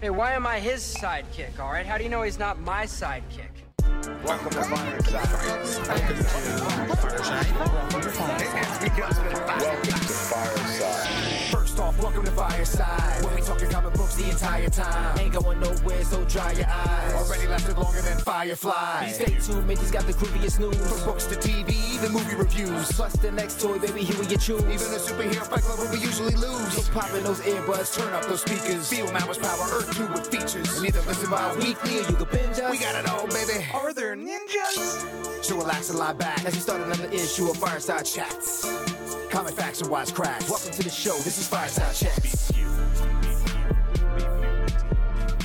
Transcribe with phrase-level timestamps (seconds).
[0.00, 1.84] Hey, why am I his sidekick, all right?
[1.84, 3.50] How do you know he's not my sidekick?
[4.24, 5.12] Welcome to Fireside.
[5.12, 6.16] Welcome
[6.86, 7.52] to Fireside.
[7.60, 8.08] Welcome to
[10.08, 11.49] Fireside.
[11.80, 13.24] First off, welcome to Fireside.
[13.24, 15.18] When we talking comic books the entire time.
[15.18, 17.14] Ain't going nowhere, so dry your eyes.
[17.14, 19.08] Already lasted longer than Firefly.
[19.08, 20.76] Stay tuned, Mickey's got the creepiest news.
[20.76, 22.92] From books to TV, the movie reviews.
[22.92, 24.60] Plus the next toy, baby, here we you choose.
[24.60, 26.70] Even the superhero fight club where we usually lose.
[26.74, 28.86] So pop in those earbuds, turn up those speakers.
[28.86, 30.76] Feel Mama's power, Earth 2 with features.
[30.76, 32.70] And either listen by weekly or you can binge us.
[32.70, 33.64] We got it all, baby.
[33.72, 35.42] Are there ninjas?
[35.42, 38.89] So relax and lie back as we start another issue of Fireside Chats.
[39.30, 40.50] Comic facts and wise cracks.
[40.50, 41.14] Welcome to the show.
[41.18, 42.50] This is Fireside Chats.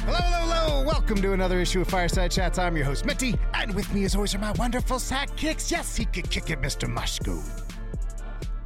[0.03, 0.84] Hello, hello, hello.
[0.84, 2.58] Welcome to another issue of Fireside Chats.
[2.58, 5.70] I'm your host, Mitty, and with me, as always, are my wonderful sidekicks.
[5.70, 6.91] Yes, he could kick it, Mr.
[6.91, 7.65] Moshko.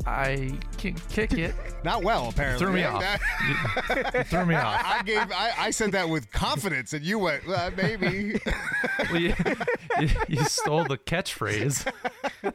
[0.09, 1.53] I can kick it.
[1.83, 2.65] Not well, apparently.
[2.65, 3.03] Threw me off.
[3.89, 4.81] You threw me off.
[4.83, 5.31] I gave.
[5.31, 8.39] I, I said that with confidence, and you went, well, maybe.
[9.11, 9.33] Well, you,
[9.99, 11.89] you, you stole the catchphrase.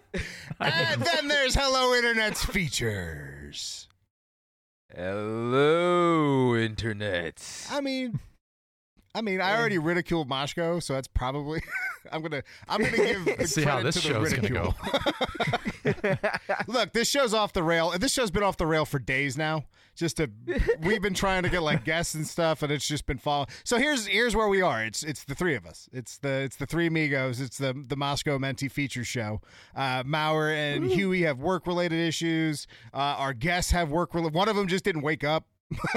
[0.60, 3.88] and then there's Hello Internet's features.
[4.94, 7.66] Hello, Internet.
[7.70, 8.20] I mean,
[9.14, 11.62] I mean, I already ridiculed Moshko, so that's probably.
[12.12, 12.42] I'm gonna.
[12.68, 14.74] I'm gonna give See how this show's gonna go.
[16.66, 17.92] Look, this show's off the rail.
[17.98, 19.64] This show's been off the rail for days now.
[19.94, 20.28] Just to,
[20.82, 23.46] we've been trying to get like guests and stuff, and it's just been falling.
[23.62, 24.84] So here's here's where we are.
[24.84, 25.88] It's it's the three of us.
[25.92, 27.40] It's the it's the three amigos.
[27.40, 29.40] It's the the Moscow Menti feature show.
[29.76, 32.66] Uh, Maurer and Huey have work related issues.
[32.92, 34.12] Uh, our guests have work.
[34.14, 34.34] Related.
[34.34, 35.46] One of them just didn't wake up.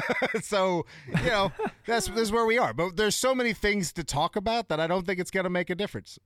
[0.42, 1.52] so you know
[1.86, 2.74] that's this is where we are.
[2.74, 5.50] But there's so many things to talk about that I don't think it's going to
[5.50, 6.20] make a difference.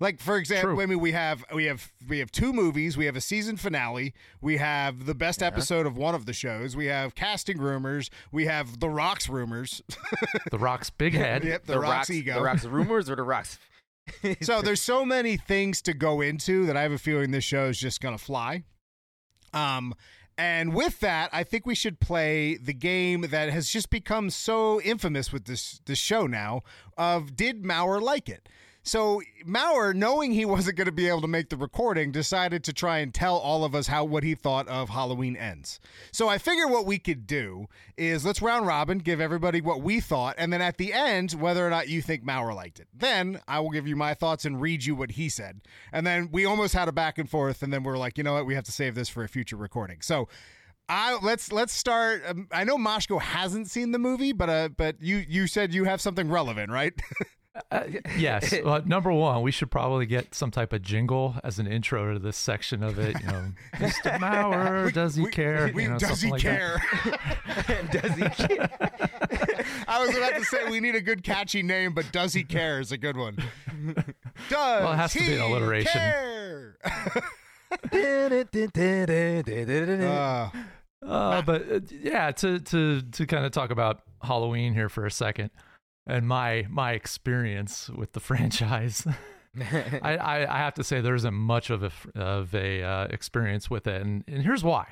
[0.00, 0.82] Like for example, True.
[0.82, 2.96] I mean, we have we have we have two movies.
[2.96, 4.14] We have a season finale.
[4.40, 6.74] We have the best episode of one of the shows.
[6.74, 8.10] We have casting rumors.
[8.32, 9.80] We have the Rock's rumors.
[10.50, 11.44] The Rock's big head.
[11.44, 12.34] yep, the, Rock's, rocks, ego.
[12.34, 13.58] The rocks rumors or the rocks?
[14.42, 17.66] so there's so many things to go into that I have a feeling this show
[17.66, 18.64] is just going to fly.
[19.54, 19.94] Um,
[20.38, 24.80] and with that, I think we should play the game that has just become so
[24.80, 26.62] infamous with this this show now
[26.96, 28.48] of did Maurer like it?
[28.84, 32.72] So Maurer, knowing he wasn't going to be able to make the recording, decided to
[32.72, 35.78] try and tell all of us how what he thought of Halloween ends.
[36.10, 40.00] So I figure what we could do is let's round robin, give everybody what we
[40.00, 42.88] thought, and then at the end, whether or not you think Maurer liked it.
[42.92, 45.60] Then I will give you my thoughts and read you what he said.
[45.92, 48.24] And then we almost had a back and forth, and then we are like, you
[48.24, 50.00] know what, we have to save this for a future recording.
[50.00, 50.28] So
[50.88, 52.22] I let's let's start.
[52.26, 55.84] Um, I know Moshko hasn't seen the movie, but uh, but you you said you
[55.84, 56.92] have something relevant, right?
[58.16, 58.54] Yes.
[58.64, 62.18] Well, number one, we should probably get some type of jingle as an intro to
[62.18, 63.20] this section of it.
[63.20, 64.18] You know, Mr.
[64.20, 65.70] Maurer, does he We- care?
[65.74, 66.80] we- You know, does he something like that.
[66.80, 67.90] care?
[68.00, 68.46] Does he?
[68.46, 68.70] care?
[69.88, 72.80] I was about to say we need a good catchy name, but does he care
[72.80, 73.36] is a good one.
[73.36, 74.04] Does
[74.50, 75.92] Well, it has to be an alliteration.
[75.92, 76.76] care?
[76.84, 77.20] uh,
[80.02, 80.50] Uh,
[81.04, 85.10] Uh, but uh, yeah, to to to kind of talk about Halloween here for a
[85.10, 85.50] second,
[86.06, 89.06] and my my experience with the franchise.
[90.02, 93.04] I, I I have to say there isn't much of a f- of a uh,
[93.10, 94.86] experience with it, and and here's why.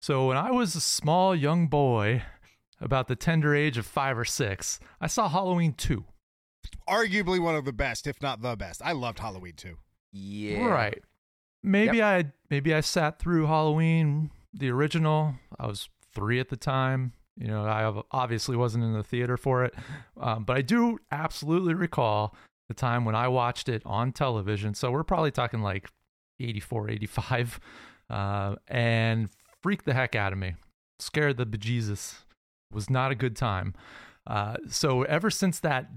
[0.00, 2.22] So when I was a small young boy,
[2.80, 6.04] about the tender age of five or six, I saw Halloween two.
[6.88, 8.82] arguably one of the best, if not the best.
[8.84, 9.76] I loved Halloween two.
[10.12, 10.66] yeah.
[10.66, 11.02] Right.
[11.62, 15.36] Maybe I maybe I sat through Halloween the original.
[15.58, 17.12] I was three at the time.
[17.36, 19.74] You know, I obviously wasn't in the theater for it,
[20.20, 22.34] um, but I do absolutely recall
[22.68, 24.74] the time when I watched it on television.
[24.74, 25.88] So we're probably talking like
[26.40, 27.60] 84, 85,
[28.10, 29.28] uh, and
[29.62, 30.54] freaked the heck out of me.
[31.00, 32.20] Scared the bejesus.
[32.72, 33.74] Was not a good time.
[34.26, 35.90] Uh, so ever since that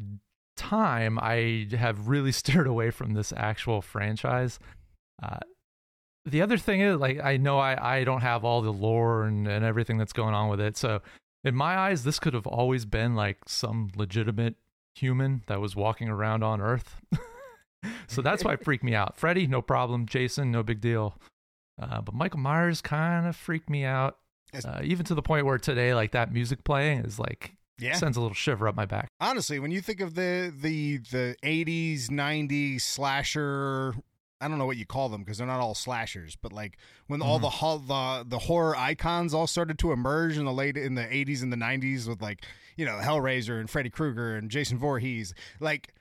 [0.55, 4.59] time, I have really steered away from this actual franchise.
[5.21, 5.39] Uh,
[6.25, 9.47] the other thing is, like, I know I, I don't have all the lore and,
[9.47, 10.75] and everything that's going on with it.
[10.75, 11.01] So,
[11.47, 14.55] in my eyes, this could have always been like some legitimate
[14.95, 17.01] human that was walking around on Earth.
[18.07, 19.17] so that's why it freaked me out.
[19.17, 20.05] Freddy, no problem.
[20.05, 21.15] Jason, no big deal.
[21.81, 24.17] Uh, but Michael Myers kind of freaked me out,
[24.65, 27.93] uh, even to the point where today, like that music playing is like Yeah.
[27.93, 29.07] sends a little shiver up my back.
[29.19, 33.93] Honestly, when you think of the the the 80s, 90s slasher,
[34.39, 37.21] I don't know what you call them because they're not all slashers, but like when
[37.21, 37.43] all mm-hmm.
[37.43, 41.03] the, ho- the the horror icons all started to emerge in the late in the
[41.03, 42.43] 80s and the 90s with like,
[42.75, 45.93] you know, Hellraiser and Freddy Krueger and Jason Voorhees, like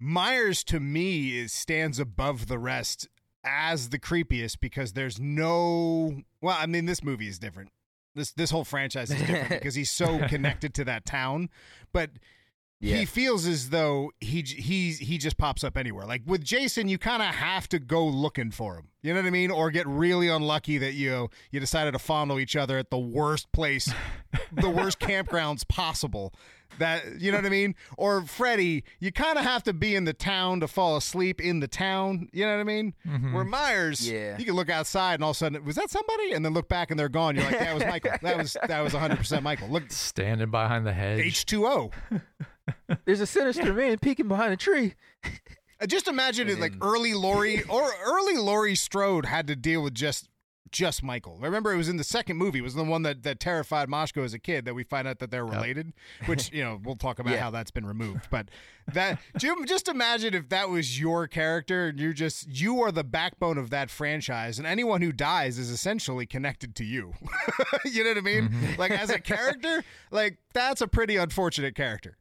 [0.00, 3.08] Myers to me is stands above the rest
[3.44, 7.70] as the creepiest because there's no well, I mean this movie is different.
[8.14, 11.50] This this whole franchise is different because he's so connected to that town,
[11.92, 12.10] but
[12.82, 12.96] Yeah.
[12.96, 16.04] he feels as though he he's he just pops up anywhere.
[16.04, 18.88] Like with Jason, you kind of have to go looking for him.
[19.02, 19.52] You know what I mean?
[19.52, 23.52] Or get really unlucky that you you decided to fondle each other at the worst
[23.52, 23.88] place,
[24.50, 26.34] the worst campgrounds possible.
[26.78, 27.74] That you know what I mean?
[27.98, 31.60] Or Freddy, you kind of have to be in the town to fall asleep in
[31.60, 32.28] the town.
[32.32, 32.94] You know what I mean?
[33.32, 34.38] Where Myers, Yeah.
[34.38, 36.32] you can look outside and all of a sudden, was that somebody?
[36.32, 37.36] And then look back and they're gone.
[37.36, 38.12] You're like, that was Michael.
[38.22, 39.68] That was that was 100 percent Michael.
[39.68, 41.44] Look, Standing behind the hedge.
[41.44, 41.92] H2O.
[43.04, 44.94] There's a sinister man peeking behind a tree.
[45.80, 49.94] Uh, Just imagine it like early Laurie or early Laurie Strode had to deal with
[49.94, 50.28] just
[50.72, 51.38] just Michael.
[51.42, 52.58] I Remember, it was in the second movie.
[52.58, 54.64] It was the one that, that terrified Moshko as a kid.
[54.64, 55.92] That we find out that they're related,
[56.26, 57.40] which you know we'll talk about Yeah.
[57.40, 58.28] how that's been removed.
[58.30, 58.48] But
[58.92, 63.04] that Jim, just imagine if that was your character and you're just you are the
[63.04, 67.12] backbone of that franchise, and anyone who dies is essentially connected to you.
[67.84, 68.50] you know what I mean?
[68.78, 72.16] Like as a character, like that's a pretty unfortunate character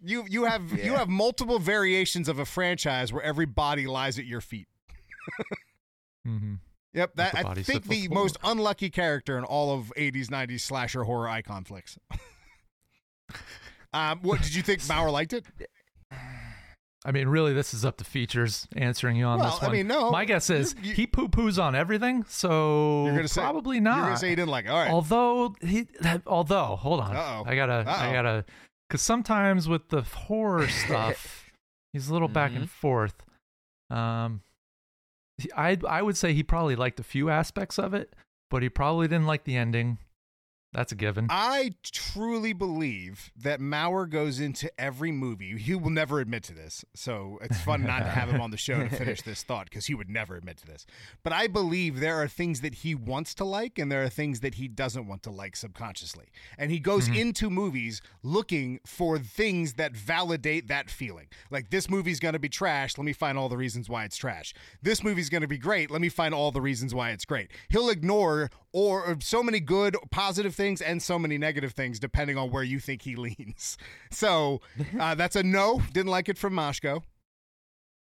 [0.00, 4.24] you you have you have multiple variations of a franchise where every body lies at
[4.24, 4.68] your feet.
[6.24, 6.54] hmm
[6.94, 8.22] Yep, that I think the floor.
[8.24, 11.96] most unlucky character in all of 80s 90s slasher horror icon flicks.
[13.92, 15.44] um, what did you think Bauer liked it?
[17.02, 19.72] I mean, really, this is up to features answering you on Well, this I one.
[19.76, 23.40] mean, no, My guess is you- he poo poos on everything, so You're gonna say
[23.40, 24.00] probably You're not.
[24.04, 24.70] gonna say you didn't like it.
[24.70, 24.90] All right.
[24.90, 25.86] Although he,
[26.26, 27.44] although, hold on, Uh-oh.
[27.46, 27.90] I gotta, Uh-oh.
[27.90, 28.44] I gotta,
[28.88, 31.46] because sometimes with the horror stuff,
[31.94, 33.14] he's a little back and forth.
[33.88, 34.49] Um, he-
[35.56, 38.14] I, I would say he probably liked a few aspects of it,
[38.50, 39.98] but he probably didn't like the ending.
[40.72, 41.26] That's a given.
[41.30, 45.58] I truly believe that Maurer goes into every movie.
[45.58, 48.56] He will never admit to this, so it's fun not to have him on the
[48.56, 50.86] show to finish this thought because he would never admit to this.
[51.24, 54.40] But I believe there are things that he wants to like and there are things
[54.40, 56.26] that he doesn't want to like subconsciously.
[56.56, 57.16] And he goes mm-hmm.
[57.16, 61.26] into movies looking for things that validate that feeling.
[61.50, 64.16] Like this movie's going to be trash, let me find all the reasons why it's
[64.16, 64.54] trash.
[64.82, 67.50] This movie's going to be great, let me find all the reasons why it's great.
[67.70, 72.36] He'll ignore or, or so many good positive things and so many negative things depending
[72.36, 73.78] on where you think he leans.
[74.10, 74.60] So
[74.98, 75.82] uh, that's a no.
[75.92, 77.02] Didn't like it from Moshko.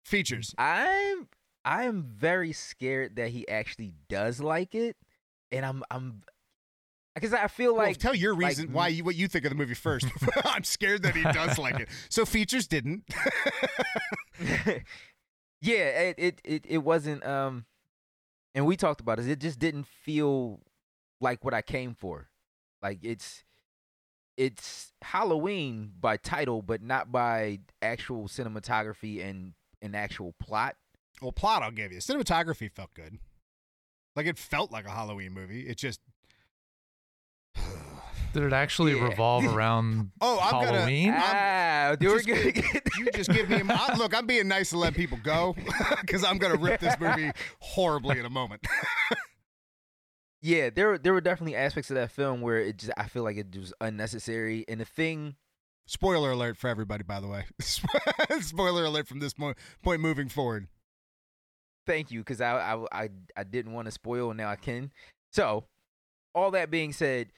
[0.04, 0.54] Features.
[0.58, 1.28] I'm
[1.64, 4.96] I'm very scared that he actually does like it,
[5.50, 6.22] and I'm I'm
[7.14, 9.50] because I feel Well, like tell your like, reason why you what you think of
[9.50, 10.06] the movie first.
[10.44, 11.88] I'm scared that he does like it.
[12.10, 13.04] So features didn't.
[15.62, 17.64] yeah, it, it it it wasn't um,
[18.54, 19.26] and we talked about it.
[19.28, 20.60] It just didn't feel
[21.20, 22.28] like what I came for.
[22.84, 23.42] Like it's
[24.36, 30.76] it's Halloween by title, but not by actual cinematography and an actual plot.
[31.22, 31.98] well, plot I'll give you.
[31.98, 33.18] Cinematography felt good.
[34.14, 35.62] Like it felt like a Halloween movie.
[35.66, 35.98] It just
[38.34, 39.04] Did it actually Yeah.
[39.04, 41.14] revolve around Oh, I'm gonna- Halloween?
[41.16, 44.14] Ah, dude, we're just- gonna get you just give me a I- look.
[44.14, 45.54] I'm being nice to let people go
[46.02, 48.66] because I'm gonna rip this movie horribly in a moment.
[50.44, 53.22] Yeah, there were- there were definitely aspects of that film where it just I feel
[53.22, 54.64] like it was unnecessary.
[54.68, 55.36] And the thing,
[55.86, 57.44] Spoiler alert for everybody, by the way.
[58.40, 59.56] Spoiler alert from this point
[60.00, 60.68] moving forward.
[61.86, 64.92] thank you, because I, I I I didn't want to spoil, and now I can.
[65.32, 65.64] So,
[66.34, 67.32] all that being said,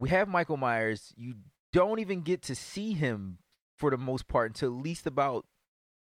[0.00, 1.12] we have Michael Myers.
[1.16, 1.34] You
[1.72, 3.38] don't even get to see him
[3.78, 5.44] for the most part until at least about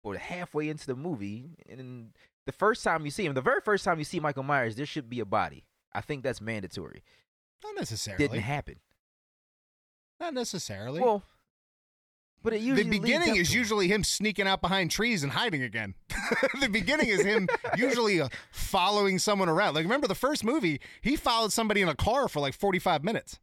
[0.04, 1.50] or halfway into the movie.
[1.68, 2.10] And
[2.46, 4.86] the first time you see him, the very first time you see Michael Myers, there
[4.86, 5.64] should be a body.
[5.94, 7.02] I think that's mandatory.
[7.64, 8.26] Not necessarily.
[8.26, 8.76] Didn't happen.
[10.20, 11.00] Not necessarily.
[11.00, 11.22] Well,
[12.42, 15.94] but it usually the beginning is usually him sneaking out behind trees and hiding again.
[16.60, 19.74] the beginning is him usually uh, following someone around.
[19.74, 23.38] Like remember the first movie, he followed somebody in a car for like 45 minutes.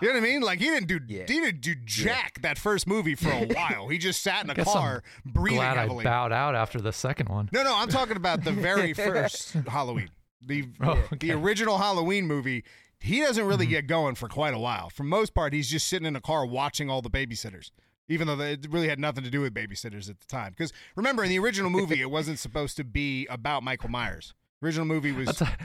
[0.00, 0.40] You know what I mean?
[0.40, 1.24] Like he didn't do Yeah.
[1.28, 3.88] he didn't do jack that first movie for a while.
[3.88, 6.06] He just sat in a Guess I'm car breathing Glad heavily.
[6.06, 7.50] I bowed out after the second one.
[7.52, 10.08] No, no, I'm talking about the very first Halloween.
[10.40, 12.64] The Oh, the original Halloween movie.
[13.00, 13.70] He doesn't really Mm-hmm.
[13.72, 14.90] get going for quite a while.
[14.90, 17.70] For most part, he's just sitting in a car watching all the babysitters.
[18.08, 20.50] Even though it really had nothing to do with babysitters at the time.
[20.56, 24.32] Because remember, in the original movie, it wasn't supposed to be about Michael Myers.
[24.62, 25.56] Original movie was a-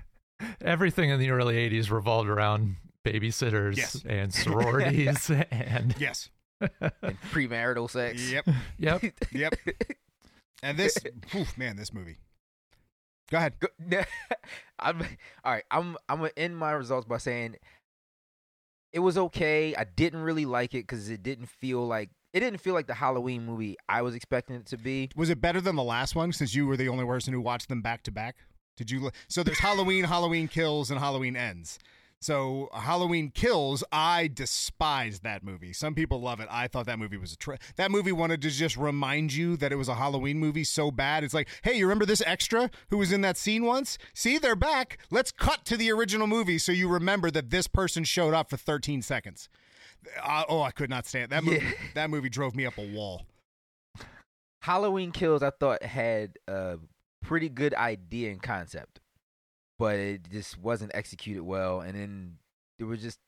[0.60, 4.02] everything in the early 80s revolved around babysitters Yes.
[4.06, 6.28] and sororities and yes,
[6.60, 8.30] and premarital sex.
[8.30, 8.46] yep,
[8.78, 9.54] yep yep.
[10.62, 10.96] And this,
[11.34, 12.16] oof, man, this movie.
[13.32, 13.54] Go ahead.
[13.58, 13.68] Go-
[14.78, 15.00] I'm
[15.42, 15.64] all right.
[15.70, 17.56] I'm I'm gonna end my results by saying
[18.92, 19.74] it was okay.
[19.74, 22.94] I didn't really like it because it didn't feel like it didn't feel like the
[22.94, 25.08] Halloween movie I was expecting it to be.
[25.16, 26.32] Was it better than the last one?
[26.32, 28.36] Since you were the only person who watched them back to back.
[28.76, 29.10] Did you?
[29.28, 31.78] So there's Halloween, Halloween Kills, and Halloween Ends.
[32.22, 35.72] So Halloween Kills, I despise that movie.
[35.72, 36.46] Some people love it.
[36.50, 39.72] I thought that movie was a tra- that movie wanted to just remind you that
[39.72, 41.24] it was a Halloween movie so bad.
[41.24, 43.98] It's like, hey, you remember this extra who was in that scene once?
[44.14, 44.98] See, they're back.
[45.10, 48.56] Let's cut to the original movie so you remember that this person showed up for
[48.56, 49.48] 13 seconds.
[50.22, 51.64] Uh, oh, I could not stand that movie.
[51.64, 51.72] Yeah.
[51.94, 53.22] That movie drove me up a wall.
[54.62, 56.78] Halloween Kills, I thought had a
[57.20, 59.00] pretty good idea and concept,
[59.82, 61.80] but it just wasn't executed well.
[61.80, 62.36] And then
[62.78, 63.18] there was just,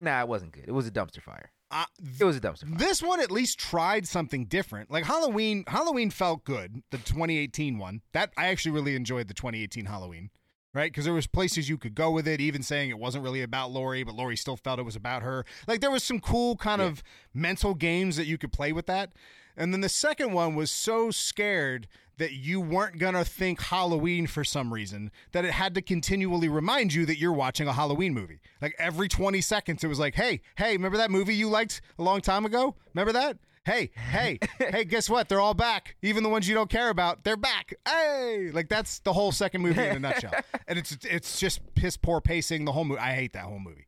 [0.00, 0.64] nah, it wasn't good.
[0.66, 1.50] It was a dumpster fire.
[1.70, 1.84] Uh,
[2.18, 2.78] It was a dumpster fire.
[2.78, 4.90] This one at least tried something different.
[4.90, 6.82] Like Halloween, Halloween felt good.
[6.92, 10.30] The 2018 one that I actually really enjoyed the 2018 Halloween,
[10.72, 10.90] right?
[10.90, 13.70] Because there was places you could go with it, even saying it wasn't really about
[13.70, 15.44] Laurie, but Laurie still felt it was about her.
[15.68, 17.02] Like there was some cool kind of
[17.34, 19.12] mental games that you could play with that.
[19.56, 24.42] And then the second one was so scared that you weren't gonna think Halloween for
[24.42, 28.40] some reason that it had to continually remind you that you're watching a Halloween movie.
[28.62, 32.02] Like every 20 seconds, it was like, "Hey, hey, remember that movie you liked a
[32.02, 32.74] long time ago?
[32.94, 33.38] Remember that?
[33.66, 35.28] Hey, hey, hey, guess what?
[35.28, 35.96] They're all back.
[36.00, 37.74] Even the ones you don't care about, they're back.
[37.86, 40.32] Hey, like that's the whole second movie in a nutshell.
[40.68, 42.64] And it's it's just piss poor pacing.
[42.64, 43.00] The whole movie.
[43.00, 43.86] I hate that whole movie.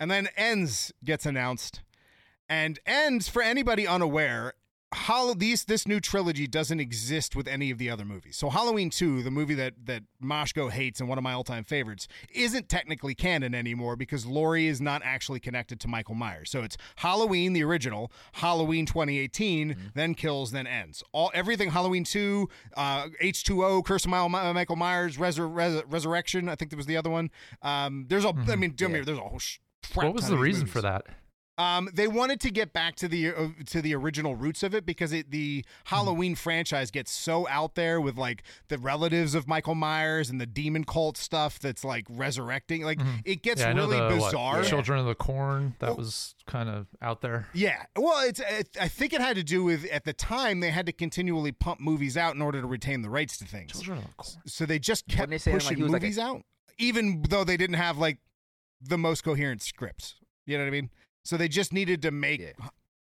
[0.00, 1.82] And then ends gets announced,
[2.48, 4.54] and ends for anybody unaware.
[4.94, 8.38] Hall- these this new trilogy doesn't exist with any of the other movies.
[8.38, 12.08] So Halloween 2, the movie that that Moshko hates and one of my all-time favorites,
[12.32, 16.50] isn't technically canon anymore because Laurie is not actually connected to Michael Myers.
[16.50, 21.02] So it's Halloween the original, Halloween 2018, then kills, then ends.
[21.12, 26.70] All everything Halloween 2, uh, H2O, Curse of Michael Myers, Resur- Res- Resurrection, I think
[26.70, 27.30] that was the other one.
[27.60, 29.58] Um, there's a I mean, get me- there's a whole sh-
[29.92, 30.72] What was the reason movies.
[30.72, 31.04] for that?
[31.58, 34.86] Um, they wanted to get back to the uh, to the original roots of it
[34.86, 39.74] because it, the Halloween franchise gets so out there with like the relatives of Michael
[39.74, 42.82] Myers and the demon cult stuff that's like resurrecting.
[42.84, 44.62] Like it gets Yeah, really the, what, bizarre.
[44.62, 45.74] Children of the Corn.
[45.80, 47.48] That was kind of out there.
[47.52, 50.70] Yeah, well, it's it, I think it had to do with at the time they
[50.70, 53.72] had to continually pump movies out in order to retain the rights to things.
[53.72, 54.36] Children of the Corn.
[54.46, 56.42] So they just kept they saying, like, pushing like a- movies out,
[56.78, 58.18] even though they didn't have like
[58.80, 60.14] the most coherent scripts.
[60.46, 60.90] You know what I mean?
[61.24, 62.52] So they just needed to make Yeah.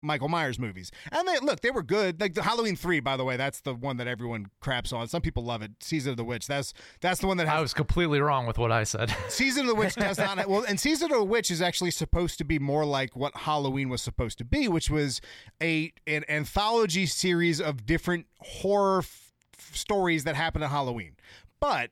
[0.02, 2.22] Michael Myers movies, and they look they were good.
[2.22, 5.08] Like the Halloween three, by the way, that's the one that everyone craps on.
[5.08, 5.72] Some people love it.
[5.82, 6.46] Season of the Witch.
[6.46, 9.16] That's that's the one that I was completely wrong with what I said.
[9.30, 10.38] Season of the Witch does not.
[10.38, 13.36] Have, well, and Season of the Witch is actually supposed to be more like what
[13.36, 15.22] Halloween was supposed to be, which was
[15.60, 19.34] a an anthology series of different horror f-
[19.74, 21.16] stories that happen at Halloween.
[21.60, 21.90] But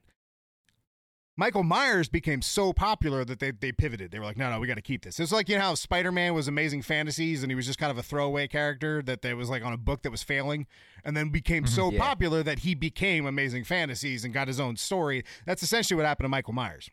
[1.36, 4.12] Michael Myers became so popular that they, they pivoted.
[4.12, 5.20] They were like, no, no, we got to keep this.
[5.20, 7.90] It's like, you know how Spider Man was Amazing Fantasies and he was just kind
[7.90, 10.68] of a throwaway character that they was like on a book that was failing
[11.04, 11.74] and then became mm-hmm.
[11.74, 12.00] so Yeah.
[12.00, 15.24] popular that he became Amazing Fantasies and got his own story.
[15.46, 16.90] That's essentially what happened to Michael Myers.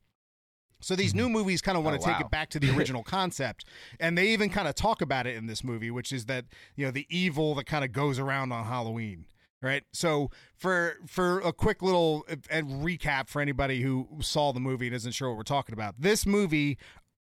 [0.80, 1.18] So these mm-hmm.
[1.18, 2.26] new movies kind of want Oh, to take wow.
[2.26, 3.66] it back to the original concept,
[3.98, 6.86] and they even kind of talk about it in this movie, which is that you
[6.86, 9.26] know the evil that kind of goes around on Halloween,
[9.62, 9.84] right?
[9.92, 15.12] So for for a quick little recap for anybody who saw the movie and isn't
[15.12, 16.78] sure what we're talking about, this movie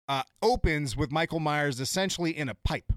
[0.08, 2.92] uh, opens with Michael Myers essentially in a pipe.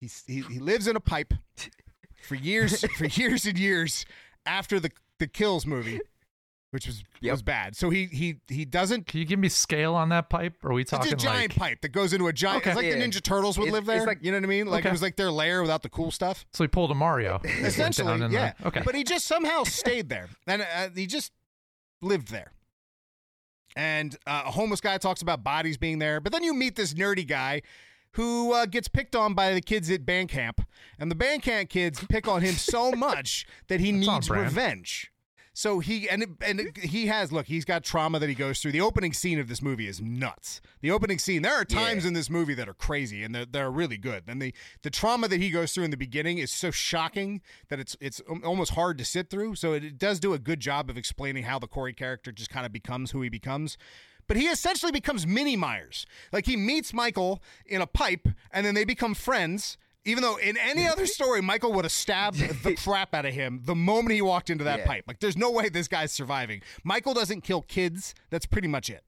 [0.00, 1.34] He's, he he lives in a pipe
[2.22, 4.06] for years for years and years
[4.46, 6.00] after the the Kills movie,
[6.70, 7.32] which was Yep.
[7.32, 7.76] was bad.
[7.76, 10.54] So he he he doesn't Can you give me scale on that pipe?
[10.62, 12.62] Or are we talking it's a giant like pipe that goes into a giant.
[12.62, 12.70] Okay.
[12.70, 12.98] It's like Yeah.
[12.98, 14.06] the Ninja Turtles would It's- live there.
[14.06, 14.66] like- you know what I mean?
[14.66, 16.46] Like it was like their lair without the cool stuff.
[16.52, 17.40] so he pulled a Mario?
[17.44, 18.52] Essentially, yeah.
[18.60, 18.82] the- okay.
[18.84, 21.32] But he just somehow stayed there, and uh, he just
[22.00, 22.52] lived there.
[23.76, 26.94] And uh, a homeless guy talks about bodies being there, but then you meet this
[26.94, 27.62] nerdy guy
[28.14, 30.60] who uh, gets picked on by the kids at band camp,
[30.98, 35.12] and the band camp kids pick on him so much that he That's needs revenge.
[35.60, 38.72] So he and and he has look, he's got trauma that he goes through.
[38.72, 40.62] The opening scene of this movie is nuts.
[40.80, 42.08] The opening scene, there are times Yeah.
[42.08, 44.22] in this movie that are crazy and they're, they're really good.
[44.26, 47.78] And the the trauma that he goes through in the beginning is so shocking that
[47.78, 49.56] it's it's almost hard to sit through.
[49.56, 52.48] So it, it does do a good job of explaining how the Corey character just
[52.48, 53.76] kind of becomes who he becomes.
[54.26, 56.06] But he essentially becomes Mini Myers.
[56.32, 59.76] Like he meets Michael in a pipe, and then they become friends.
[60.04, 63.60] Even though in any other story, Michael would have stabbed the crap out of him
[63.64, 64.86] the moment he walked into that Yeah.
[64.86, 65.04] pipe.
[65.06, 66.62] Like, there's no way this guy's surviving.
[66.84, 68.14] Michael doesn't kill kids.
[68.30, 69.04] That's pretty much it.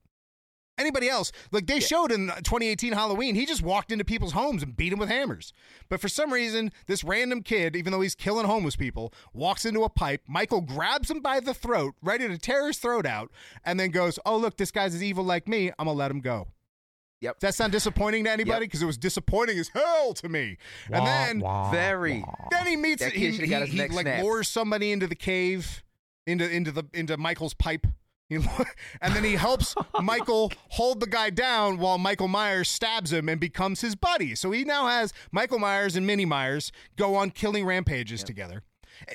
[0.79, 4.75] Anybody else, like they showed in 2018 Halloween, he just walked into people's homes and
[4.75, 5.53] beat them with hammers.
[5.91, 9.85] But for some reason, this random kid, even though he's killing homeless people, walks into
[9.85, 10.23] a pipe.
[10.27, 13.31] Michael grabs him by the throat, ready to tear his throat out,
[13.65, 15.69] and then goes, Oh, look, this guy's as evil like me.
[15.79, 16.49] I'm going to let him go.
[17.23, 17.39] Yep.
[17.39, 18.67] Does that sound disappointing to anybody?
[18.67, 20.59] Because it was disappointing as hell to me.
[20.91, 22.21] and then wah, Very.
[22.21, 22.49] wah.
[22.51, 24.23] then he meets That he, should've he, got his he, neck like snapped.
[24.25, 25.83] lures somebody into the cave
[26.27, 27.87] into into the into Michael's pipe.
[28.29, 28.37] He-
[29.03, 33.29] and then he helps oh Michael hold the guy down while Michael Myers stabs him
[33.29, 34.35] and becomes his buddy.
[34.35, 38.63] So he now has Michael Myers and Mini Myers go on killing rampages together.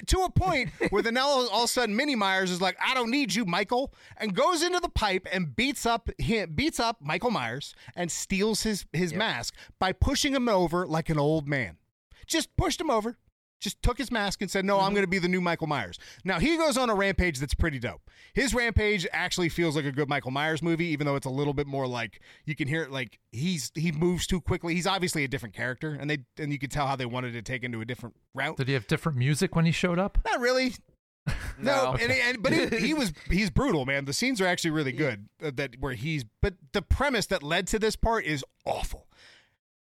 [0.07, 2.93] To a point where then all all of a sudden Mini Myers is like, I
[2.93, 7.01] don't need you, Michael, and goes into the pipe and beats up him, beats up
[7.01, 11.77] Michael Myers and steals his his mask by pushing him over like an old man.
[12.25, 13.17] Just pushed him over.
[13.59, 15.97] Just took his mask and said, "No, I'm going to be the new Michael Myers."
[16.23, 18.01] Now he goes on a rampage that's pretty dope.
[18.33, 21.53] His rampage actually feels like a good Michael Myers movie, even though it's a little
[21.53, 24.75] bit more like you can hear it like he's he moves too quickly.
[24.75, 27.41] He's obviously a different character, and they and you could tell how they wanted to
[27.41, 28.57] take into a different route.
[28.57, 30.19] Did he have different music when he showed up?
[30.25, 30.75] Not really.
[31.59, 31.97] No, No.
[31.99, 34.05] and, and but he, he was he's brutal, man.
[34.05, 35.27] The scenes are actually really good.
[35.43, 39.07] uh, that where he's but the premise that led to this part is awful.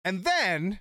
[0.04, 0.80] And then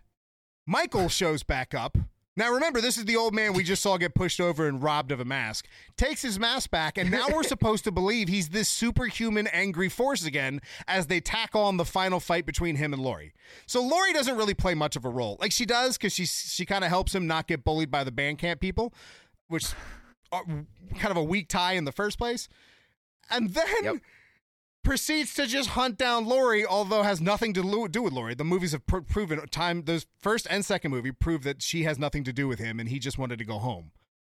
[0.65, 1.98] Michael shows back up.
[2.39, 5.12] Now remember, this is the old man we just saw get pushed over and robbed
[5.12, 5.67] of a mask.
[5.98, 10.24] Takes his mask back, and now we're supposed to believe he's this superhuman angry force
[10.24, 13.34] again as they tack on the final fight between him and Laurie.
[13.65, 15.36] So Laurie doesn't really play much of a role.
[15.41, 18.12] Like she does because she she kind of helps him not get bullied by the
[18.12, 18.93] Bandcamp people,
[19.50, 19.65] which
[20.31, 22.48] are kind of a weak tie in the first place.
[23.29, 23.96] And then Yep.
[24.84, 28.36] Proceeds to just hunt down Laurie, although has nothing to do with Laurie.
[28.36, 29.84] The movies have pr- proven time.
[29.84, 32.90] Those first and second movie prove that she has nothing to do with him, and
[32.90, 33.92] he just wanted to go home.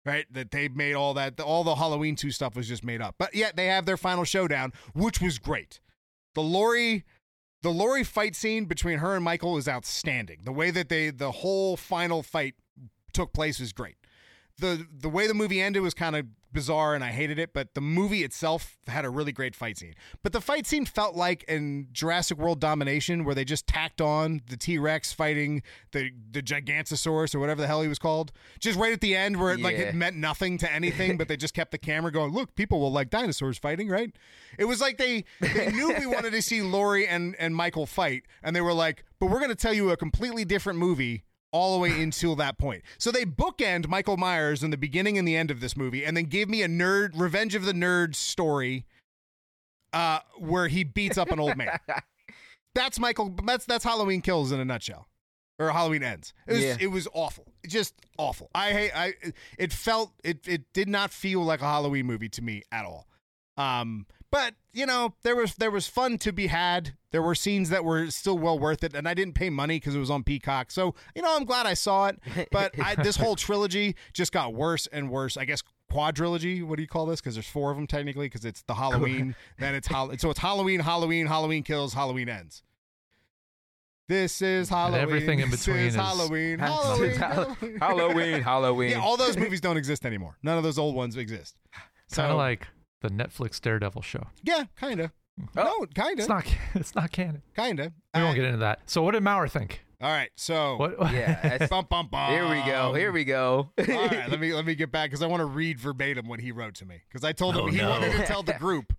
[0.06, 3.16] Right, that they made all that, all the Halloween two stuff was just made up.
[3.18, 5.80] But yet they have their final showdown, which was great.
[6.36, 7.06] The Laurie,
[7.62, 10.42] the Laurie fight scene between her and Michael is outstanding.
[10.44, 12.56] The way that they, the whole final fight
[13.14, 13.96] took place was great
[14.60, 17.74] the the way the movie ended was kind of bizarre and I hated it, but
[17.74, 19.96] the movie itself had a really great fight scene.
[20.22, 24.42] But the fight scene felt like in Jurassic World Domination where they just tacked on
[24.50, 28.32] the T-Rex fighting the the Gigantosaurus or whatever the hell he was called.
[28.60, 31.38] Just right at the end where it, like it meant nothing to anything, but they
[31.38, 34.16] just kept the camera going, "Look, people will like dinosaurs fighting, right?"
[34.58, 38.24] It was like they they knew we wanted to see Laurie and and Michael fight
[38.44, 41.74] and they were like, "But we're going to tell you a completely different movie." All
[41.74, 42.84] the way until that point.
[42.98, 46.18] So they bookend Michael Myers in the beginning and the end of this movie, and
[46.18, 48.86] then gave me a nerd Revenge of the Nerds story,
[49.94, 51.80] uh, where he beats up an old man.
[52.76, 53.36] That's Michael.
[53.46, 55.08] That's that's Halloween Kills in a nutshell,
[55.60, 56.34] or Halloween Ends.
[56.48, 56.78] It was Yeah.
[56.80, 58.50] it was awful, just awful.
[58.56, 58.92] I hate.
[58.96, 59.14] I
[59.60, 63.08] it felt it it did not feel like a Halloween movie to me at all.
[63.58, 66.96] Um, but you know there was there was fun to be had.
[67.12, 69.96] There were scenes that were still well worth it, and I didn't pay money because
[69.96, 70.72] it was on Peacock.
[70.72, 72.20] So you know I'm glad I saw it.
[72.52, 75.38] But I, this whole trilogy just got worse and worse.
[75.38, 76.64] I guess quadrilogy.
[76.66, 77.22] What do you call this?
[77.22, 78.26] Because there's four of them technically.
[78.26, 82.64] Because it's the Halloween, then it's Hall- so it's Halloween, Halloween, Halloween kills, Halloween ends.
[84.10, 85.02] This is Halloween.
[85.02, 86.60] everything in between is is- Halloween.
[86.60, 87.12] Halloween.
[87.16, 87.78] Halloween.
[87.80, 88.90] Halloween, Halloween.
[88.92, 90.38] Yeah, all those movies don't exist anymore.
[90.44, 91.56] None of those old ones exist.
[92.12, 92.68] Kind of like
[93.04, 94.26] the Netflix Daredevil show.
[94.42, 95.12] Yeah, kind of.
[95.56, 95.64] Oh.
[95.82, 96.20] No, kind of.
[96.20, 96.46] It's not.
[96.76, 97.44] It's not canon.
[97.56, 97.92] Kind of.
[98.16, 98.80] We won't get into that.
[98.88, 99.84] So, what did Maurer think?
[100.02, 100.96] All right, so What?
[101.14, 101.40] yeah.
[101.42, 102.30] that's- Bum, bum, bum.
[102.32, 102.94] here we go.
[102.94, 103.70] Here we go.
[103.78, 106.40] All right, let me let me get back because I want to read verbatim what
[106.42, 107.90] he wrote to me because I told him Oh, he no.
[107.90, 108.92] wanted to tell the group,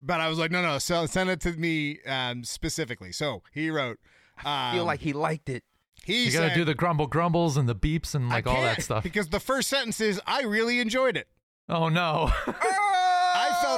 [0.00, 3.10] but I was like, no, no, so, send it to me um, specifically.
[3.10, 3.98] So he wrote.
[4.38, 5.64] Um, I feel like he liked it.
[6.04, 8.80] he You got to do the grumble grumbles and the beeps and like all that
[8.82, 9.02] stuff.
[9.02, 11.26] because the first sentence is I really enjoyed it.
[11.68, 12.30] Oh no!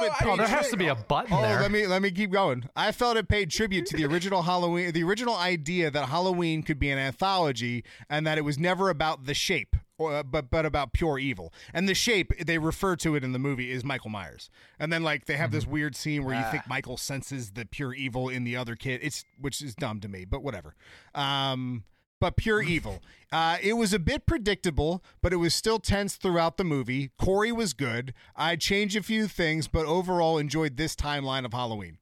[0.03, 0.23] I felt it.
[0.23, 1.59] oh, paid there has to be a button Oh, there.
[1.61, 2.69] let me let me keep going.
[2.75, 6.79] I felt it paid tribute to the original Halloween, the original idea that Halloween could
[6.79, 10.93] be an anthology, and that it was never about the shape, or, but but about
[10.93, 11.53] pure evil.
[11.73, 14.49] And the shape they refer to it in the movie is Michael Myers.
[14.79, 17.93] And then like they have this weird scene where you think Michael senses the pure
[17.93, 18.99] evil in the other kid.
[19.03, 20.75] It's which is dumb to me, but whatever.
[21.15, 21.83] Um,
[22.19, 23.01] but pure evil.
[23.31, 27.11] Uh, it was a bit predictable, but it was still tense throughout the movie.
[27.17, 28.13] Corey was good.
[28.35, 31.97] I changed a few things, but overall enjoyed this timeline of Halloween.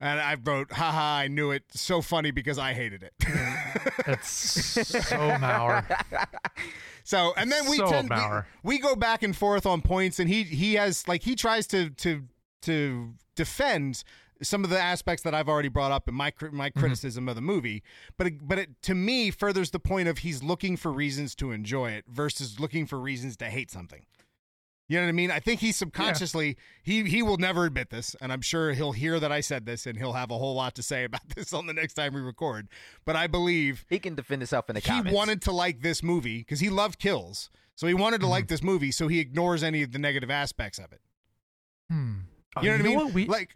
[0.00, 1.64] And I wrote, haha, I knew it.
[1.70, 3.14] So funny because I hated it.
[4.06, 4.28] It's
[5.08, 5.86] so Maurer.
[7.02, 10.28] so, and then we So tend, we, we go back and forth on points, and
[10.28, 12.24] he he has like he tries to to
[12.62, 14.04] to defend
[14.42, 17.40] some of the aspects that I've already brought up in my my criticism of the
[17.42, 17.82] movie,
[18.16, 21.52] but it, but it to me furthers the point of he's looking for reasons to
[21.52, 24.04] enjoy it versus looking for reasons to hate something.
[24.88, 25.30] You know what I mean?
[25.32, 29.18] I think he subconsciously he he will never admit this, and I'm sure he'll hear
[29.18, 31.66] that I said this, and he'll have a whole lot to say about this on
[31.66, 32.68] the next time we record.
[33.04, 35.12] But I believe He can defend himself in the he comments.
[35.12, 38.30] wanted to like this movie because he loved kills, so he wanted to Mm-hmm.
[38.30, 41.00] like this movie, so he ignores any of the negative aspects of it.
[41.90, 42.12] Hmm.
[42.62, 42.96] You know what I mean?
[42.96, 43.12] What?
[43.12, 43.50] We, like,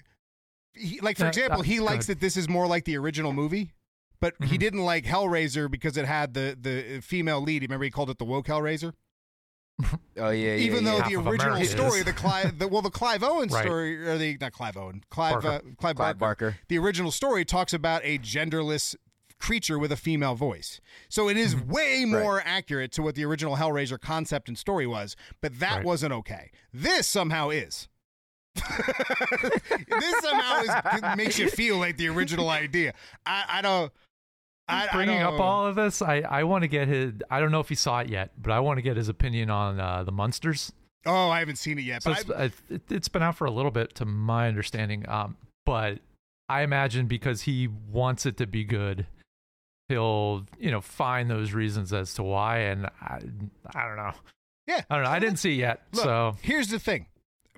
[0.75, 2.17] he, like for That- example, he likes good.
[2.17, 3.73] that this is more like the original movie,
[4.21, 4.61] but he Mhm.
[4.61, 7.63] didn't like Hellraiser because it had the the female lead.
[7.63, 8.93] Remember, he called it the woke Hellraiser.
[10.19, 10.55] Oh yeah, yeah.
[10.57, 10.91] even yeah.
[10.93, 13.65] though Half the of original story, the Clive, the, well, the Clive Owen Right.
[13.65, 15.49] story, or the not Clive Owen, Clive, Barker.
[15.49, 16.19] uh, Clive, Clive Barker.
[16.19, 16.59] Barker.
[16.69, 18.95] The original story talks about a genderless
[19.39, 21.71] creature with a female voice, so it is Mm-hmm.
[21.73, 25.17] way more accurate to what the original Hellraiser concept and story was.
[25.41, 25.85] But that Right.
[25.87, 26.51] wasn't okay.
[26.75, 27.89] This somehow is.
[29.89, 32.95] this somehow is, makes you feel like the original idea.
[33.27, 33.93] I, I don't.
[34.69, 37.13] I, I Bringing don't, up all of this, I, I want to get his.
[37.31, 39.51] I don't know if he saw it yet, but I want to get his opinion
[39.51, 40.73] on uh, the Munsters.
[41.07, 42.03] Oh, I haven't seen it yet.
[42.03, 45.09] So But it's, it, it- it's been out for a little bit, to my understanding.
[45.09, 45.37] Um,
[45.67, 45.99] but
[46.49, 49.07] I imagine because he wants it to be good,
[49.89, 52.59] he'll you know find those reasons as to why.
[52.59, 53.21] And I,
[53.75, 54.13] I don't know.
[54.69, 55.11] yeah, I don't know.
[55.11, 57.07] I didn't see it yet, Look, so here's the thing.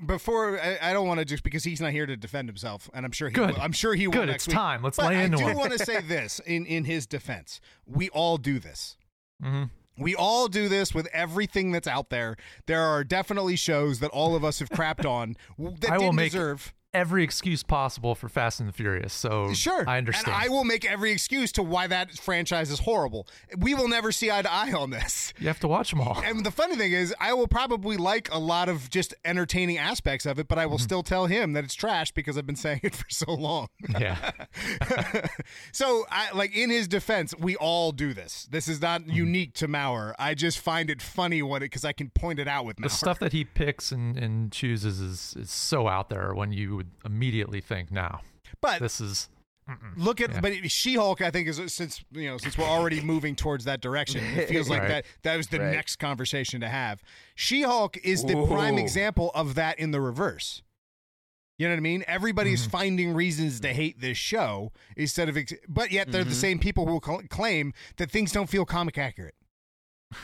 [0.07, 3.05] Before I, I don't want to just because he's not here to defend himself, and
[3.05, 3.55] I'm sure he Good.
[3.55, 3.61] will.
[3.63, 4.29] I'm sure he will good.
[4.29, 4.57] next It's week.
[4.57, 4.83] time.
[4.83, 5.57] Let's But lay I into do it.
[5.57, 7.61] want to say this in in his defense.
[7.87, 8.97] We all do this.
[9.43, 9.71] Mhm.
[9.99, 12.37] We all do this with everything that's out there.
[12.67, 16.33] There are definitely shows that all of us have crapped on that I didn't make
[16.33, 16.73] deserve.
[16.95, 19.15] Every excuse possible for Fast and the Furious.
[19.15, 20.29] So Sure, I understand.
[20.37, 23.27] And I will make every excuse to why that franchise is horrible.
[23.57, 25.33] We will never see eye to eye on this.
[25.39, 26.21] you have to watch them all.
[26.23, 30.27] And the funny thing is, I will probably like a lot of just entertaining aspects
[30.27, 30.71] of it, but I Mm-hmm.
[30.71, 33.69] will still tell him that it's trash because I've been saying it for so long.
[33.99, 34.31] yeah.
[35.73, 38.47] so, I, like in his defense, we all do this.
[38.51, 39.11] This is not Mm-hmm.
[39.11, 40.15] unique to Maurer.
[40.19, 42.91] I just find it funny when it because I can point it out with the
[42.91, 46.91] stuff that he picks and, and chooses is, is so out there when you would
[47.13, 48.21] immediately think, now
[48.61, 49.29] but this is
[49.97, 50.41] look at Yeah.
[50.41, 51.21] but She-Hulk.
[51.23, 54.69] I think is since you know since we're already moving towards that direction, it feels
[54.69, 54.89] like Right.
[54.89, 55.73] that that was the Right.
[55.73, 57.03] next conversation to have.
[57.35, 60.63] She-Hulk is the prime example of that in the reverse.
[61.59, 62.03] You know what I mean?
[62.09, 62.71] Everybody's Mm-hmm.
[62.71, 66.35] finding reasons to hate this show instead of, ex- but yet they're the Mhm.
[66.35, 69.37] same people who cl- claim that things don't feel comic accurate.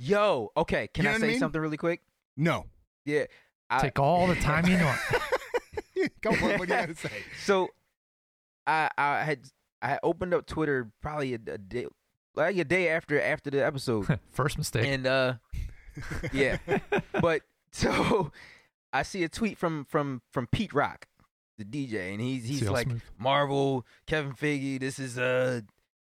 [0.00, 0.88] Yo, okay.
[0.88, 1.38] Can You know I what I say mean?
[1.38, 2.02] something really quick?
[2.36, 2.66] No,
[3.04, 3.24] Yeah.
[3.70, 4.94] I, take all the time you know.
[6.20, 6.58] Go for it.
[6.58, 7.10] What do you got to say?
[7.44, 7.68] So,
[8.66, 9.40] I I had
[9.80, 11.86] I opened up Twitter probably a, a day
[12.34, 14.86] like a day after after the episode, First mistake.
[14.86, 15.34] and uh,
[16.32, 16.58] yeah,
[17.20, 18.32] but so
[18.92, 21.06] I see a tweet from from from Pete Rock,
[21.58, 23.02] the DJ, and he's he's CL like Smooth.
[23.18, 25.60] Marvel, Kevin Feige, this is uh.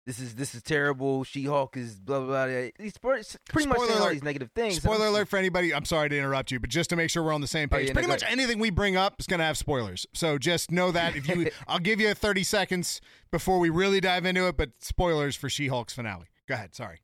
[0.04, 1.22] This is this is terrible.
[1.22, 2.62] She Hulk is blah blah blah.
[2.78, 4.12] He's pretty pretty much Spoiler saying all alert.
[4.14, 4.76] these negative things.
[4.76, 5.72] Spoiler alert for anybody.
[5.72, 7.76] I'm sorry to interrupt you, but just to make sure we're on the same Oh,
[7.76, 10.04] page, yeah, pretty go much anything we bring up is going to have spoilers.
[10.12, 14.26] So just know that if you, I'll give you 30 seconds before we really dive
[14.26, 16.26] into it, but spoilers for She-Hulk's finale.
[16.48, 16.74] Go ahead.
[16.74, 16.98] Sorry.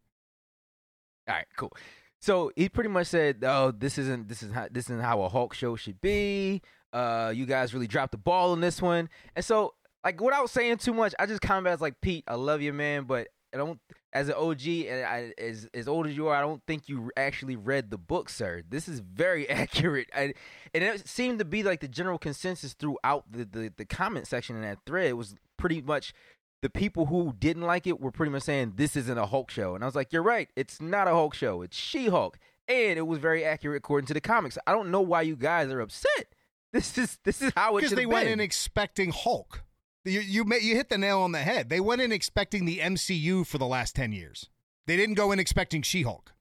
[1.29, 1.73] All right, cool.
[2.21, 5.29] So he pretty much said, "Oh, this isn't this is how this isn't how a
[5.29, 6.63] Hulk show should be.
[6.93, 9.75] Uh, you guys really dropped the ball on this one." And so,
[10.09, 13.05] like, without saying too much, I just comment as like, "Pete, I love you, man,
[13.05, 13.79] but I don't."
[14.15, 17.11] As an OG and I, as as old as you are, I don't think you
[17.15, 18.63] actually read the book, sir.
[18.67, 20.33] This is very accurate, I,
[20.73, 24.57] and it seemed to be like the general consensus throughout the, the the comment section
[24.57, 26.15] in that thread was pretty much
[26.63, 29.75] the people who didn't like it were pretty much saying this isn't a Hulk show,
[29.75, 33.07] and I was like, you're right, it's not a Hulk show, it's She-Hulk, and it
[33.07, 34.57] was very accurate according to the comics.
[34.67, 36.09] I don't know why you guys are upset.
[36.71, 38.35] This is this is how it Because they went been.
[38.35, 39.63] in expecting Hulk.
[40.05, 41.69] You you ma- you hit the nail on the head.
[41.69, 44.49] They went in expecting the MCU for the last 10 years.
[44.87, 46.33] They didn't go in expecting She-Hulk.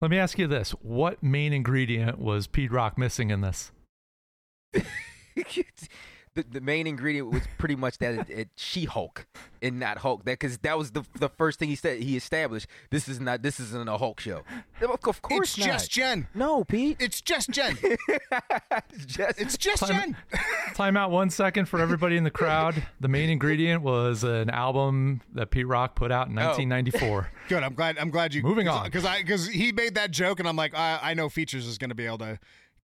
[0.00, 3.72] Let me ask you this: What main ingredient was Pete Rock missing in this?
[6.38, 9.26] the, the main ingredient was pretty much that it, it She-Hulk
[9.60, 10.24] and not Hulk.
[10.24, 12.00] That because that was the the first thing he said.
[12.00, 14.42] He established this is not this isn't a Hulk show.
[14.80, 15.66] Of, of course It's not.
[15.66, 16.28] just Jen.
[16.34, 16.96] no, Pete.
[17.00, 17.76] It's just Jen.
[17.82, 20.40] it's just It's just Time- Jen.
[20.74, 22.82] Time out one second for everybody in the crowd.
[23.00, 26.46] The main ingredient was an album that Pete Rock put out in Oh.
[26.48, 27.30] 1994.
[27.48, 27.62] Good.
[27.62, 27.98] I'm glad.
[27.98, 28.42] I'm glad you.
[28.42, 28.84] Moving on.
[28.84, 31.78] because I because he made that joke, and I'm like, I, I know Features is
[31.78, 32.38] going to be able to,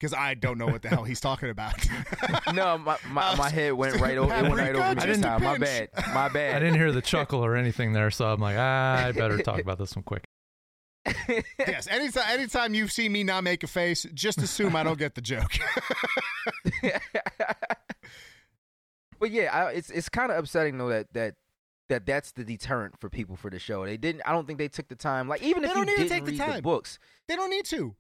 [0.05, 1.75] because I don't know what the hell he's talking about.
[2.55, 4.35] no, my, my, my head went right over.
[4.35, 5.43] It went right over me Paprika, this just a time.
[5.43, 5.90] My pinch.
[5.95, 6.14] bad.
[6.14, 6.57] My bad.
[6.57, 9.61] I didn't hear the chuckle or anything there, so I'm like, ah, I better talk
[9.61, 10.25] about this one quick.
[11.59, 11.87] yes.
[11.87, 15.23] Anytime, anytime you see me not make a face, just assume I don't get the
[15.23, 15.53] joke.
[19.19, 21.35] but yeah, I, it's it's kind of upsetting though that that
[21.88, 23.87] that that's the deterrent for people for the show.
[23.87, 24.21] They didn't.
[24.27, 25.29] I don't think they took the time.
[25.29, 26.62] Like even They if don't you need to didn't take the read time.
[26.62, 27.95] books, they don't need to.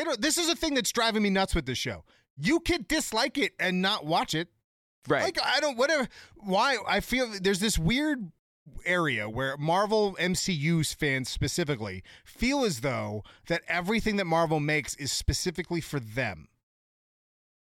[0.00, 0.18] They don't.
[0.18, 2.04] This is a thing that's driving me nuts with this show.
[2.38, 4.48] You could dislike it and not watch it.
[5.06, 5.22] right?
[5.22, 6.08] Like I don't whatever.
[6.36, 8.32] Why I feel there's this weird
[8.86, 15.12] area where Marvel MCU's fans specifically feel as though that everything that Marvel makes is
[15.12, 16.48] specifically for them.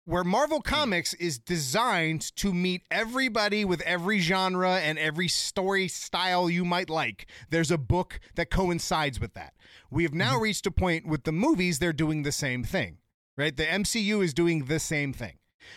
[0.07, 0.75] Where Marvel hmm.
[0.75, 6.89] Comics is designed to meet everybody with every genre and every story style you might
[6.89, 7.27] like.
[7.51, 9.53] There's a book that coincides with that.
[9.93, 10.43] We have now mm-hmm.
[10.43, 12.97] reached a point with the movies, they're doing the same thing,
[13.37, 13.55] right?
[13.55, 15.35] The MCU is doing the same thing.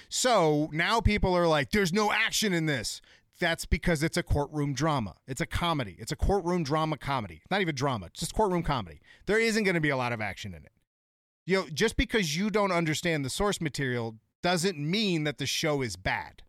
[0.08, 3.02] So now people are like, there's no action in this.
[3.42, 5.16] That's because it's a courtroom drama.
[5.28, 5.98] It's a comedy.
[6.00, 7.42] It's a courtroom drama comedy.
[7.52, 9.02] Not even drama, just courtroom comedy.
[9.26, 10.72] There isn't going to be a lot of action in it.
[11.46, 15.82] You know, just because you don't understand the source material doesn't mean that the show
[15.82, 16.42] is bad.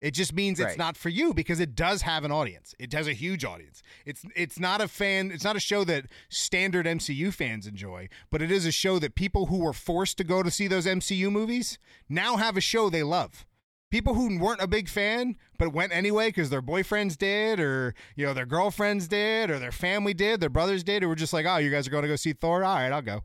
[0.00, 2.74] It just means it's not for you because it does have an audience.
[2.78, 3.82] It has a huge audience.
[4.06, 5.30] It's it's not a fan.
[5.30, 9.14] It's not a show that standard MCU fans enjoy, but it is a show that
[9.14, 12.88] people who were forced to go to see those MCU movies now have a show
[12.88, 13.44] they love.
[13.90, 18.24] People who weren't a big fan but went anyway because their boyfriends did, or you
[18.24, 21.44] know their girlfriends did, or their family did, their brothers did, or were just like,
[21.44, 22.64] oh, you guys are going to go see Thor.
[22.64, 23.24] All right, I'll go.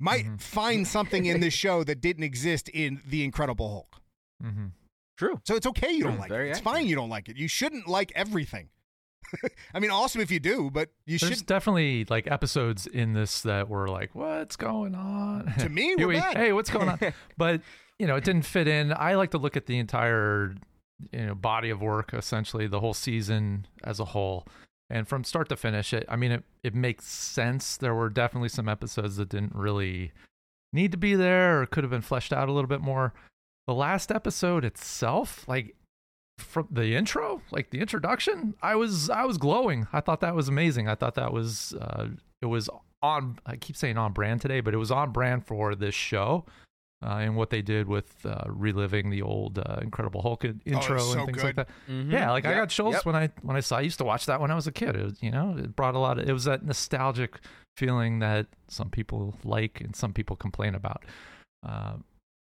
[0.00, 4.00] Might find something in this show that didn't exist in The Incredible Hulk.
[4.42, 4.66] Mm-hmm.
[5.18, 5.40] True.
[5.44, 6.34] So it's okay you don't like it.
[6.34, 6.74] It's accurate.
[6.74, 7.36] fine you don't like it.
[7.36, 8.68] You shouldn't like everything.
[9.74, 11.46] I mean, awesome if you do, but you should There's should.
[11.46, 16.20] definitely like episodes in this that were like, "What's going on?" To me, Here we're
[16.20, 16.36] bad.
[16.36, 16.98] hey, what's going on?
[17.36, 17.60] but
[17.98, 18.92] you know, it didn't fit in.
[18.92, 20.54] I like to look at the entire
[21.12, 24.46] you know body of work, essentially the whole season as a whole,
[24.88, 25.92] and from start to finish.
[25.92, 27.76] It, I mean, it it makes sense.
[27.76, 30.12] There were definitely some episodes that didn't really
[30.72, 33.12] need to be there or could have been fleshed out a little bit more.
[33.68, 35.76] The last episode itself, like
[36.38, 39.86] from the intro, like the introduction, I was I was glowing.
[39.92, 40.88] I thought that was amazing.
[40.88, 42.06] I thought that was uh
[42.40, 42.70] it was
[43.02, 46.46] on I keep saying on brand today, but it was on brand for this show.
[47.04, 51.12] Uh, and what they did with uh, reliving the old uh, Incredible Hulk intro it's
[51.12, 51.44] so and things good.
[51.44, 51.68] like that.
[51.88, 52.10] Mhm.
[52.10, 53.04] Yeah, like I got chills yep.
[53.04, 53.76] when I when I saw.
[53.76, 54.96] I used to watch that when I was a kid.
[54.96, 56.26] It was, you know, it brought a lot of.
[56.26, 57.38] It was that nostalgic
[57.76, 61.04] feeling that some people like and some people complain about.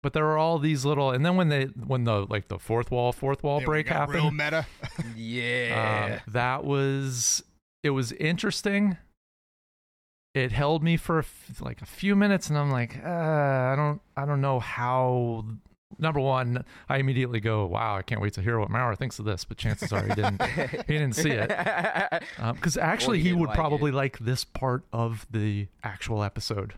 [0.06, 2.92] But there were all these little, and then when they when the like the fourth
[2.92, 4.64] wall fourth wall Yeah, break got happened, Real meta.
[5.16, 6.20] Yeah.
[6.22, 7.42] um, that was
[7.82, 8.98] it was interesting.
[10.32, 13.74] It held me for a f- like a few minutes, and I'm like, uh, I
[13.76, 15.44] don't, I don't know how.
[15.98, 19.24] Number one, I immediately go, "Wow, I can't wait to hear what Maurer thinks of
[19.24, 20.40] this." But chances are he didn't.
[20.40, 21.48] he didn't see it
[22.54, 26.74] because actually he he would like probably like this part of the actual episode.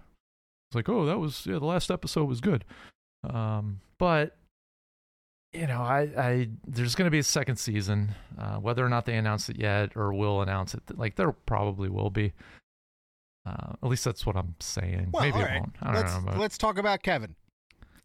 [0.70, 2.64] It's like, oh, that was yeah, the last episode was good,
[3.24, 4.36] um, but
[5.52, 9.06] you know, I, I there's going to be a second season, uh, whether or not
[9.06, 10.82] they announce it yet or will announce it.
[10.96, 12.32] Like there probably will be.
[13.46, 15.08] Uh, at least that's what I'm saying.
[15.12, 15.76] Well, Maybe all it won't.
[15.80, 16.22] I don't let's know.
[16.26, 17.34] But let's talk about Kevin.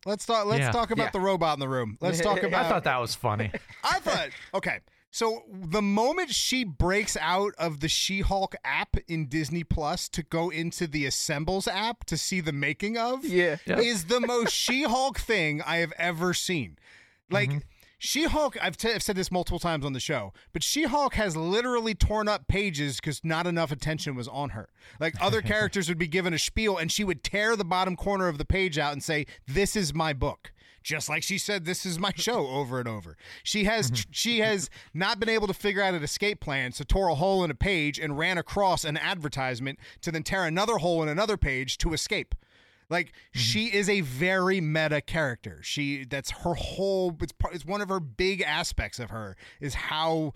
[0.06, 0.46] Let's talk.
[0.46, 0.72] Let's Yeah.
[0.72, 1.12] talk about Yeah.
[1.12, 1.98] the robot in the room.
[2.00, 2.66] Let's talk about.
[2.66, 3.52] I thought that was funny.
[3.84, 4.30] I thought.
[4.54, 4.80] Okay.
[5.16, 10.50] So the moment she breaks out of the She-Hulk app in Disney Plus to go
[10.50, 13.58] into the Assembled app to see the making of, Yeah.
[13.68, 13.78] Yeah.
[13.80, 16.80] is the most She-Hulk thing I have ever seen.
[17.30, 17.58] Like Mm-hmm.
[18.00, 21.96] She-Hulk, I've, t- I've said this multiple times on the show, but She-Hulk has literally
[21.96, 24.68] torn up pages because not enough attention was on her.
[25.00, 28.28] Like other characters would be given a spiel, and she would tear the bottom corner
[28.28, 30.52] of the page out and say, "This is my book."
[30.84, 33.18] Just like she said, "This is my show" over and over.
[33.44, 34.12] She has mm-hmm.
[34.12, 37.44] she has not been able to figure out an escape plan, so tore a hole
[37.44, 41.38] in a page and ran across an advertisement to then tear another hole in another
[41.38, 42.36] page to escape.
[42.90, 43.40] Like mm-hmm.
[43.40, 45.60] she is a very meta character.
[45.64, 47.18] She that's her whole.
[47.22, 47.56] It's part.
[47.56, 50.34] It's one of her big aspects of her is how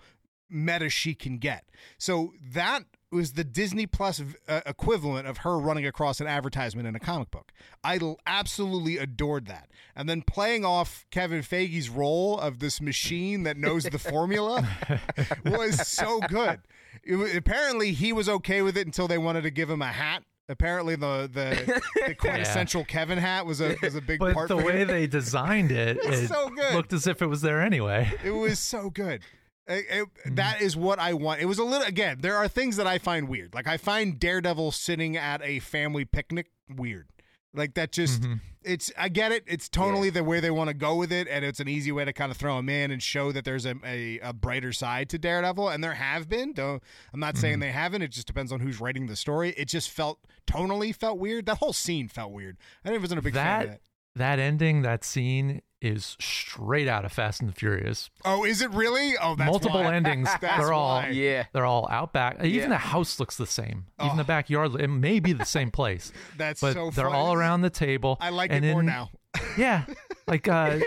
[0.50, 1.64] meta she can get.
[1.98, 6.94] So that was the Disney Plus uh, equivalent of her running across an advertisement in
[6.94, 7.52] a comic book.
[7.82, 9.68] I absolutely adored that.
[9.96, 14.66] And then playing off Kevin Feige's role of this machine that knows the formula
[15.44, 16.60] was so good.
[17.02, 20.22] It apparently, he was okay with it until they wanted to give him a hat.
[20.50, 24.48] Apparently, the the, the quintessential Kevin hat was a was a big But part.
[24.48, 26.74] the for way they designed it, it so good.
[26.74, 28.10] looked as if it was there anyway.
[28.24, 29.20] It was so good.
[29.68, 30.34] It- it- Mm-hmm.
[30.36, 31.40] that is what I want.
[31.40, 32.18] It was a little again.
[32.20, 33.54] There are things that I find weird.
[33.54, 37.08] Like I find Daredevil sitting at a family picnic weird.
[37.54, 38.34] Like that just Mm-hmm.
[38.62, 39.42] it's I get it.
[39.46, 42.04] It's totally the way they want to go with it, and it's an easy way
[42.04, 45.08] to kind of throw him in and show that there's a, a, a brighter side
[45.10, 46.52] to Daredevil, and there have been.
[46.52, 47.40] Don't I'm not Mm-hmm.
[47.40, 48.02] saying they haven't.
[48.02, 49.54] It just depends on who's writing the story.
[49.56, 51.46] It just felt tonally felt weird.
[51.46, 52.58] That whole scene felt weird.
[52.84, 53.80] I think it wasn't a big fan of That
[54.14, 54.38] that.
[54.38, 58.10] that ending, that scene is straight out of Fast and the Furious.
[58.24, 59.14] Oh, is it really?
[59.20, 59.94] Oh, that's Multiple why.
[59.94, 60.28] endings.
[60.40, 61.08] That's they're all why.
[61.10, 61.44] Yeah.
[61.52, 62.42] they're all out back.
[62.44, 62.68] Even Yeah.
[62.68, 63.86] the house looks the same.
[64.00, 64.16] Even Oh.
[64.16, 66.10] the backyard, it may be the same place.
[66.36, 67.16] That's but so they're funny.
[67.16, 68.16] all around the table.
[68.20, 69.10] I like and it more in- now.
[69.56, 69.84] Yeah,
[70.26, 70.78] like uh,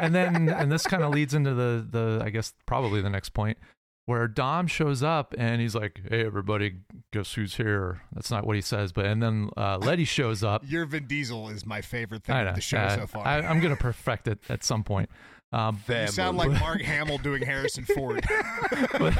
[0.00, 3.30] and then and this kind of leads into the the I guess probably the next
[3.30, 3.58] point
[4.06, 6.76] where Dom shows up and he's like, "Hey, everybody,
[7.12, 10.62] guess who's here?" That's not what he says, but and then uh, Letty shows up.
[10.66, 12.52] Your Vin Diesel is my favorite thing I of know.
[12.54, 13.26] the show uh, so far.
[13.26, 15.10] I, I'm gonna perfect it at some point.
[15.52, 18.24] Um, You sound like Mark Hamill doing Harrison Ford.
[19.00, 19.10] You're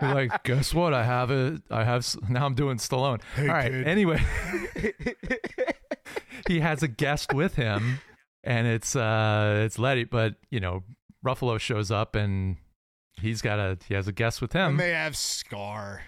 [0.00, 0.94] like, guess what?
[0.94, 1.62] I have it.
[1.70, 2.46] I have s- now.
[2.46, 3.20] I'm doing Stallone.
[3.38, 3.70] All right.
[3.70, 3.86] kid.
[3.86, 4.20] Anyway,
[6.48, 8.00] he has a guest with him,
[8.44, 10.04] and it's uh it's Letty.
[10.04, 10.84] But you know,
[11.24, 12.56] Ruffalo shows up, and
[13.20, 14.72] he's got a he has a guest with him.
[14.72, 16.00] and they have Skaar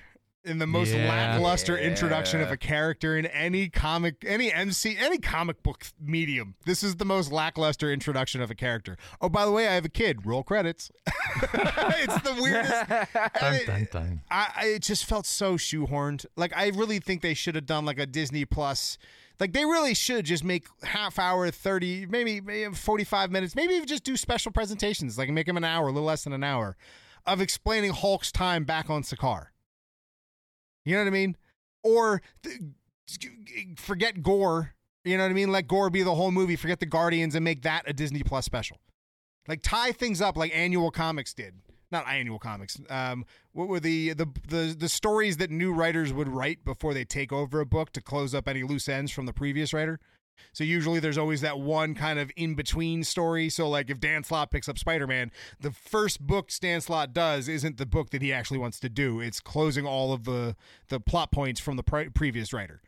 [0.44, 1.08] in the most Yeah.
[1.08, 6.56] lackluster introduction of a character in any comic, any MC, any comic book medium.
[6.66, 8.96] This is the most lackluster introduction of a character.
[9.20, 10.26] Oh, by the way, I have a kid.
[10.26, 10.90] Roll credits.
[11.42, 12.88] it's the weirdest.
[13.14, 14.20] Dun, and it- dun, dun.
[14.30, 16.26] I, I it just felt so shoehorned.
[16.36, 18.98] Like I really think they should have done like a Disney Plus.
[19.42, 23.74] Like they really should just make half hour, thirty, maybe, maybe forty five minutes, maybe
[23.74, 25.18] even just do special presentations.
[25.18, 26.76] Like make them an hour, a little less than an hour,
[27.26, 29.46] of explaining Hulk's time back on Sakaar.
[30.84, 31.36] You know what I mean?
[31.82, 32.60] Or th-
[33.78, 34.74] forget Gorr.
[35.04, 35.50] You know what I mean?
[35.50, 36.54] Let Gorr be the whole movie.
[36.54, 38.78] Forget the Guardians and make that a Disney Plus special.
[39.48, 41.54] Like tie things up like Annual Comics did.
[41.92, 42.80] Not Annual Comics.
[42.90, 47.04] Um, what were the, the the the stories that new writers would write before they
[47.04, 50.00] take over a book to close up any loose ends from the previous writer?
[50.52, 53.48] So usually there's always that one kind of in between story.
[53.48, 57.48] So like if Dan Slott picks up Spider Man, the first book Dan Slott does
[57.48, 59.20] isn't the book that he actually wants to do.
[59.20, 60.56] It's closing all of the
[60.88, 62.80] the plot points from the pre- previous writer.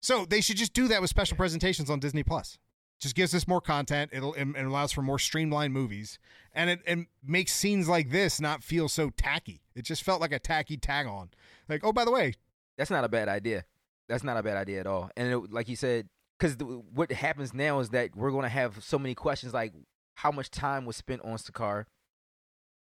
[0.00, 2.58] So they should just do that with special presentations on Disney Plus.
[3.00, 4.10] Just gives us more content.
[4.12, 6.18] It'll and it allows for more streamlined movies,
[6.52, 9.62] and it and makes scenes like this not feel so tacky.
[9.74, 11.30] It just felt like a tacky tag on.
[11.68, 12.34] Like, oh, by the way,
[12.76, 13.64] That's not a bad idea.
[14.08, 15.10] That's not a bad idea at all.
[15.16, 16.08] And it, like you said,
[16.38, 16.56] because
[16.92, 19.72] what happens now is that we're going to have so many questions like
[20.16, 21.86] how much time was spent on Sakaar,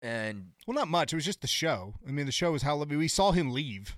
[0.02, 1.13] and well, not much.
[1.13, 1.93] It was just the show.
[2.06, 3.95] I mean, the show was how we saw him leave.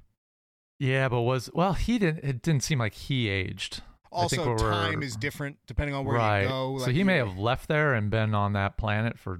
[0.79, 2.23] Yeah, but was well, he didn't.
[2.23, 3.81] It didn't seem like he aged.
[4.13, 6.43] Also, time is different depending on where right.
[6.43, 6.77] you go.
[6.79, 9.39] so he may have left there and been on that planet for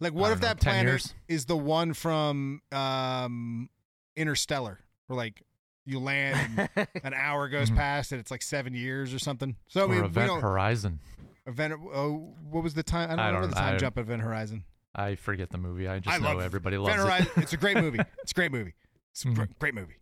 [0.00, 1.14] Like, what if know, that planet years?
[1.28, 3.68] is the one from um,
[4.16, 5.42] Interstellar, where like
[5.84, 7.76] you land and an hour goes Mhm.
[7.76, 9.56] past and it's like seven years or something?
[9.68, 11.00] So or we Event don't, Horizon.
[11.46, 11.74] Event.
[11.94, 13.10] Oh, what was the time?
[13.10, 14.64] I don't I remember don't- the time I- jump Event Horizon.
[14.98, 15.86] I forget the movie.
[15.86, 17.06] I just I know everybody Event loves it.
[17.06, 17.42] Horizon.
[17.42, 17.98] It's a great movie.
[18.22, 18.72] It's a great movie.
[19.12, 19.34] It's a Mhm.
[19.34, 19.96] great, great movie.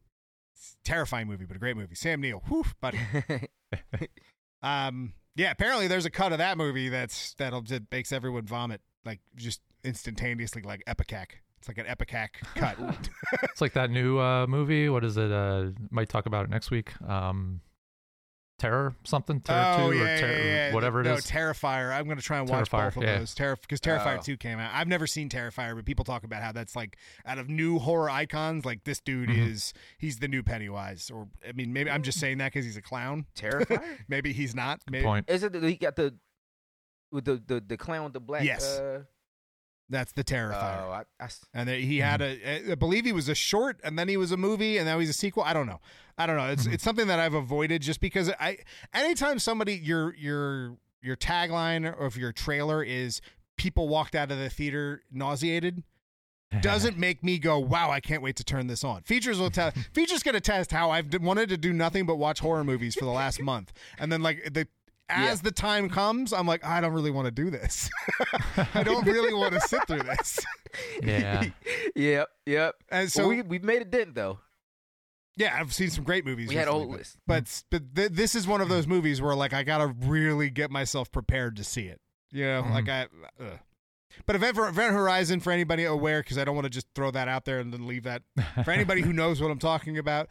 [0.55, 1.95] It's a terrifying movie, but a great movie.
[1.95, 2.99] Sam Neill, whew, buddy.
[4.65, 8.81] Um, yeah, apparently there's a cut of that movie that's that'll that makes everyone vomit
[9.05, 11.27] like just instantaneously, like ipecac.
[11.59, 12.79] It's like an ipecac cut.
[13.43, 14.89] It's like that new uh, movie.
[14.89, 15.31] What is it?
[15.31, 16.93] Uh, might talk about it next week.
[17.07, 17.61] Um,
[18.59, 19.41] Terror something.
[19.41, 20.75] Terror oh two yeah, or ter- yeah, yeah.
[20.75, 21.27] whatever no, it is.
[21.27, 21.93] Terrifier.
[21.93, 23.19] I'm gonna try and watch Terrifier, both of yeah.
[23.19, 23.35] those.
[23.35, 24.23] Terror because Terrifier Oh.
[24.23, 24.71] two came out.
[24.73, 28.09] I've never seen Terrifier, but people talk about how that's like out of new horror
[28.11, 28.65] icons.
[28.65, 29.51] Like this dude Mhm.
[29.51, 31.11] is he's the new Pennywise.
[31.11, 33.27] Or I mean, maybe I'm just saying that because he's a clown.
[33.37, 33.83] Terrifier.
[34.09, 34.81] Maybe he's not.
[34.89, 35.29] Maybe, Point.
[35.29, 36.15] Is it that he got the
[37.11, 38.45] with the the, the clown with the black?
[38.45, 38.79] Yes.
[38.79, 39.03] Uh,
[39.91, 40.83] That's the Terrifier.
[40.83, 42.71] oh, I, I and he had mm-hmm.
[42.71, 44.99] a, I believe he was a short, and then he was a movie, and now
[44.99, 45.43] he's a sequel.
[45.43, 45.81] I don't know.
[46.17, 46.47] I don't know.
[46.47, 46.73] It's mm-hmm.
[46.73, 48.59] it's something that I've avoided just because I,
[48.93, 53.21] anytime somebody your your your tagline or if your trailer is
[53.57, 55.83] people walked out of the theater nauseated
[56.61, 59.03] doesn't make me go wow I can't wait to turn this on.
[59.03, 59.71] Features will tell.
[59.93, 63.11] features gonna test how I've wanted to do nothing but watch horror movies for the
[63.11, 64.67] last month, and then like the.
[65.09, 67.91] As the time comes, I'm like, I don't really want to do this.
[68.75, 70.39] I don't really want to sit through this.
[71.03, 71.45] yeah.
[71.95, 72.75] yep, yep.
[72.91, 74.39] And so So we we made a dent though.
[75.37, 76.49] Yeah, I've seen some great movies.
[76.49, 77.17] We had a recently, whole but- list.
[77.27, 80.71] but but th- this is one of those movies where like I gotta really get
[80.71, 82.01] myself prepared to see it.
[82.33, 82.71] You know, Mhm.
[82.73, 83.07] like I.
[83.41, 83.59] Ugh.
[84.27, 87.27] But Event, Event Horizon, for anybody aware, because I don't want to just throw that
[87.27, 88.23] out there and then leave that.
[88.65, 90.29] For anybody who knows what I'm talking about,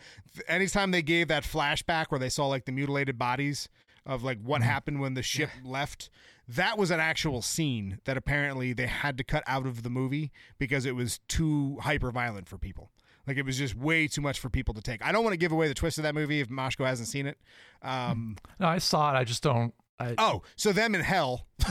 [0.47, 3.67] anytime they gave that flashback where they saw like the mutilated bodies
[4.05, 6.09] of like what happened when the ship left,
[6.47, 10.31] that was an actual scene that apparently they had to cut out of the movie
[10.59, 12.91] because it was too hyper violent for people.
[13.25, 15.01] Like it was just way too much for people to take.
[15.05, 17.25] I don't want to give away the twist of that movie if Moshko hasn't seen
[17.25, 17.37] it.
[17.81, 19.17] Um, No, I saw it.
[19.17, 19.73] I just don't.
[19.99, 21.47] I, oh, so them in hell,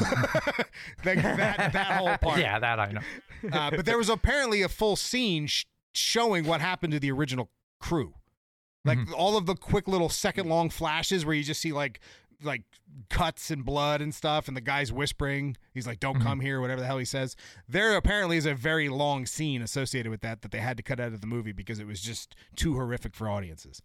[1.05, 2.39] like that that whole part.
[2.41, 3.01] yeah, that I know.
[3.53, 7.51] Uh, but there was apparently a full scene sh- showing what happened to the original
[7.81, 8.15] crew.
[8.85, 12.01] Like all of the quick little second long flashes where you just see like
[12.45, 12.63] like
[13.09, 16.27] cuts and blood and stuff and the guy's whispering he's like don't mm-hmm.
[16.27, 17.37] come here whatever the hell he says
[17.69, 21.01] there apparently is a very long scene associated with that that they had to cut
[21.01, 23.81] out of the movie because it was just too horrific for audiences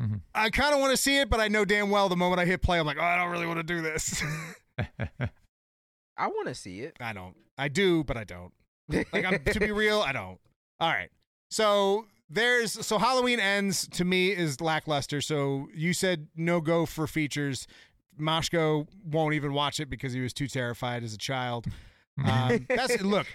[0.00, 0.16] mm-hmm.
[0.34, 2.44] i kind of want to see it but i know damn well the moment i
[2.44, 4.22] hit play i'm like oh i don't really want to do this
[6.20, 6.96] I want to see it.
[7.00, 7.34] I don't.
[7.56, 8.52] I do, but I don't.
[8.88, 10.38] Like I'm, to be real, I don't.
[10.78, 11.08] All right.
[11.50, 15.20] So there's so Halloween ends to me is lackluster.
[15.20, 17.66] So you said no go for features.
[18.18, 21.66] Moshko won't even watch it because he was too terrified as a child.
[22.22, 23.26] Um, that's look.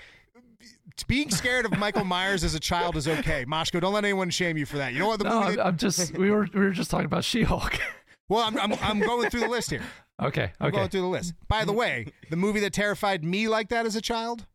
[1.07, 3.43] Being scared of Michael Myers as a child is okay.
[3.45, 4.93] Moshko, don't let anyone shame you for that.
[4.93, 5.59] You know what the No, movie?
[5.59, 7.79] I'm, I'm just we were we were just talking about She-Hulk.
[8.29, 9.81] well, I'm, I'm I'm going through the list here.
[10.21, 11.33] okay, I'm going through the list.
[11.47, 14.45] By the way, the movie that terrified me like that as a child,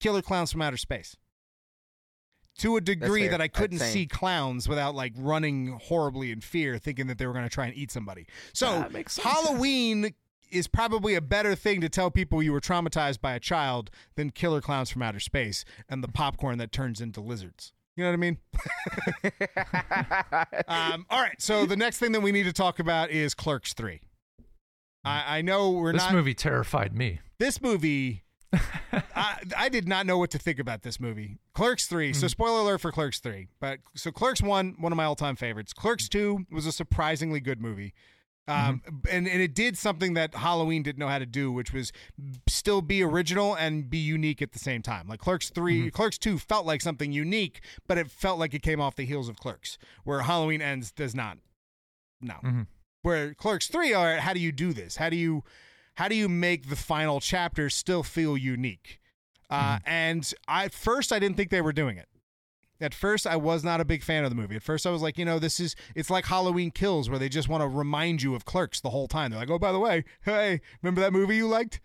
[0.00, 1.14] Killer Clowns from Outer Space.
[2.58, 7.08] To a degree that I couldn't see clowns without like running horribly in fear, thinking
[7.08, 8.26] that they were going to try and eat somebody.
[8.52, 9.18] So sense.
[9.18, 10.14] Halloween
[10.52, 14.30] is probably a better thing to tell people you were traumatized by a child than
[14.30, 17.72] Killer Clowns from Outer Space and the popcorn that turns into lizards.
[17.96, 18.38] You know what I mean?
[20.94, 21.40] um, all right.
[21.40, 24.00] So the next thing that we need to talk about is Clerks Three.
[25.04, 27.20] I, I know we're This not movie terrified me.
[27.38, 28.23] this movie
[29.14, 31.38] I, I did not know what to think about this movie.
[31.54, 35.04] Clerks 3 so spoiler alert for clerks 3 but so clerks 1 one of my
[35.04, 35.72] all-time favorites.
[35.72, 37.94] Clerks 2 was a surprisingly good movie.
[38.46, 41.92] Um, and, and it did something that halloween didn't know how to do which was
[42.46, 45.08] still be original and be unique at the same time.
[45.08, 48.80] Like clerks 3 clerks 2 felt like something unique but it felt like it came
[48.80, 51.38] off the heels of clerks where halloween ends does not.
[52.20, 52.34] No.
[52.44, 52.66] Mhm.
[53.02, 54.96] where clerks 3 are how do you do this?
[54.96, 55.42] How do you
[55.94, 59.00] how do you make the final chapter still feel unique?
[59.50, 62.08] Uh, and I, at first i didn't think they were doing it.
[62.80, 64.56] At first i was not a big fan of the movie.
[64.56, 67.28] At first i was like you know this is it's like halloween kills where they
[67.28, 69.30] just want to remind you of clerks the whole time.
[69.30, 71.80] They're like oh by the way hey remember that movie you liked?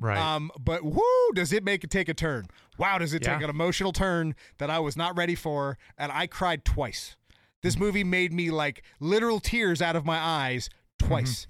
[0.00, 0.18] Right.
[0.18, 2.46] um, but whoo, does it make it take a turn?
[2.76, 6.26] Wow, does it take an emotional turn that I was not ready for, and I
[6.26, 7.14] cried twice.
[7.62, 11.46] This movie made me like literal tears out of my eyes twice.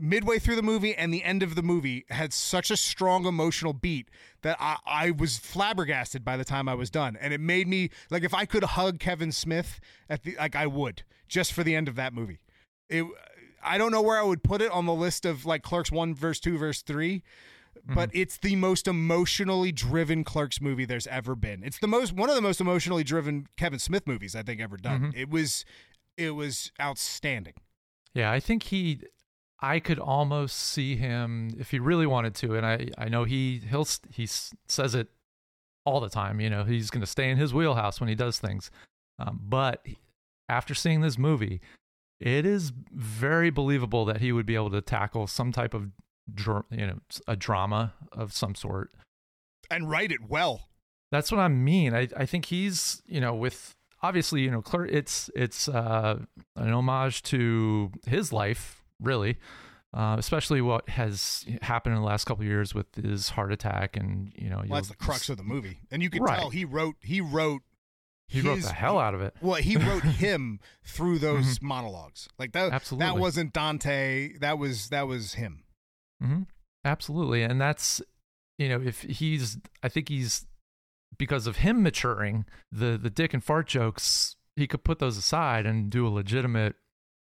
[0.00, 3.72] Midway through the movie and the end of the movie had such a strong emotional
[3.72, 4.08] beat
[4.42, 7.90] that I, I was flabbergasted by the time I was done, and it made me
[8.10, 11.74] like if I could hug Kevin Smith at the like I would just for the
[11.74, 12.40] end of that movie.
[12.88, 13.04] It,
[13.62, 16.14] I don't know where I would put it on the list of like Clerks one,
[16.14, 17.22] verse two, verse three,
[17.86, 18.18] but mm-hmm.
[18.18, 21.62] it's the most emotionally driven Clerks movie there's ever been.
[21.62, 24.76] It's the most one of the most emotionally driven Kevin Smith movies I think ever
[24.76, 25.00] done.
[25.00, 25.18] Mm-hmm.
[25.18, 25.64] It was
[26.16, 27.54] it was outstanding.
[28.14, 29.00] Yeah, I think he
[29.62, 33.62] I could almost see him if he really wanted to and I I know he
[33.68, 35.08] he'll he says it
[35.84, 38.38] all the time, you know, he's going to stay in his wheelhouse when he does
[38.38, 38.70] things.
[39.18, 39.84] Um, but
[40.48, 41.60] after seeing this movie,
[42.20, 45.90] it is very believable that he would be able to tackle some type of
[46.32, 48.92] dr- you know, a drama of some sort.
[49.70, 50.68] And write it well.
[51.10, 51.94] That's what I mean.
[51.94, 56.18] I, I think he's, you know, with obviously, you know, it's it's uh,
[56.56, 59.38] an homage to his life, really,
[59.94, 63.96] uh, especially what has happened in the last couple of years with his heart attack,
[63.96, 65.80] and you know, Well, that's the crux of the movie.
[65.90, 66.38] And you can Right.
[66.38, 67.62] tell he wrote he wrote
[68.28, 69.34] He wrote the hell out of it.
[69.40, 72.28] Well, he wrote him through those monologues.
[72.38, 75.64] Like that Absolutely, that wasn't Dante, that was that was him.
[76.20, 76.42] hmm
[76.84, 78.00] Absolutely, and that's
[78.56, 80.44] you know, if he's, I think he's
[81.18, 85.66] because of him maturing, the the dick and fart jokes, he could put those aside
[85.66, 86.76] and do a legitimate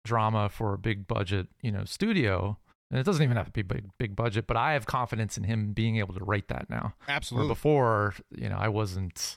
[0.05, 2.59] drama for a big budget, you know, studio.
[2.91, 5.45] And it doesn't even have to be big big budget, but I have confidence in
[5.45, 6.95] him being able to write that now.
[7.07, 7.49] Where Absolutely.
[7.49, 9.37] before, you know, I wasn't,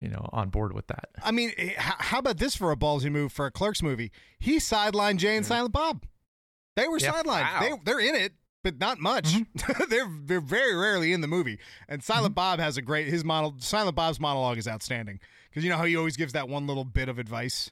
[0.00, 1.10] you know, on board with that.
[1.22, 4.10] I mean, eh, how, about this for a ballsy move for a Clerks movie?
[4.40, 6.04] He sidelined Jay and Silent Bob.
[6.76, 7.12] They were Yeah.
[7.12, 7.26] sidelined.
[7.42, 7.58] Wow.
[7.60, 8.32] They they're in it,
[8.64, 9.34] but not much.
[9.88, 11.58] they're they're very rarely in the movie.
[11.88, 13.54] And Silent Bob has a great his model.
[13.58, 15.20] Silent Bob's monologue is outstanding
[15.50, 17.70] because you know how he always gives that one little bit of advice.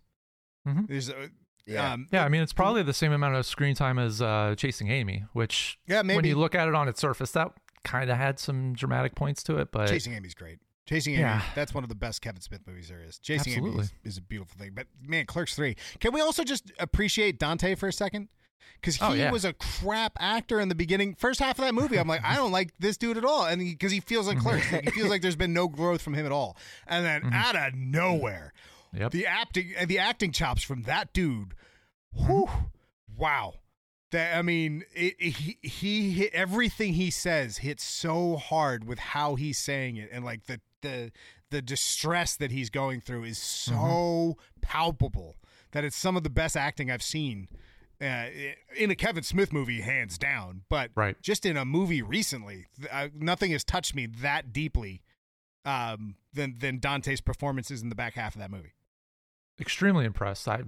[0.68, 0.86] Mhm.
[0.86, 1.28] There's uh,
[1.66, 1.92] Yeah.
[1.92, 4.90] um, Yeah, I mean, it's probably the same amount of screen time as uh, Chasing
[4.90, 7.52] Amy, which Yeah, when you look at it on its surface, that
[7.84, 9.70] kind of had some dramatic points to it.
[9.72, 10.58] But Chasing Amy's great.
[10.88, 11.42] Chasing Amy, Yeah.
[11.54, 13.18] that's one of the best Kevin Smith movies there is.
[13.18, 13.84] Chasing Amy Absolutely.
[14.04, 14.72] is, is a beautiful thing.
[14.74, 15.76] But man, Clerks 3.
[16.00, 18.28] Can we also just appreciate Dante for a second?
[18.80, 19.30] Because he Oh, yeah.
[19.30, 21.14] was a crap actor in the beginning.
[21.14, 23.44] First half of that movie, I'm like, I don't like this dude at all.
[23.46, 24.70] And because he, feels like Clerks.
[24.72, 26.56] Like, he feels like there's been no growth from him at all.
[26.88, 27.32] And then Mm-hmm.
[27.34, 28.52] out of nowhere,
[28.94, 29.10] Yep.
[29.12, 31.54] the acting and the acting chops from that dude.
[32.14, 32.48] Whew,
[33.16, 33.54] wow.
[34.10, 38.98] That I mean, it, it- he he hit everything he says hits so hard with
[38.98, 41.10] how he's saying it, and like the the
[41.50, 44.40] the distress that he's going through is so Mm-hmm.
[44.60, 45.36] palpable
[45.72, 47.48] that it's some of the best acting I've seen.
[48.00, 48.26] Uh,
[48.76, 51.16] in a Kevin Smith movie, hands down, but Right.
[51.22, 55.02] just in a movie recently, I, nothing has touched me that deeply
[55.64, 58.72] um, than than Dante's performances in the back half of that movie.
[59.62, 60.46] Extremely impressed.
[60.46, 60.64] I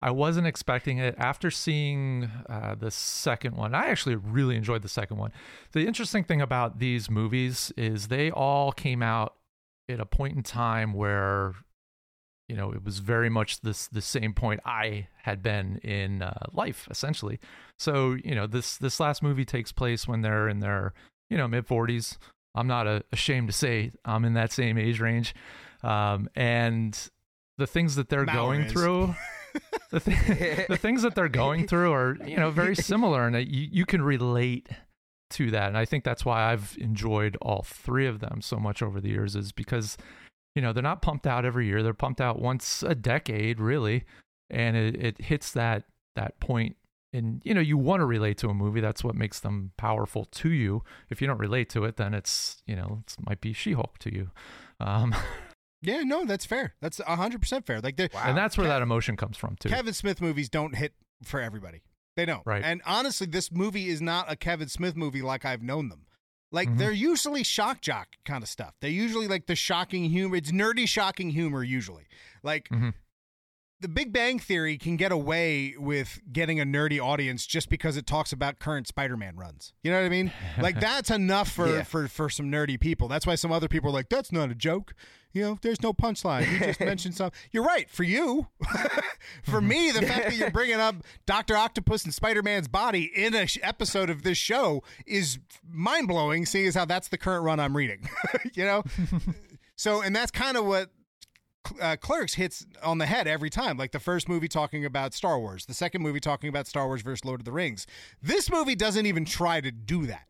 [0.00, 3.74] I wasn't expecting it after seeing uh, the second one.
[3.74, 5.32] I actually really enjoyed the second one.
[5.72, 9.34] The interesting thing about these movies is they all came out
[9.88, 11.54] at a point in time where
[12.48, 16.46] you know, it was very much this the same point I had been in uh,
[16.52, 17.38] life, essentially.
[17.78, 20.94] So, you know, this this last movie takes place when they're in their,
[21.28, 22.18] you know, mid forties.
[22.54, 25.34] I'm not uh, ashamed to say I'm in that same age range,
[25.82, 26.98] um, and
[27.58, 29.14] the things that they're going through.
[29.90, 33.68] the, th- the things that they're going through are you know very similar and you,
[33.70, 34.68] you can relate
[35.30, 35.68] to that.
[35.68, 39.08] And i think that's why i've enjoyed all three of them so much over the
[39.08, 39.96] years is because
[40.58, 41.84] you know they're not pumped out every year.
[41.84, 44.02] They're pumped out once a decade really.
[44.50, 45.84] And it, it hits that
[46.16, 46.74] that point.
[47.12, 48.80] And you know you want to relate to a movie.
[48.80, 50.82] That's what makes them powerful to you.
[51.10, 54.12] If you don't relate to it then it's you know it might be she-hulk to
[54.12, 54.32] you.
[54.80, 55.14] Um,
[55.80, 56.74] Yeah, no, that's fair.
[56.80, 57.80] That's hundred percent fair.
[57.80, 60.94] Like the and that's where that emotion comes from too Kevin Smith movies don't hit
[61.22, 61.82] for everybody.
[62.16, 62.42] They don't.
[62.44, 62.64] Right.
[62.64, 66.06] And honestly, this movie is not a Kevin Smith movie like I've known them.
[66.50, 66.78] Like Mhm.
[66.78, 68.74] they're usually shock jock kind of stuff.
[68.80, 70.36] They're usually like the shocking humor.
[70.36, 72.06] It's nerdy shocking humor usually.
[72.42, 72.94] Like Mhm.
[73.80, 78.06] The Big Bang Theory can get away with getting a nerdy audience just because it
[78.06, 79.72] talks about current Spider-Man runs.
[79.82, 80.32] You know what I mean?
[80.60, 81.82] Like that's enough for Yeah.
[81.84, 83.06] for for some nerdy people.
[83.08, 84.94] That's why some other people are like, "That's not a joke."
[85.32, 86.50] You know, there's no punchline.
[86.50, 87.38] You just mentioned something.
[87.52, 87.88] You're right.
[87.90, 88.48] For you,
[89.44, 93.46] for me, the fact that you're bringing up Doctor Octopus and Spider-Man's body in a
[93.46, 95.38] sh- episode of this show is
[95.70, 96.46] mind blowing.
[96.46, 98.08] Seeing as how that's the current run I'm reading.
[98.54, 98.82] you know,
[99.76, 100.90] so and that's kind of what
[101.80, 103.76] uh, Clerks hits on the head every time.
[103.76, 107.02] Like the first movie talking about Star Wars, the second movie talking about Star Wars
[107.02, 107.86] versus Lord of the Rings.
[108.22, 110.26] This movie doesn't even try to do that.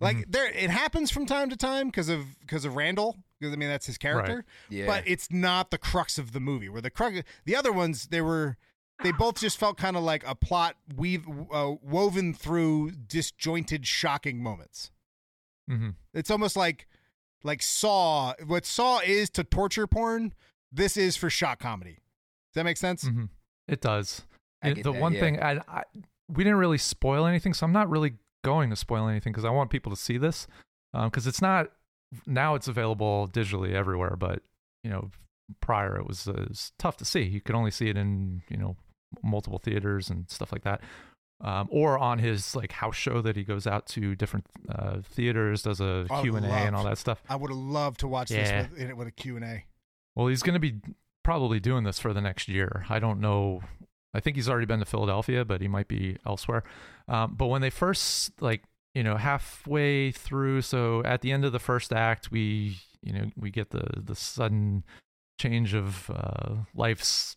[0.00, 3.16] Like there, it happens from time to time because of because of Randall.
[3.40, 4.44] Because I mean that's his character.
[4.68, 4.86] Yeah.
[4.86, 6.68] But it's not the crux of the movie.
[6.68, 8.56] Where the crux, the other ones, they were.
[9.04, 14.42] They both just felt kind of like a plot weave uh, woven through disjointed, shocking
[14.42, 14.90] moments.
[15.68, 16.88] hmm It's almost like
[17.42, 18.34] like Saw.
[18.46, 20.32] What Saw is to torture porn,
[20.72, 21.94] this is for shock comedy.
[21.94, 23.02] Does that make sense?
[23.06, 23.24] hmm
[23.66, 24.22] It does.
[24.62, 25.20] I It- get the that, one yeah.
[25.20, 25.82] thing I, I
[26.28, 28.14] we didn't really spoil anything, so I'm not really
[28.44, 30.46] going to spoil anything because I want people to see this
[30.92, 31.70] because it's not
[32.26, 34.42] now it's available digitally everywhere, but
[34.84, 35.10] you know
[35.60, 37.22] prior it was, uh, it was tough to see.
[37.22, 38.76] You could only see it in you know
[39.22, 40.80] multiple theaters and stuff like that.
[41.40, 45.62] Um, or on his like house show that he goes out to different uh, theaters,
[45.62, 47.22] does a Q and A and all that stuff.
[47.28, 48.62] I would have loved to watch Yeah.
[48.62, 49.64] this with, in it with a Q and A.
[50.16, 50.80] Well, he's going to be
[51.22, 52.84] probably doing this for the next year.
[52.88, 53.62] I don't know.
[54.14, 56.64] I think he's already been to Philadelphia, but he might be elsewhere.
[57.06, 58.64] Um, but when they first, like,
[58.94, 63.26] you know, halfway through, so at the end of the first act, we, you know,
[63.36, 64.82] we get the the sudden
[65.38, 67.36] change of uh, life's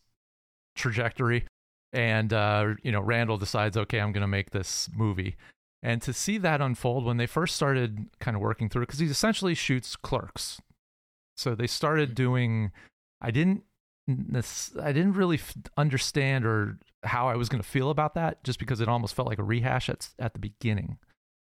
[0.74, 1.46] trajectory,
[1.92, 5.36] and uh, you know, Randall decides, okay, I'm going to make this movie.
[5.82, 9.00] And to see that unfold when they first started kind of working through it, because
[9.00, 10.60] he essentially shoots clerks.
[11.36, 12.70] So they started doing.
[13.20, 13.64] I didn't.
[14.08, 18.58] I didn't really f- understand or how I was going to feel about that, just
[18.58, 20.98] because it almost felt like a rehash at at the beginning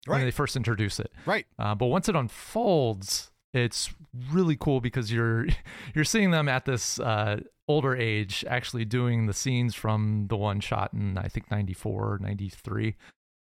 [0.07, 0.25] when Right.
[0.25, 1.13] they first introduce it.
[1.27, 1.47] Right.
[1.59, 3.91] Uh, but once it unfolds, it's
[4.33, 5.47] really cool because you're
[5.95, 10.61] you're seeing them at this uh, older age actually doing the scenes from the one
[10.61, 12.97] shot in I think 94 93.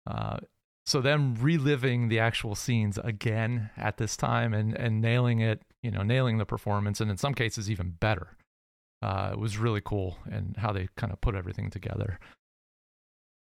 [0.06, 0.38] Uh,
[0.86, 5.91] so them reliving the actual scenes again at this time and and nailing it, you
[5.91, 8.38] know, nailing the performance and in some cases even better.
[9.01, 12.20] Uh, it was really cool and how they kind of put everything together.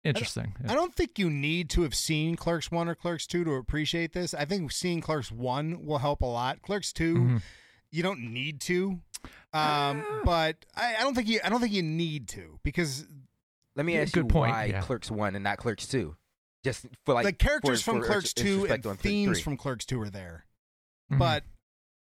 [0.03, 0.55] Interesting.
[0.67, 4.13] I don't think you need to have seen Clerks one or Clerks two to appreciate
[4.13, 4.33] this.
[4.33, 6.63] I think seeing Clerks one will help a lot.
[6.63, 7.43] Clerks 2 Mhm.
[7.91, 9.01] you don't need to,
[9.53, 11.41] um, but I, I don't think you.
[11.45, 13.07] I don't think you need to because
[13.77, 14.81] Let me ask good you point, why yeah.
[14.81, 16.17] Clerks one and not Clerks two?
[16.65, 19.43] Just for like the characters for- from for Clerks two respect and themes three.
[19.43, 20.47] from Clerks two are there,
[21.13, 21.19] Mhm.
[21.19, 21.45] but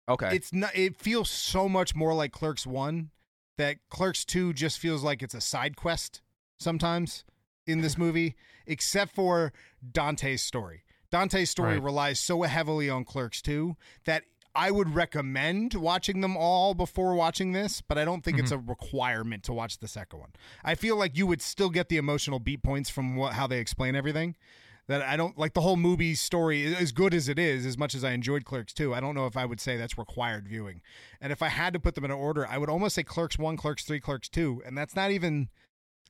[0.08, 0.36] okay.
[0.36, 0.76] it's not.
[0.76, 3.10] It feels so much more like Clerks one
[3.58, 6.22] that Clerks two just feels like it's a side quest
[6.60, 7.24] sometimes
[7.66, 8.36] in this movie,
[8.66, 9.53] except for
[9.91, 10.84] Dante's story.
[11.12, 11.84] Dante's story Right.
[11.84, 17.53] relies so heavily on Clerks two that I would recommend watching them all before watching
[17.53, 18.70] this, but I don't think it's mm-hmm.
[18.70, 20.32] a requirement to watch the second one.
[20.64, 23.59] I feel like you would still get the emotional beat points from what, how they
[23.59, 24.36] explain everything.
[24.88, 27.95] That I don't like the whole movie story, as good as it is, as much
[27.95, 28.93] as I enjoyed Clerks 2.
[28.93, 30.82] I don't know if I would say that's required viewing.
[31.22, 33.55] And if I had to put them in order, I would almost say Clerks 1,
[33.55, 34.64] Clerks 3, Clerks 2.
[34.66, 35.49] And that's not even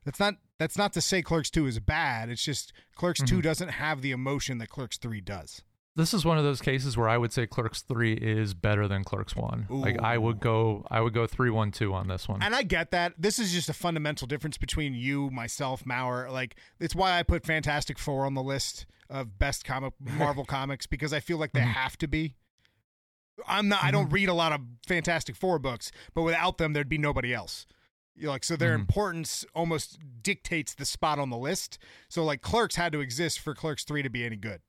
[0.05, 2.29] that's not that's not to say Clerks 2 is bad.
[2.29, 5.61] It's just Clerks 2 doesn't have the emotion that Clerks 3 does.
[5.95, 9.03] this is one of those cases where I would say Clerks three is better than
[9.03, 9.65] Clerks one.
[9.69, 12.41] Like I would go, I would go three one two on this one.
[12.41, 13.13] And I get that.
[13.17, 16.31] This is just a fundamental difference between you, myself, Maurer.
[16.31, 20.87] Like it's why I put Fantastic Four on the list of best comic Marvel comics
[20.87, 22.35] because I feel like they have to be.
[23.47, 23.79] I'm not.
[23.83, 23.91] I Mm-hmm.
[23.93, 27.65] don't read a lot of Fantastic Four books, but without them, there'd be nobody else.
[28.22, 28.82] You know, like so, their Mhm.
[28.82, 31.80] importance almost dictates the spot on the list.
[32.07, 34.61] So, like, Clerks had to exist for Clerks three to be any good.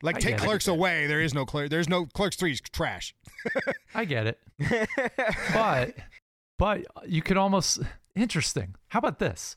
[0.00, 0.40] Like, I take it.
[0.40, 1.70] Clerks away, there is no Clerk.
[1.70, 3.14] There's no Clerks three is trash.
[3.94, 4.38] I get it.
[5.52, 5.96] but
[6.56, 7.80] but you could almost
[8.14, 8.76] interesting.
[8.90, 9.56] How about this?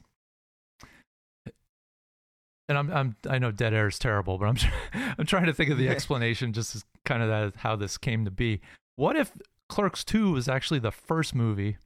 [2.68, 4.58] And I'm I'm I know dead air is terrible, but I'm
[5.20, 8.26] I'm trying to think of the explanation just as kind of that how this came
[8.26, 8.62] to be.
[8.96, 9.32] What if
[9.70, 11.78] Clerks 2 was actually the first movie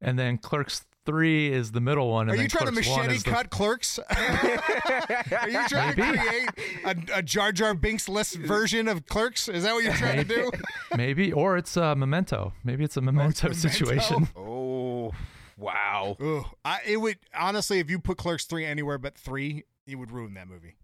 [0.00, 2.90] and then Clerks 3 is the middle one and Are then you trying Clerks to
[2.92, 3.98] 1 machete is the- cut Clerks?
[4.10, 6.48] Are you trying to create
[6.84, 9.48] a, a Jar Jar Binks less version of Clerks?
[9.48, 10.50] Is that what you're trying to do?
[10.96, 12.52] Maybe or it's a memento.
[12.64, 13.68] Maybe it's a memento, Memento?
[13.68, 14.28] situation.
[14.36, 15.12] oh,
[15.56, 16.16] wow.
[16.20, 16.44] Ugh.
[16.64, 20.34] I, it would honestly, if you put Clerks three anywhere but three, it would ruin
[20.34, 20.76] that movie.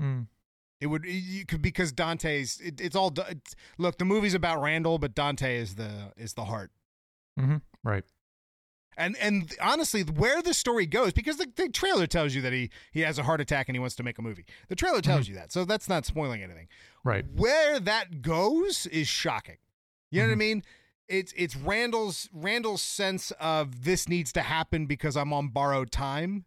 [0.00, 0.26] Mm.
[0.80, 2.60] It would you could because Dante's.
[2.60, 3.12] It, it's all.
[3.28, 6.70] It's, look, the movie's about Randall, but Dante is the is the heart.
[7.38, 8.04] hmm Right.
[8.96, 12.70] And and honestly, where the story goes, because the, the trailer tells you that he
[12.92, 14.44] he has a heart attack and he wants to make a movie.
[14.68, 16.68] The trailer tells you that, so that's not spoiling anything.
[17.02, 17.24] Right.
[17.34, 19.56] Where that goes is shocking.
[20.10, 20.38] You know what I Mhm.
[20.38, 20.62] mean?
[21.08, 26.44] It's it's Randall's Randall's sense of this needs to happen because I'm on borrowed time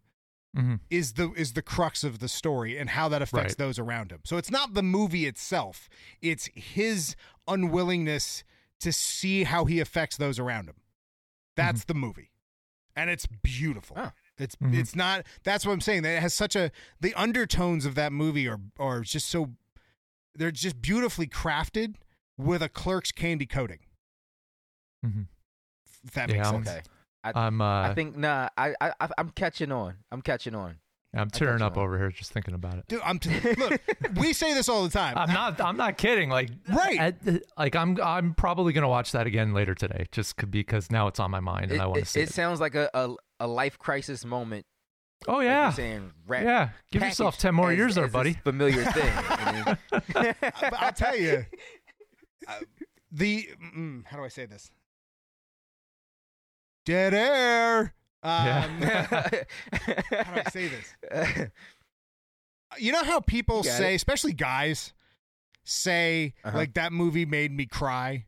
[0.55, 3.57] hmm is the is the crux of the story and how that affects Right.
[3.57, 4.21] those around him.
[4.23, 5.89] So it's not the movie itself;
[6.21, 8.45] it's his unwillingness
[8.79, 10.75] to see how he affects those around him.
[11.57, 12.31] That's the movie,
[12.95, 13.97] and it's beautiful.
[13.99, 14.11] Oh.
[14.37, 14.73] It's Mhm.
[14.77, 15.25] it's not.
[15.43, 16.03] That's what I'm saying.
[16.03, 19.55] That it has such a the undertones of that movie are are just so
[20.35, 21.95] they're just beautifully crafted
[22.37, 23.79] with a clerk's candy coating.
[25.03, 25.23] hmm
[26.05, 26.87] If that makes I'm- sense.
[27.25, 27.37] Okay.
[27.39, 28.47] I'm uh I think nah.
[28.57, 29.97] I I I- I'm catching on.
[30.11, 30.77] I'm catching on.
[31.15, 32.85] I'm tearing up over here just thinking about it.
[32.87, 33.81] Dude, I'm t- look.
[34.17, 35.17] we say this all the time.
[35.17, 35.59] I'm not.
[35.61, 36.29] I'm not kidding.
[36.29, 36.99] Like, Right.
[36.99, 37.15] at-
[37.57, 37.97] like I'm.
[38.03, 41.39] I'm probably gonna watch that again later today, just c- because now it's on my
[41.39, 42.33] mind and It, I want to it, see it it.
[42.33, 44.65] sounds like a, a a life crisis moment.
[45.27, 46.69] oh like you're yeah, saying wrap- yeah.
[46.91, 48.33] Give yourself packaged ten more as- years there, as this buddy.
[48.33, 49.13] Familiar thing.
[49.15, 49.77] I mean,
[50.61, 51.45] but I'll tell you,
[52.47, 52.53] uh,
[53.11, 54.69] the mm, how do I say this?
[56.85, 57.93] Dead air.
[58.23, 59.03] Um, Yeah.
[59.71, 61.49] how do I say this?
[62.79, 63.95] You know how people say, it.
[63.95, 64.93] especially guys,
[65.63, 66.57] say Uh-huh.
[66.57, 68.25] like that movie made me cry.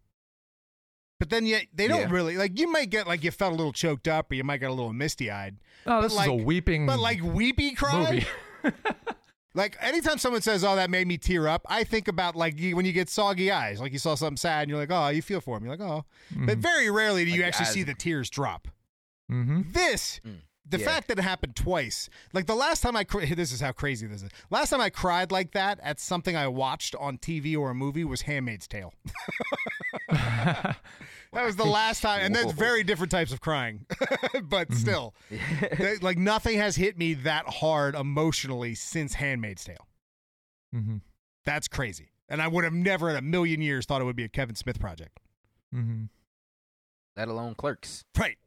[1.20, 2.12] But then yet they don't Yeah.
[2.12, 4.60] really like you might get like you felt a little choked up or you might
[4.60, 5.58] get a little misty eyed.
[5.86, 8.26] Oh, this is a weeping But like weepy cry.
[8.64, 8.74] movie.
[9.56, 12.76] Like anytime someone says, "Oh, that made me tear up," I think about like you,
[12.76, 15.24] when you get soggy eyes, like you saw something sad, and you're like, "Oh, you
[15.24, 16.06] feel for him." You're like, "Oh,"
[16.46, 18.68] but very rarely do you actually eyes- see the tears drop.
[19.30, 19.62] Mm-hmm.
[19.72, 20.86] This, Mm, the yeah.
[20.86, 24.06] fact that it happened twice, like the last time I, cr- this is how crazy
[24.08, 24.30] this is.
[24.52, 28.04] Last time I cried like that at something I watched on TV or a movie
[28.04, 28.94] was *Handmaid's Tale*.
[31.32, 34.48] That was the last time, and that's very different types of crying, Mm-hmm.
[34.48, 35.14] but still,
[35.78, 39.88] they- like nothing has hit me that hard emotionally since *Handmaid's Tale*.
[40.76, 40.98] Mm-hmm.
[41.46, 42.10] That's crazy.
[42.30, 44.56] And I would have never in a million years thought it would be a Kevin
[44.56, 45.20] Smith project.
[45.74, 46.06] Mm-hmm.
[47.16, 48.04] let alone clerks.
[48.18, 48.38] Right.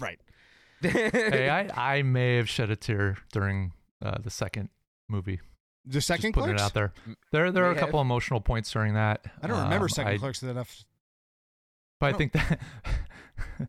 [0.00, 0.20] right.
[0.90, 3.72] Hey, I I may have shed a tear during
[4.04, 4.68] uh, the second
[5.08, 5.40] movie.
[5.86, 6.62] The second just putting Clerks?
[6.62, 6.92] it out there.
[7.32, 9.24] There there are a couple emotional points during that.
[9.42, 10.84] I don't remember Um, second I- Clerks enough.
[12.00, 12.60] But I don't- think that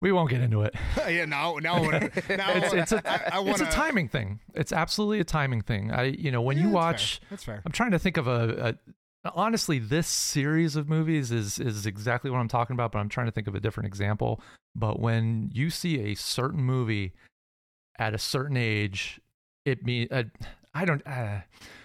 [0.00, 0.74] we won't get into it.
[1.08, 3.64] yeah, no, now I wanna, now I It's wanna- it's a I, I it's a
[3.64, 4.40] wanna- timing thing.
[4.54, 5.90] It's absolutely a timing thing.
[5.92, 7.26] I you know when Yeah, you that's watch fair.
[7.30, 7.62] That's fair.
[7.64, 8.92] I'm trying to think of a, a
[9.34, 13.26] honestly this series of movies is is exactly what I'm talking about, but I'm trying
[13.26, 14.40] to think of a different example.
[14.74, 17.12] But when you see a certain movie
[17.98, 19.20] at a certain age,
[19.64, 20.24] it mean uh,
[20.74, 21.40] I don't uh,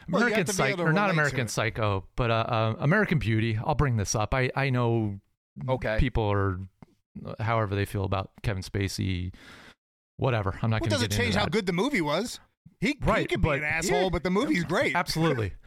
[0.09, 1.47] Well, American Psycho or not American.
[1.47, 3.59] Psycho, but uh, uh, American Beauty.
[3.63, 4.33] I'll bring this up.
[4.33, 5.19] I I know
[5.67, 5.97] Okay.
[5.99, 6.59] people are
[7.39, 9.33] however they feel about Kevin Spacey.
[10.17, 10.59] Whatever.
[10.61, 12.39] I'm not Well, going to doesn't get into change how good the movie was.
[12.81, 14.09] He, he Right, could be but- an asshole, yeah.
[14.09, 14.95] but the movie's great.
[14.95, 15.53] Absolutely.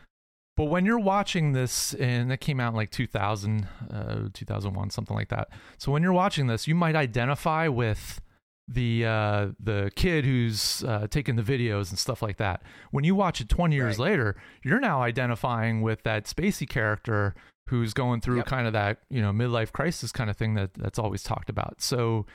[0.57, 5.17] But when you're watching this, and it came out in like 2000, uh, 2001, something
[5.17, 5.49] like that.
[5.79, 8.21] So when you're watching this, you might identify with
[8.69, 12.63] the uh, the kid who's uh, taking the videos and stuff like that.
[12.91, 14.11] When you watch it 20 years Right.
[14.11, 17.35] later, you're now identifying with that Spacey character
[17.69, 18.47] who's going through Yep.
[18.47, 21.81] kind of that you know midlife crisis kind of thing that that's always talked about.
[21.81, 22.27] So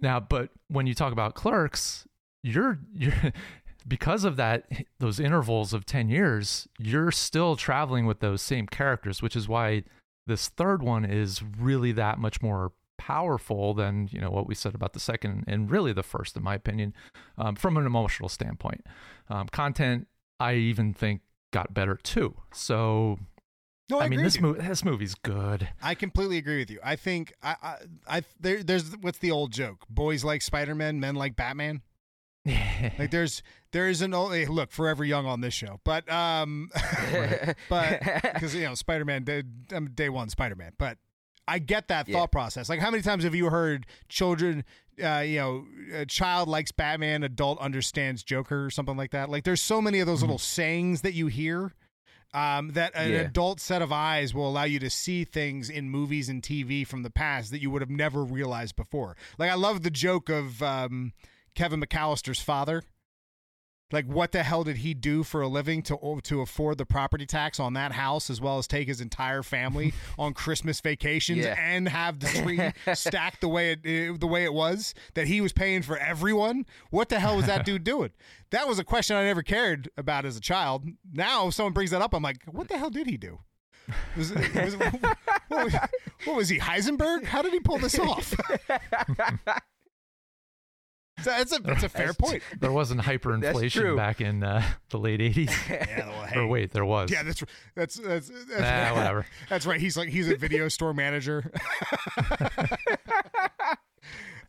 [0.00, 2.06] now, but when you talk about Clerks,
[2.42, 3.12] you're you're
[3.86, 4.66] because of that
[4.98, 9.84] those intervals of 10 years, you're still traveling with those same characters, which is why
[10.26, 14.74] this third one is really that much more powerful than you know what we said
[14.74, 16.94] about the second and really the first in my opinion
[17.36, 18.84] um, from an emotional standpoint
[19.28, 20.08] um, content
[20.40, 21.20] i even think
[21.52, 23.18] got better too so
[23.90, 25.68] No, I, I mean this movie this movie's good.
[25.80, 26.80] I completely agree with you.
[26.82, 27.76] I think I, I,
[28.08, 29.84] I there, there's what's the old joke?
[29.88, 31.82] Boys like Spider Man, men like Batman.
[32.98, 33.42] Like there's
[33.72, 36.70] there is an old hey, look forever young on this show, but um,
[37.68, 38.00] but
[38.34, 39.42] because you know Spider Man day,
[39.74, 40.98] um, day one Spider Man, but
[41.48, 42.14] I get that Yeah.
[42.18, 42.68] thought process.
[42.68, 44.64] Like how many times have you heard children?
[45.02, 49.28] Uh, you know, a child likes Batman, adult understands Joker, or something like that.
[49.28, 51.74] Like there's so many of those little sayings that you hear
[52.32, 53.18] um, that an Yeah.
[53.20, 57.02] adult set of eyes will allow you to see things in movies and TV from
[57.02, 59.16] the past that you would have never realized before.
[59.38, 61.12] Like I love the joke of um,
[61.56, 62.84] Kevin McAllister's father.
[63.92, 67.24] Like what the hell did he do for a living to to afford the property
[67.24, 71.54] tax on that house as well as take his entire family on Christmas vacations Yeah.
[71.56, 75.52] and have the tree stacked the way it the way it was that he was
[75.52, 76.66] paying for everyone?
[76.90, 78.10] What the hell was that dude doing?
[78.50, 80.84] That was a question I never cared about as a child.
[81.12, 83.38] Now if someone brings that up I'm like, what the hell did he do?
[84.16, 85.00] Was, was, what,
[85.48, 85.74] was,
[86.24, 87.22] what was he Heisenberg?
[87.24, 88.34] How did he pull this off?
[91.22, 92.42] So That's a that's a fair point.
[92.60, 95.50] There wasn't hyperinflation back in uh, the late 80s.
[95.68, 96.38] Yeah, well, hey.
[96.40, 97.10] or wait, there was.
[97.10, 97.42] Yeah, that's
[97.74, 99.26] that's that's, that's Ah, whatever.
[99.48, 99.80] That's right.
[99.80, 101.50] He's like he's a video store manager.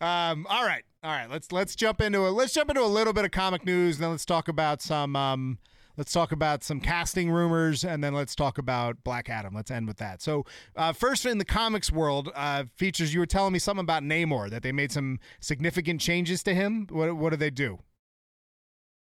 [0.02, 0.46] um.
[0.50, 0.84] All right.
[1.04, 1.30] All right.
[1.30, 3.96] Let's let's jump into a let's jump into a little bit of comic news.
[3.98, 5.58] And then let's talk about some um.
[5.98, 9.56] Let's talk about some casting rumors, and then let's talk about Black Adam.
[9.56, 10.22] Let's end with that.
[10.22, 10.46] So,
[10.76, 13.16] uh, first in the comics world, uh, features.
[13.16, 16.86] You were telling me something about Namor that they made some significant changes to him.
[16.92, 17.80] What what did they do?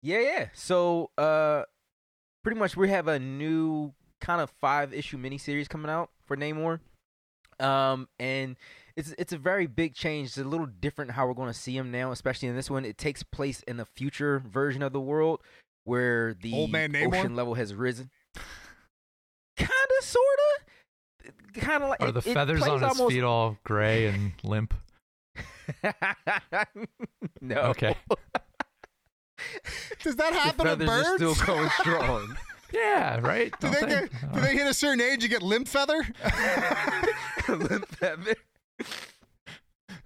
[0.02, 0.48] Yeah, yeah.
[0.54, 1.64] So, uh,
[2.44, 6.80] pretty much we have a new kind of five issue miniseries coming out for Namor.
[7.60, 8.56] Um, and
[8.96, 10.30] it's it's a very big change.
[10.30, 12.86] It's a little different how we're going to see him now, especially in this one.
[12.86, 15.42] It takes place in the future version of the world
[15.88, 17.18] where the Old man Namor?
[17.20, 18.10] ocean level has risen.
[19.58, 19.70] Kind
[20.00, 20.24] of, sort
[21.26, 23.58] of, kind of like Are it- the it feathers plays on his almost- feet all
[23.64, 24.74] gray and limp?
[27.42, 27.56] no.
[27.62, 27.96] Okay.
[30.04, 31.38] Does that The happen to feathers are birds?
[31.38, 32.38] still going strong.
[32.74, 33.52] Yeah, right?
[33.60, 34.02] do Don't they they?
[34.08, 36.06] get do they hit a certain age you get limp feather?
[37.48, 38.36] Limp feather.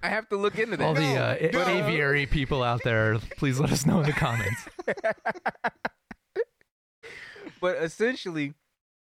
[0.03, 0.83] I have to look into that.
[0.83, 1.67] All the uh, a- no.
[1.67, 4.67] aviary people out there, please let us know in the comments.
[7.61, 8.53] but essentially,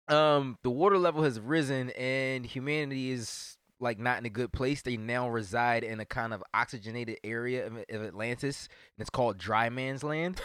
[0.07, 4.81] um, the water level has risen and humanity is like not in a good place.
[4.83, 8.67] They now reside in a kind of oxygenated area of, of Atlantis,
[8.97, 10.39] and it's called Dry Man's Land.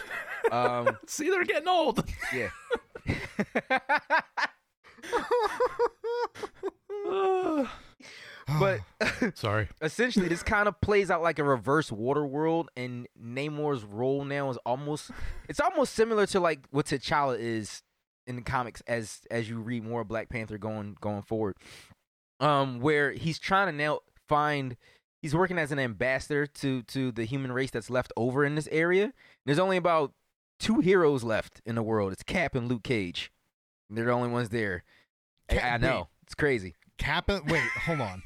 [0.50, 2.04] Um, See, they're getting old.
[2.32, 2.48] yeah.
[8.58, 8.80] but
[9.34, 9.68] Sorry.
[9.82, 14.50] essentially this kind of plays out like a reverse water world and namor's role now
[14.50, 15.10] is almost
[15.48, 17.82] it's almost similar to like what t'challa is
[18.26, 21.56] in the comics as as you read more of black panther going going forward.
[22.40, 24.76] Um where he's trying to now find
[25.22, 28.68] he's working as an ambassador to to the human race that's left over in this
[28.72, 29.12] area.
[29.46, 30.12] There's only about
[30.58, 32.12] two heroes left in the world.
[32.12, 33.30] It's cap and luke cage.
[33.88, 34.84] They're the only ones there.
[35.50, 35.96] I- Cap- i know.
[35.98, 36.06] wait.
[36.22, 36.74] it's crazy.
[36.98, 38.22] Cap wait, hold on.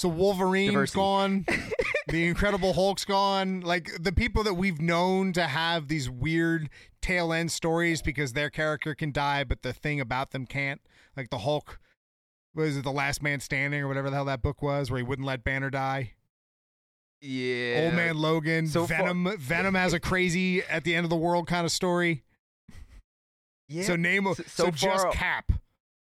[0.00, 0.96] So Wolverine's Diversity.
[0.98, 1.46] gone.
[2.08, 3.60] the Incredible Hulk's gone.
[3.60, 6.70] Like the people that we've known to have these weird
[7.02, 10.80] tail end stories because their character can die, but the thing about them can't.
[11.18, 11.78] Like the Hulk
[12.54, 15.04] was it the last man standing or whatever the hell that book was, where he
[15.04, 16.12] wouldn't let Banner die.
[17.20, 19.36] yeah Old Man Logan, So far- Venom.
[19.38, 22.24] Venom has a crazy at the end of the world kind of story.
[23.68, 25.52] yeah So name So- so, so just Cap,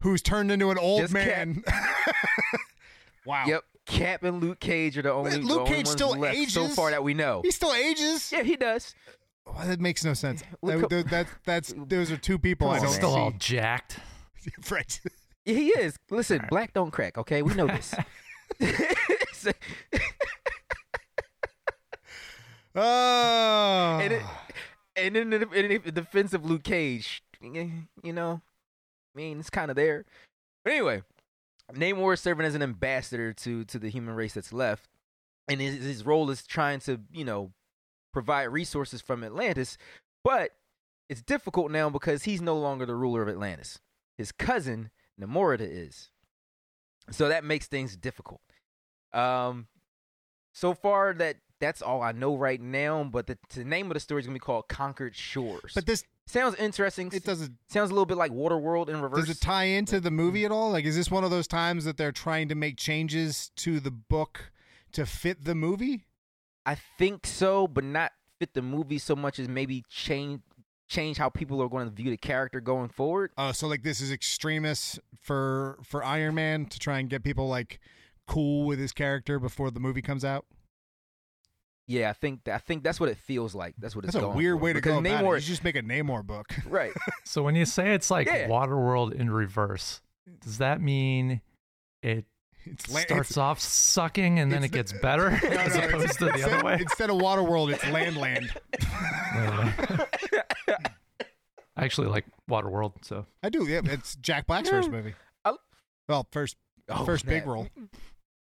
[0.03, 1.63] who's turned into an old man.
[3.25, 3.45] wow.
[3.47, 6.51] Yep, Cap and Luke Cage are the only, Luke the only Cage ones still left
[6.51, 7.41] so far that we know.
[7.43, 8.31] He still ages.
[8.31, 8.93] Yeah, he does.
[9.45, 10.43] Well, that makes no sense.
[10.61, 13.99] Look That, up- that, that's those are two people I don't on, Still all jacked.
[14.71, 14.99] right.
[15.45, 15.95] Yeah, he is.
[16.11, 17.17] Listen, black don't crack.
[17.17, 17.93] Okay, we know this.
[19.33, 19.51] So-
[22.75, 22.81] Oh.
[22.81, 23.99] Ah.
[23.99, 24.21] and, it,
[24.95, 28.41] and in the, in the defense of Luke Cage, you know,
[29.15, 30.05] I mean, it's kind of there.
[30.63, 31.01] But anyway,
[31.73, 34.89] Namor is serving as an ambassador to to the human race that's left,
[35.47, 37.51] and his, his role is trying to, you know,
[38.13, 39.77] provide resources from Atlantis.
[40.23, 40.51] But
[41.09, 43.79] it's difficult now because he's no longer the ruler of Atlantis.
[44.17, 44.89] His cousin
[45.19, 46.09] Namorita is,
[47.11, 48.41] so that makes things difficult.
[49.13, 49.67] Um,
[50.53, 53.03] so far that that's all I know right now.
[53.03, 55.73] But the, the name of the story is gonna be called Conquered Shores.
[55.75, 57.09] but this sounds interesting.
[57.13, 59.27] it doesn't sounds a little bit like Waterworld in reverse.
[59.27, 60.71] does it tie into the movie at all?
[60.71, 63.91] Like is this one of those times that they're trying to make changes to the
[63.91, 64.51] book
[64.93, 66.05] to fit the movie?
[66.65, 70.41] I think so, but not fit the movie so much as maybe change
[70.87, 73.31] change how people are going to view the character going forward.
[73.37, 77.47] Oh, so like this is Extremis for for Iron Man to try and get people
[77.47, 77.79] like
[78.27, 80.45] cool with his character before the movie comes out.
[81.89, 83.73] Yeah, I think I think that's what it feels like.
[83.79, 84.63] That's what it's That's a going weird for.
[84.63, 85.41] way to Because go about Namor, it.
[85.43, 86.47] You just make a Namor book.
[86.67, 86.91] right?
[87.25, 88.47] So when you say it's like Yeah.
[88.47, 90.01] Waterworld in reverse,
[90.41, 91.41] does that mean
[92.03, 92.25] it
[92.65, 95.81] It's la- starts it's- off sucking and then it it's- gets better No, as no,
[95.87, 96.77] opposed to the instead, other way?
[96.79, 98.53] Instead of Waterworld, it's Land Land.
[101.75, 103.65] I actually like Waterworld, so I do.
[103.67, 105.15] Yeah, it's Jack Black's first movie.
[105.45, 105.55] I-
[106.07, 106.55] Well, first
[106.91, 107.67] Oh, first big role.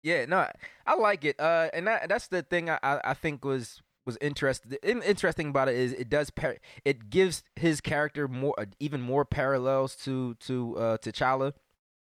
[0.04, 0.48] Yeah, no,
[0.86, 1.40] I- like it.
[1.40, 4.78] Uh, and that, that's the thing I, I think was was interesting.
[4.84, 9.26] Interesting about it is it does par- it gives his character more uh, even more
[9.26, 11.54] parallels to to uh, T'Challa.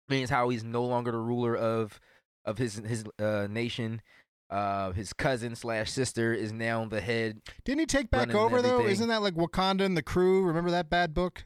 [0.09, 1.99] Means how he's no longer the ruler of
[2.45, 4.01] of his his uh, nation.
[4.49, 7.41] Uh, his cousin slash sister is now the head.
[7.65, 8.85] Didn't he take back over though?
[8.85, 10.43] Isn't that like Wakanda and the Crew?
[10.43, 11.45] Remember that bad book?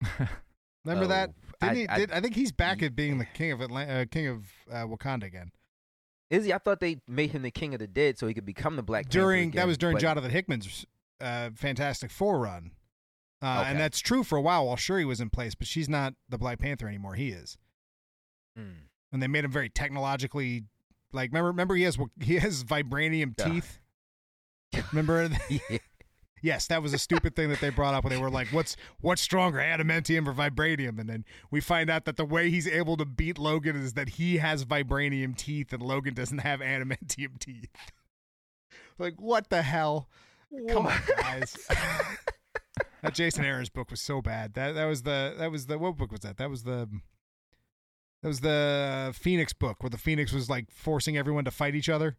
[0.84, 1.30] Remember that?
[1.30, 3.60] Oh, Didn't I- he, I- did, I think he's back at being the king of
[3.60, 5.50] Atlanta, uh, king of uh, Wakanda again.
[6.30, 6.52] Is he?
[6.52, 8.82] I thought they made him the king of the dead so he could become the
[8.82, 10.86] Black Panther during that was during but- Jonathan Hickman's
[11.20, 12.72] uh, Fantastic Four run,
[13.42, 13.70] uh, Okay.
[13.70, 15.54] and that's true for a while while Shuri was in place.
[15.54, 17.14] But she's not the Black Panther anymore.
[17.14, 17.56] He is,
[18.56, 18.86] Hmm.
[19.12, 20.64] and they made him very technologically.
[21.12, 23.78] Like remember, remember he has he has vibranium teeth.
[24.92, 25.28] Remember?
[25.48, 25.78] Yeah.
[26.44, 28.76] Yes, that was a stupid thing that they brought up when they were like, "What's
[29.00, 32.96] what's stronger, adamantium or vibranium?" And then we find out that the way he's able
[32.98, 37.70] to beat Logan is that he has vibranium teeth and Logan doesn't have adamantium teeth.
[38.98, 40.08] like, what the hell?
[40.68, 41.56] Come on, guys.
[43.02, 44.54] that Jason Aaron's book was so bad.
[44.54, 46.36] That that was the that was the what book was that?
[46.36, 46.88] That was the
[48.22, 51.88] that was the Phoenix book where the Phoenix was like forcing everyone to fight each
[51.88, 52.18] other.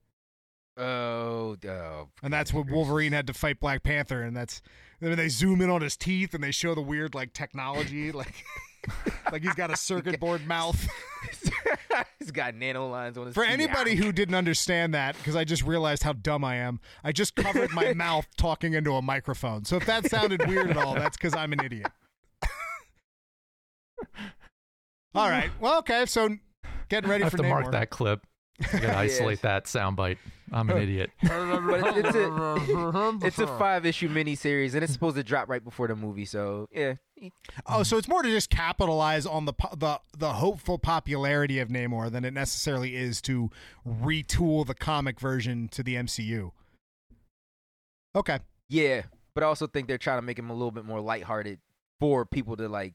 [0.78, 4.62] Oh, oh, And that's what Wolverine had to fight Black Panther, and that's
[5.00, 8.44] then they zoom in on his teeth and they show the weird like technology, like
[9.32, 10.88] like he's got a circuit board mouth.
[12.20, 13.36] He's got nano lines on his.
[13.36, 13.54] For teeth.
[13.54, 17.36] anybody who didn't understand that, because I just realized how dumb I am, I just
[17.36, 19.66] covered my mouth talking into a microphone.
[19.66, 21.88] So if that sounded weird at all, that's because I'm an idiot.
[25.16, 25.50] all right.
[25.60, 26.06] Well, okay.
[26.06, 26.36] So
[26.90, 28.26] getting ready I have for to mark that clip.
[28.74, 30.18] I gotta isolate that soundbite.
[30.52, 31.10] I'm an idiot.
[31.24, 35.64] but it- it's a it's a five issue miniseries and it's supposed to drop right
[35.64, 36.26] before the movie.
[36.26, 36.94] So yeah,
[37.66, 41.70] Oh, so it's more to just capitalize on the po- the the hopeful popularity of
[41.70, 43.50] Namor than it necessarily is to
[43.88, 46.52] retool the comic version to the MCU.
[48.16, 48.40] Okay.
[48.70, 49.04] yeah.
[49.34, 51.60] But I also think they're trying to make him a little bit more lighthearted
[52.00, 52.94] for people to like,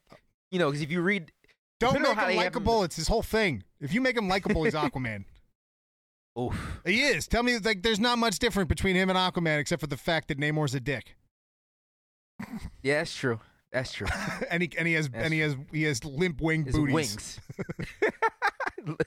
[0.49, 1.31] you know, because if you read,
[1.79, 2.83] Don't make him they him- likable.
[2.83, 3.63] It's his whole thing.
[3.79, 5.25] If you make him likable, he's Aquaman.
[6.39, 7.27] Oof, He is.
[7.27, 10.27] Tell me, like, there's not much different between him and Aquaman except for the fact
[10.29, 11.15] that Namor's a dick,
[12.83, 13.39] yeah, that's true.
[13.71, 14.07] That's true.
[14.51, 16.93] and he and he has That's and he has he has limp wing His booties.
[16.93, 17.39] wings.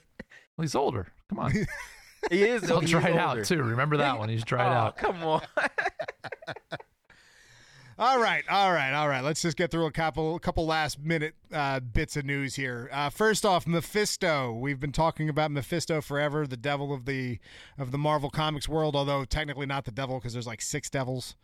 [0.56, 1.08] Well, he's older.
[1.30, 1.52] Come on.
[2.30, 2.64] he is.
[2.64, 3.18] He'll he is older.
[3.18, 3.60] out too.
[3.60, 4.28] Remember that one?
[4.28, 4.96] He's dried oh, out.
[4.96, 5.42] Come on.
[7.99, 9.22] All right, all right, all right.
[9.22, 12.88] Let's just get through a couple, a couple last minute uh, bits of news here.
[12.92, 14.53] Uh, first off, Mephisto.
[14.53, 17.38] We've been talking about Mephisto forever, the devil of the
[17.78, 18.97] of the Marvel Comics world.
[18.97, 21.36] Although technically not the devil because there's like six devils,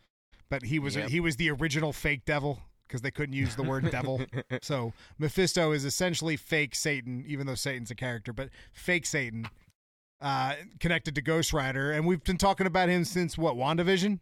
[0.49, 1.09] but he was Yep.
[1.09, 4.21] he was the original fake devil because they couldn't use the word devil.
[4.61, 9.47] So Mephisto is essentially fake Satan, even though Satan's a character, but fake Satan.
[10.19, 14.19] Uh, connected to Ghost Rider, and we've been talking about him since what WandaVision.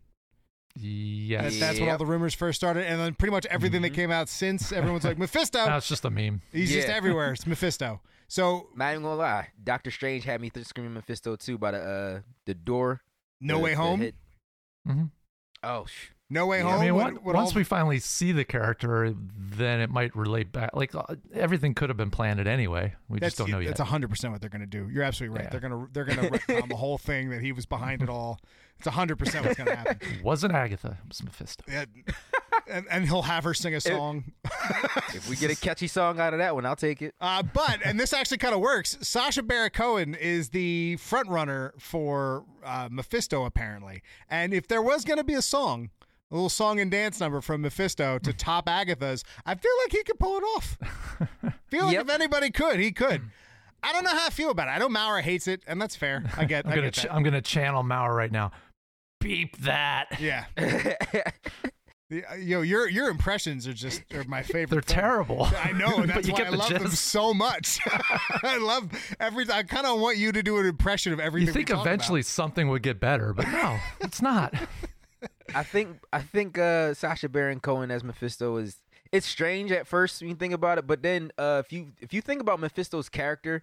[0.75, 1.53] Yes.
[1.55, 4.11] That, that's when all the rumors first started, and then pretty much everything that came
[4.11, 5.65] out since, everyone's like Mephisto.
[5.65, 6.41] Now it's just a meme.
[6.53, 6.93] He's just Yeah.
[6.95, 7.33] everywhere.
[7.33, 8.01] It's Mephisto.
[8.27, 11.79] So Not even gonna lie, Doctor Strange had me th- screaming Mephisto too by the
[11.79, 13.01] uh the door.
[13.41, 13.99] No the- Way the Home.
[14.01, 14.15] hit-
[14.85, 15.03] hmm
[15.63, 16.63] Oh, sh- No Way Yeah.
[16.71, 16.79] Home.
[16.79, 20.15] I mean, what- on- what once all- we finally see the character, then it might
[20.15, 20.69] relate back.
[20.75, 21.03] Like uh,
[21.33, 22.93] everything could have been planned anyway.
[23.09, 23.75] We that's just don't know yet.
[23.75, 24.87] That's hundred percent what they're going to do.
[24.93, 25.45] You're absolutely right.
[25.45, 25.49] Yeah.
[25.49, 28.39] They're gonna they're gonna retcon the whole thing that he was behind it all.
[28.79, 29.97] It's hundred percent what's going to happen.
[30.01, 30.97] It wasn't Agatha.
[31.03, 31.63] It was Mephisto.
[31.67, 31.85] Yeah.
[32.69, 34.23] and, and he'll have her sing a song.
[35.13, 37.13] if we get a catchy song out of that one, I'll take it.
[37.19, 38.97] Uh, but and this actually kind of works.
[39.01, 45.03] Sacha Baron Cohen is the front runner for uh, Mephisto apparently, and if there was
[45.03, 45.89] going to be a song,
[46.31, 50.03] a little song and dance number from Mephisto to top Agatha's, I feel like he
[50.03, 50.77] could pull it off.
[51.69, 52.03] feel like Yep.
[52.05, 53.23] if anybody could, he could.
[53.81, 54.71] I don't know how I feel about it.
[54.71, 56.23] I know Maurer hates it, and that's fair.
[56.37, 56.65] I get.
[56.65, 57.13] I'm I gonna get ch- that.
[57.13, 58.51] I'm gonna channel Mauer right now.
[59.19, 60.19] Beep that.
[60.19, 60.45] yeah.
[62.11, 64.69] Uh, Yo, your your impressions are just are my favorite.
[64.71, 64.95] They're thing.
[64.95, 65.43] terrible.
[65.43, 67.79] I know, and But that's you why get I the love them so much.
[68.43, 68.89] I love
[69.19, 69.45] every.
[69.51, 71.45] I kind of want you to do an impression of everything.
[71.49, 71.93] You think we talk about.
[71.93, 74.55] eventually something would get better, but no, it's not.
[75.53, 78.77] I think I think uh, Sacha Baron Cohen as Mephisto is
[79.11, 82.11] it's strange at first when you think about it, but then uh, if you if
[82.11, 83.61] you think about Mephisto's character,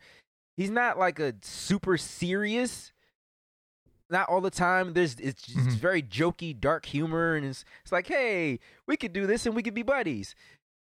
[0.57, 2.93] he's not like a super serious.
[4.11, 4.93] Not all the time.
[4.93, 5.73] There's it's, just Mhm.
[5.73, 9.63] very jokey, dark humor, and it's it's like, hey, we could do this and we
[9.63, 10.35] could be buddies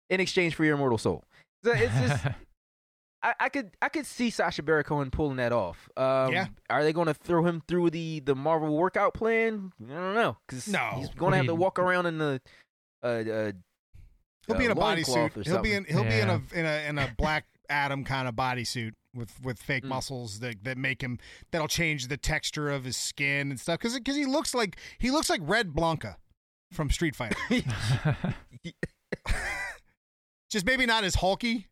[0.10, 1.24] in exchange for your immortal soul.
[1.64, 2.26] So it's just
[3.24, 5.90] I, I could I could see Sacha Baron Cohen pulling that off.
[5.98, 6.48] Um, Yeah.
[6.70, 9.72] Are they going to throw him through the the Marvel workout plan?
[9.84, 10.92] I don't know because No.
[10.98, 12.40] he's going to have you- to walk around in the
[13.04, 13.52] uh, uh
[14.46, 15.46] He'll be in a uh, bodysuit.
[15.46, 18.36] He'll be in he'll be in a in a in a black Adam kind of
[18.36, 19.90] bodysuit with with fake Mm.
[19.90, 21.18] muscles that that make him
[21.52, 25.12] that'll change the texture of his skin and stuff because because he looks like he
[25.12, 26.16] looks like Red Blanka
[26.72, 27.36] from Street Fighter.
[30.50, 31.68] Just maybe not as hulky.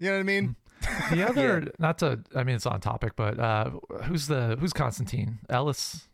[0.00, 0.56] You know what I mean?
[1.12, 3.70] the other, not to, I mean, it's on topic, but uh,
[4.04, 6.08] who's the who's Constantine Ellis,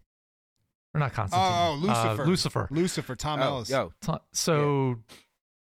[0.94, 1.48] or not Constantine?
[1.50, 2.26] Oh, oh, Uh, Lucifer.
[2.26, 2.68] Lucifer.
[2.70, 3.70] Lucifer, Tom oh, Ellis.
[3.70, 4.96] yo, T- So,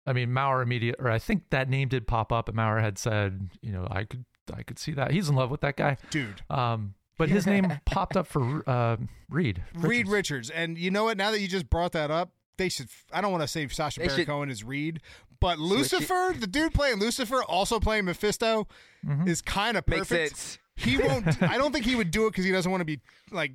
[0.07, 2.99] I mean, Maurer immediate, or I think that name did pop up, and Maurer had
[2.99, 4.25] said, you know, I could,
[4.57, 5.97] I could see that he's in love with that guy.
[6.11, 6.43] Dude.
[6.51, 8.97] Um, but his name popped up for uh,
[9.31, 9.63] Reed.
[9.75, 10.11] Reed Richards.
[10.11, 10.51] Richards.
[10.51, 11.17] And you know what?
[11.17, 12.89] Now that you just brought that up, they should.
[13.13, 15.01] I don't want to say Sacha They Baron should- Cohen is Reed,
[15.41, 15.61] but it.
[15.61, 18.67] Lucifer, the dude playing Lucifer, also playing Mephisto,
[19.07, 19.27] Mhm.
[19.29, 20.37] is kind of makes perfect.
[20.37, 20.59] sense.
[20.77, 21.43] He won't.
[21.43, 23.01] I don't think he would do it because he doesn't want to be
[23.31, 23.53] like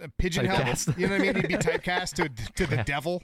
[0.00, 0.86] a pigeonholed.
[0.96, 1.34] You know what I mean?
[1.36, 2.82] He'd be typecast to to the Yeah.
[2.84, 3.22] devil.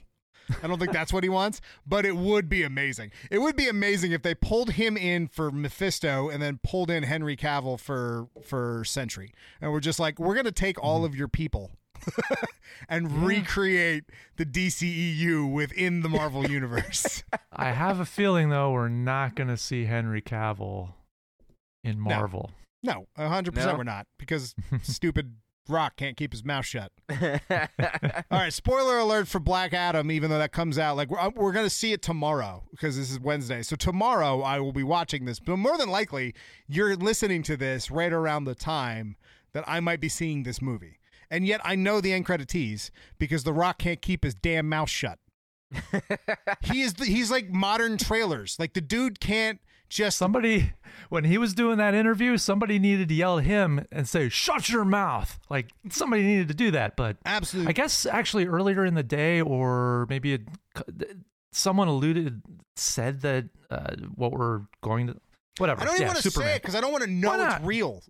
[0.63, 3.11] I don't think that's what he wants, but it would be amazing.
[3.29, 7.03] It would be amazing if they pulled him in for Mephisto and then pulled in
[7.03, 11.27] Henry Cavill for for Sentry, and we're just like, we're gonna take all of your
[11.27, 11.71] people
[12.89, 14.03] and recreate
[14.37, 17.23] the DCEU within the Marvel universe.
[17.51, 20.93] I have a feeling though we're not going to see Henry Cavill
[21.83, 22.51] in Marvel.
[22.83, 23.77] no, hundred percent, No?
[23.79, 25.35] we're not because stupid
[25.69, 26.91] Rock can't keep his mouth shut.
[27.09, 27.19] All
[28.31, 30.11] right, spoiler alert for Black Adam.
[30.11, 32.97] Even though that comes out, like we're, uh, we're going to see it tomorrow because
[32.97, 33.61] this is Wednesday.
[33.61, 36.33] So tomorrow I will be watching this, but more than likely
[36.67, 39.15] you're listening to this right around the time
[39.53, 40.99] that I might be seeing this movie.
[41.29, 44.69] And yet I know the end credit tease because The Rock can't keep his damn
[44.69, 45.19] mouth shut.
[46.61, 48.57] he is the, he's like modern trailers.
[48.59, 49.59] Like the dude can't
[49.89, 50.73] just Somebody,
[51.09, 54.69] when he was doing that interview, somebody needed to yell at him and say, "Shut
[54.69, 56.95] your mouth!" Like somebody needed to do that.
[56.95, 60.41] But absolutely I guess actually earlier in the day, or maybe it,
[61.51, 62.41] someone alluded,
[62.75, 65.17] said that uh, what we're going to,
[65.57, 65.81] whatever.
[65.81, 67.63] I don't even yeah, want to say it because I don't want to know it's
[67.63, 68.03] real.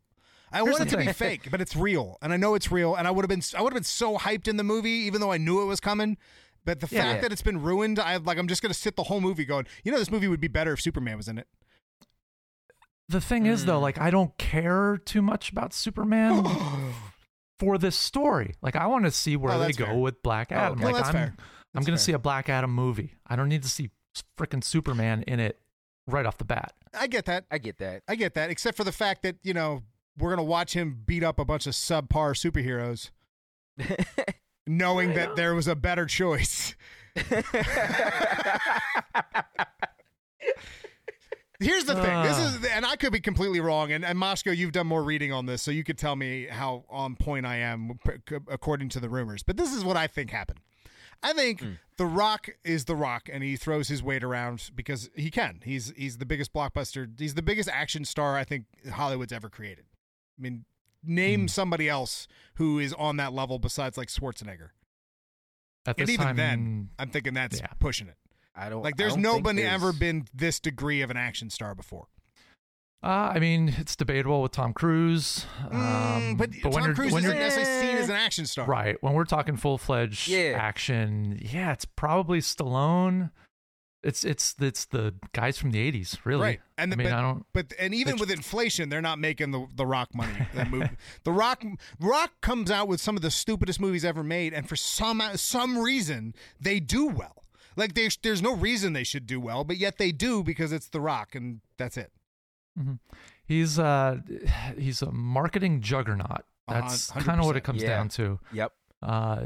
[0.51, 2.95] I Here's want it to be fake, but it's real, and I know it's real.
[2.95, 5.19] And I would have been, I would have been so hyped in the movie, even
[5.21, 6.17] though I knew it was coming.
[6.63, 7.03] But the Yeah.
[7.03, 7.21] fact Yeah.
[7.21, 9.91] that it's been ruined, I like, I'm just gonna sit the whole movie going, you
[9.91, 11.47] know, this movie would be better if Superman was in it.
[13.09, 13.83] The thing is, though, Mm.
[13.83, 16.43] like I don't care too much about Superman
[17.59, 18.55] for this story.
[18.61, 19.95] Like I want to see where Oh, they go fair.
[19.95, 20.79] with Black Adam.
[20.79, 21.23] no, like that's I'm, fair.
[21.23, 21.35] I'm
[21.73, 21.95] That's going fair.
[21.95, 23.15] to see a Black Adam movie.
[23.25, 23.91] I don't need to see
[24.37, 25.59] freaking Superman in it
[26.07, 26.73] right off the bat.
[26.99, 27.45] I get that.
[27.51, 28.01] I get that.
[28.07, 28.49] I get that.
[28.49, 29.83] Except for the fact that you know
[30.17, 33.11] we're gonna watch him beat up a bunch of subpar superheroes,
[34.67, 36.75] knowing that there was a better choice.
[41.59, 42.23] Here's the thing.
[42.23, 42.67] This is, ah.
[42.73, 43.91] and I could be completely wrong.
[43.91, 46.85] And, and Moshko, you've done more reading on this, so you could tell me how
[46.89, 47.99] on point I am
[48.47, 49.41] according to the rumors.
[49.41, 50.59] But this is what I think happened.
[51.23, 51.71] I think hmm.
[51.97, 55.61] The Rock is The Rock, and he throws his weight around because he can.
[55.63, 57.19] He's he's the biggest blockbuster.
[57.19, 59.85] He's the biggest action star I think Hollywood's ever created.
[60.37, 60.65] I mean,
[61.03, 61.47] name hmm.
[61.47, 64.69] somebody else who is on that level besides like Schwarzenegger.
[65.87, 67.67] At And this even time, then, mm, I'm thinking that's yeah.
[67.79, 68.17] pushing it.
[68.57, 71.49] I don't Like, there's don't think nobody there's- ever been this degree of an action
[71.49, 72.07] star before.
[73.03, 75.45] uh, I mean, it's debatable with Tom Cruise.
[75.69, 78.45] Um, Mm, but, when Tom you're, Cruise when isn't you're, necessarily seen as an action
[78.47, 78.65] star.
[78.65, 80.57] right when we're talking full fledged Yeah.
[80.59, 83.29] action, yeah, it's probably Stallone.
[84.03, 86.41] It's it's it's the guys from the '80s, really.
[86.41, 86.61] Right.
[86.77, 87.45] And I the, mean, but, I don't.
[87.51, 90.47] But and even Which- with inflation, they're not making the the Rock money.
[90.53, 90.89] That movie.
[91.23, 91.63] the Rock
[91.99, 95.77] Rock comes out with some of the stupidest movies ever made, and for some some
[95.77, 97.43] reason they do well.
[97.77, 100.89] Like there's there's no reason they should do well, but yet they do because it's
[100.89, 102.11] The Rock, and that's it.
[103.45, 104.17] He's uh
[104.77, 106.43] he's a marketing juggernaut.
[106.67, 107.89] That's hun- kind of what it comes Yeah.
[107.89, 108.39] down to.
[108.51, 108.73] Yep.
[109.01, 109.45] Uh,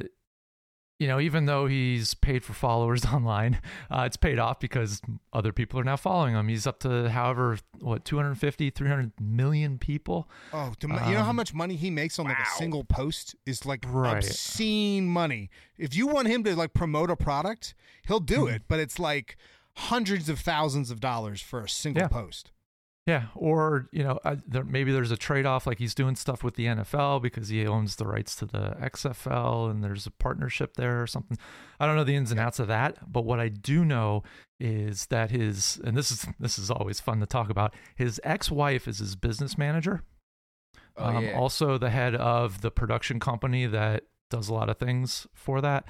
[1.01, 5.01] you know, even though he's paid for followers online, uh, it's paid off because
[5.33, 6.47] other people are now following him.
[6.47, 10.29] He's up to however what 250, 300 million people.
[10.53, 13.35] Oh, to, you know how Um, much money he makes on like a single post
[13.47, 14.17] is like Right.
[14.17, 15.49] obscene money.
[15.75, 17.73] If you want him to like promote a product,
[18.07, 18.53] he'll do Hmm.
[18.53, 19.37] it, but it's like
[19.75, 22.09] hundreds of thousands of dollars for a single Yeah.
[22.09, 22.51] post.
[23.07, 26.53] Yeah, or you know, I, there, maybe there's a trade-off, like he's doing stuff with
[26.53, 31.01] the NFL because he owns the rights to the XFL, and there's a partnership there
[31.01, 31.37] or something.
[31.79, 34.21] I don't know the ins and outs of that, but what I do know
[34.59, 37.73] is that his, and this is this is always fun to talk about.
[37.95, 40.03] His ex-wife is his business manager,
[40.95, 41.39] Oh, um, yeah.
[41.39, 45.85] also the head of the production company that does a lot of things for that.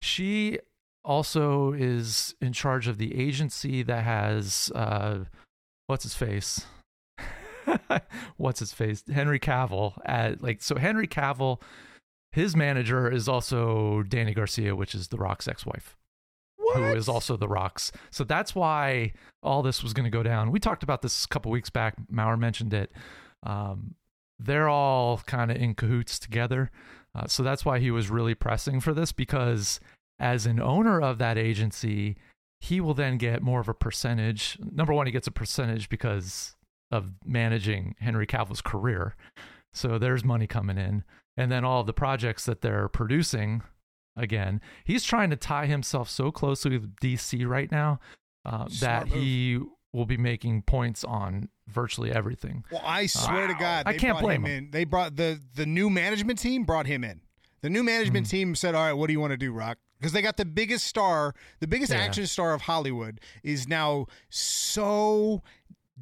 [0.00, 0.58] She
[1.04, 5.24] also is in charge of the agency that has uh,
[5.92, 6.64] what's his face?
[8.38, 9.04] What's his face?
[9.12, 11.60] Henry cavill at like so henry cavill
[12.32, 15.94] his manager is also dany garcia which is the rock's ex-wife
[16.74, 17.92] who is also the rock's.
[18.10, 19.12] So that's why
[19.42, 20.50] all this was going to go down.
[20.50, 21.94] We talked about this a couple weeks back.
[22.08, 22.90] Maurer mentioned it.
[23.42, 23.94] Um,
[24.38, 26.70] they're all kind of in cahoots together.
[27.14, 29.78] Uh, so that's why he was really pressing for this because
[30.18, 32.16] as an owner of that agency
[32.62, 36.54] he will then get more of a percentage number one he gets a percentage because
[36.90, 39.16] of managing henry cavill's career
[39.72, 41.02] so there's money coming in
[41.36, 43.62] and then all the projects that they're producing
[44.16, 47.98] again he's trying to tie himself so closely with dc right now
[48.44, 49.14] uh, that move.
[49.18, 49.58] he
[49.92, 54.14] will be making points on virtually everything Well, I swear to God, I they can't
[54.18, 54.64] brought blame him him.
[54.64, 54.70] in.
[54.70, 57.20] They brought the the new management team brought him in.
[57.60, 58.30] The new management Mm.
[58.30, 60.44] team said, "All right, what do you want to do, Rock?" Because they got the
[60.44, 62.00] biggest star, the biggest Yeah.
[62.00, 65.42] action star of Hollywood, is now so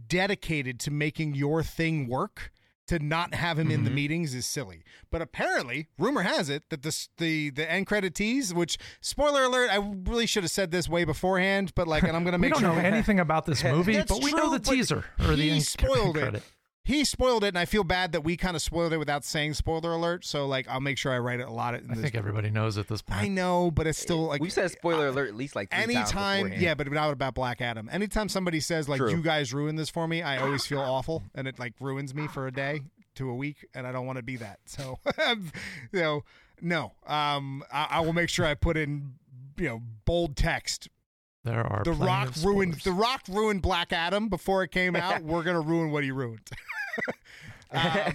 [0.09, 2.51] dedicated to making your thing work.
[2.87, 3.95] To not have him in the Mhm.
[3.95, 4.83] meetings is silly.
[5.13, 9.71] But apparently, rumor has it that this the the end credit tease, which spoiler alert,
[9.71, 12.55] I really should have said this way beforehand, but like, and I'm gonna we make
[12.55, 15.51] don't sure know anything about this movie but we know the teaser or the he
[15.51, 16.43] end spoiled it.
[16.91, 19.25] Credit he spoiled it, and I feel bad that we kind of spoiled it without
[19.25, 20.25] saying spoiler alert.
[20.25, 21.75] So like, I'll make sure I write it a lot.
[21.75, 22.03] In i this.
[22.03, 25.09] think everybody knows at this point I know, but it's still like We've said spoiler
[25.09, 27.89] alert at least like three Anytime, yeah, but not about Black Adam.
[27.93, 29.11] Anytime somebody says like True.
[29.11, 32.27] you guys ruined this for me, I always feel awful, and it like ruins me
[32.27, 32.83] for a day
[33.17, 34.61] to a week, and I don't want to be that.
[34.67, 36.25] So, you know,
[36.61, 36.93] no.
[37.07, 39.15] Um, I, I will make sure I put in
[39.57, 40.89] you know bold text.
[41.45, 42.75] There are The Rock of ruined.
[42.81, 45.23] The Rock ruined Black Adam before it came out.
[45.23, 46.49] We're gonna ruin what he ruined.
[47.71, 48.15] um,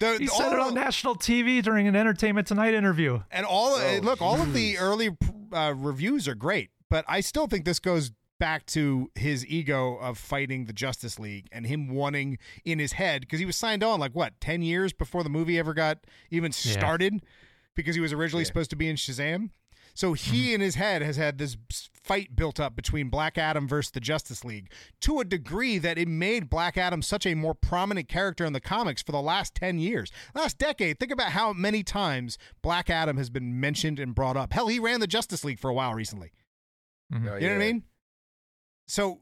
[0.00, 3.20] the, He all said it on national TV during an Entertainment Tonight interview.
[3.30, 5.16] And all Oh, look, all of the early
[5.52, 10.18] uh, reviews are great, but I still think this goes back to his ego of
[10.18, 14.00] fighting the Justice League and him wanting in his head because he was signed on
[14.00, 15.98] like what ten years before the movie ever got
[16.30, 16.72] even Yeah.
[16.72, 17.24] started
[17.76, 18.48] because he was originally Yeah.
[18.48, 19.50] supposed to be in Shazam.
[19.94, 23.66] So he in his head has had this s- fight built up between Black Adam
[23.66, 27.54] versus the Justice League to a degree that it made Black Adam such a more
[27.54, 30.12] prominent character in the comics for the last 10 years.
[30.34, 34.52] Last decade, think about how many times Black Adam has been mentioned and brought up.
[34.52, 36.30] Hell, he ran the Justice League for a while recently.
[37.12, 37.28] Mm-hmm.
[37.28, 37.82] Oh, You know what I mean?
[38.86, 39.20] So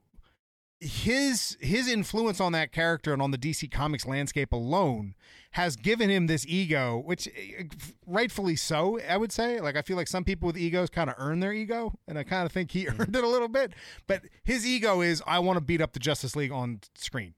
[0.82, 5.14] his his influence on that character and on the DC Comics landscape alone
[5.52, 7.64] has given him this ego, which eh,
[8.06, 9.60] rightfully so, I would say.
[9.60, 12.24] Like I feel like some people with egos kind of earn their ego, and I
[12.24, 13.72] kind of think he earned it a little bit.
[14.06, 17.34] But his ego is I want to beat up the Justice League on screen.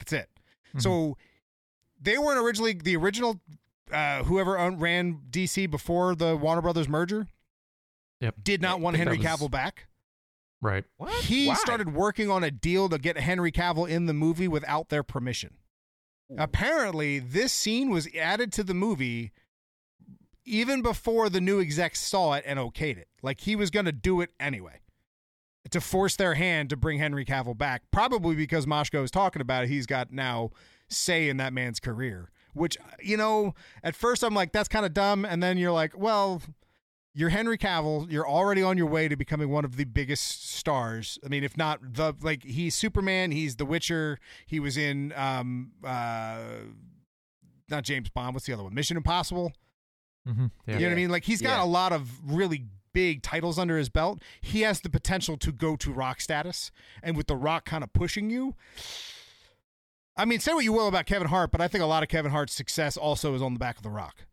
[0.00, 0.28] That's it.
[0.78, 1.16] So
[2.00, 3.40] they weren't originally the original
[3.92, 7.26] uh, whoever owned, ran DC before the Warner Brothers merger
[8.20, 8.34] Yep.
[8.44, 9.86] did not I want Henry was- Cavill back.
[10.60, 10.84] Right.
[10.96, 11.12] What?
[11.24, 11.54] He Why?
[11.54, 15.54] started working on a deal to get Henry Cavill in the movie without their permission.
[16.36, 19.32] Apparently, this scene was added to the movie
[20.44, 23.08] even before the new execs saw it and okayed it.
[23.22, 24.80] Like he was going to do it anyway
[25.70, 29.64] to force their hand to bring Henry Cavill back, probably because Moshko is talking about
[29.64, 29.68] it.
[29.68, 30.50] He's got now
[30.88, 34.94] say in that man's career, which, you know, at first I'm like, that's kind of
[34.94, 35.24] dumb.
[35.24, 36.40] And then you're like, well,
[37.18, 38.10] you're Henry Cavill.
[38.10, 41.18] You're already on your way to becoming one of the biggest stars.
[41.24, 43.32] I mean, if not the like, he's Superman.
[43.32, 44.18] He's The Witcher.
[44.46, 46.38] He was in um uh
[47.68, 48.34] not James Bond.
[48.34, 48.72] What's the other one?
[48.72, 49.52] Mission Impossible.
[50.28, 50.46] Mm-hmm.
[50.66, 50.74] Yeah.
[50.74, 51.10] You know what I mean?
[51.10, 51.64] Like he's got Yeah.
[51.64, 54.22] a lot of really big titles under his belt.
[54.40, 56.70] He has the potential to go to rock status,
[57.02, 58.54] and with the rock kind of pushing you.
[60.16, 62.08] I mean, say what you will about Kevin Hart, but I think a lot of
[62.08, 64.26] Kevin Hart's success also is on the back of the rock.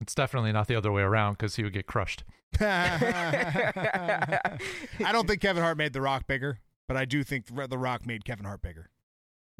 [0.00, 2.24] It's definitely not the other way around because he would get crushed.
[2.60, 4.40] I
[4.98, 8.24] don't think Kevin Hart made The Rock bigger, but I do think The Rock made
[8.24, 8.90] Kevin Hart bigger.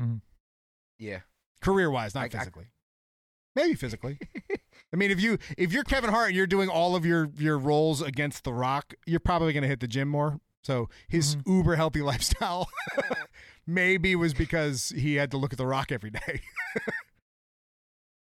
[0.00, 0.16] Mm-hmm.
[0.98, 1.20] Yeah.
[1.60, 2.66] Career wise, not I- I- physically.
[3.56, 4.18] Maybe physically.
[4.92, 7.58] I mean, if you if you're Kevin Hart and you're doing all of your your
[7.58, 10.38] roles against The Rock, you're probably going to hit the gym more.
[10.62, 11.56] So his mm-hmm.
[11.56, 12.68] uber healthy lifestyle
[13.66, 16.42] maybe was because he had to look at The Rock every day.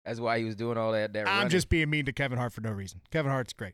[0.05, 1.13] That's why he was doing all that.
[1.13, 1.49] that I'm running.
[1.49, 3.01] just being mean to Kevin Hart for no reason.
[3.11, 3.73] Kevin Hart's great.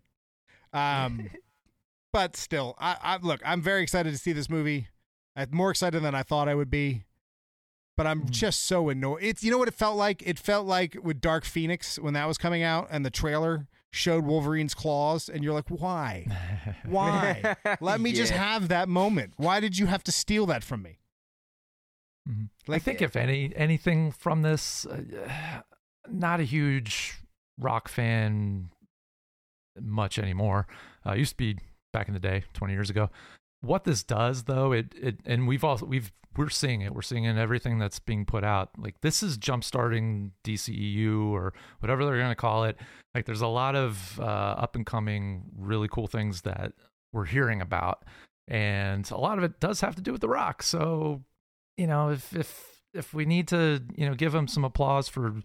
[0.73, 1.29] Um,
[2.13, 3.41] but still, I, I look.
[3.45, 4.87] I'm very excited to see this movie.
[5.35, 7.03] I'm more excited than I thought I would be.
[7.97, 9.19] but I'm just so annoyed.
[9.23, 10.23] It's you know what it felt like?
[10.25, 14.25] It felt like with Dark Phoenix when that was coming out and the trailer showed
[14.25, 16.25] Wolverine's claws and you're like, "Why?
[16.85, 17.55] Why?
[17.81, 19.33] Let me just have that moment.
[19.35, 20.99] Why did you have to steal that from me?"
[22.29, 22.49] Mhm.
[22.69, 25.61] I think if any anything from this, uh,
[26.09, 27.19] not a huge
[27.59, 28.69] rock fan
[29.79, 30.67] much anymore.
[31.05, 31.57] Uh, used to be
[31.93, 33.09] back in the day, twenty years ago.
[33.61, 36.93] What this does, though, it it and we've also we've we're seeing it.
[36.93, 38.69] We're seeing it in everything that's being put out.
[38.77, 42.77] Like this is jumpstarting DCEU or whatever they're going to call it.
[43.13, 46.73] Like there's a lot of uh, up and coming, really cool things that
[47.11, 48.05] we're hearing about,
[48.47, 50.63] and a lot of it does have to do with The Rock.
[50.63, 51.21] So
[51.77, 55.35] you know, if if if we need to, you know, give him some applause for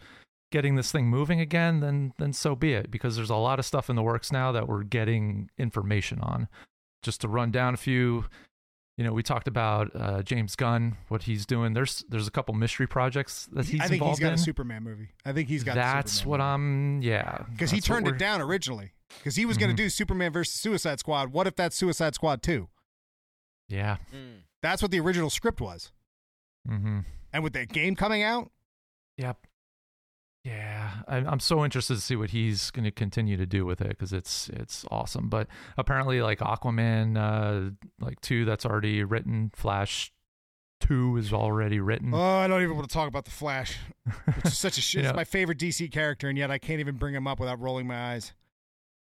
[0.52, 2.90] getting this thing moving again, then then so be it.
[2.90, 6.48] Because there's a lot of stuff in the works now that we're getting information on.
[7.02, 8.24] Just to run down a few,
[8.96, 11.72] you know, we talked about uh, James Gunn, what he's doing.
[11.74, 13.82] There's there's a couple mystery projects that he's involved in.
[13.82, 14.34] I think he's involved got in.
[14.34, 15.08] a Superman movie.
[15.24, 15.74] I think he's got.
[15.74, 16.96] That's Superman what movie.
[16.96, 17.02] I'm.
[17.02, 19.76] Yeah, because he turned it down originally because he was going Mhm.
[19.76, 21.32] to do Superman versus Suicide Squad.
[21.32, 22.68] What if that's Suicide Squad two?
[23.68, 23.96] Yeah.
[24.14, 24.42] Mm.
[24.62, 25.92] That's what the original script was.
[26.68, 27.00] Mm-hmm.
[27.32, 28.50] And with the game coming out,
[29.18, 29.38] Yep.
[30.46, 33.80] Yeah, I'm I'm so interested to see what he's going to continue to do with
[33.80, 35.28] it because it's it's awesome.
[35.28, 39.50] But apparently, like Aquaman, uh, like two that's already written.
[39.56, 40.12] Flash
[40.80, 42.14] two is already written.
[42.14, 43.76] oh, I don't even want to talk about the Flash,
[44.36, 45.02] which is such a shit.
[45.02, 47.58] You It's my favorite DC character, and yet I can't even bring him up without
[47.58, 48.32] rolling my eyes.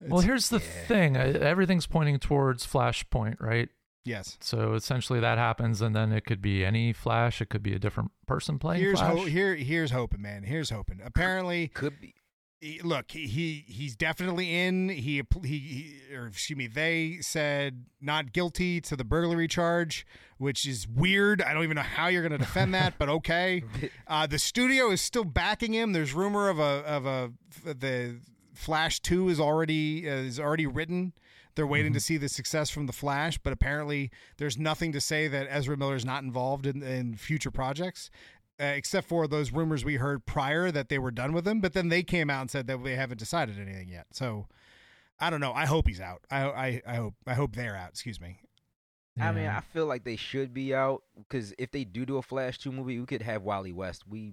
[0.03, 0.87] well, here's the yeah.
[0.87, 3.71] thing: everything's pointing towards Flashpoint, right?
[4.05, 4.37] Yes.
[4.41, 7.41] So essentially, that happens, and then it could be any Flash.
[7.41, 9.13] It could be a different person playing Here's Flash.
[9.17, 9.55] ho- here.
[9.55, 10.43] Here's hoping, man.
[10.45, 11.01] Here's hoping.
[11.05, 12.15] Apparently, Could be.
[12.61, 14.89] he- look, he, he he's definitely in.
[14.89, 20.07] He, he he or excuse me, they said not guilty to the burglary charge,
[20.39, 21.41] which is weird.
[21.43, 23.63] I don't even know how you're going to defend that, but okay.
[24.09, 25.93] Uh, the studio is still backing him.
[25.93, 27.33] There's rumor of a of a
[27.65, 28.21] the
[28.55, 31.15] Flash Two is already uh, is already written.
[31.55, 35.29] They're waiting to see the success from the Flash, but apparently there's nothing to say
[35.29, 38.11] that Ezra Miller is not involved in, in future projects,
[38.61, 41.61] uh, except for those rumors we heard prior that they were done with him.
[41.61, 44.07] But then they came out and said that they haven't decided anything yet.
[44.13, 44.47] So
[45.19, 45.53] I don't know.
[45.53, 46.23] I hope he's out.
[46.31, 47.91] I I, I hope I hope they're out.
[47.91, 48.39] Excuse me.
[49.21, 52.23] I mean, I feel like they should be out because if they do do a
[52.23, 54.09] Flash two movie, we could have Wally West.
[54.09, 54.33] We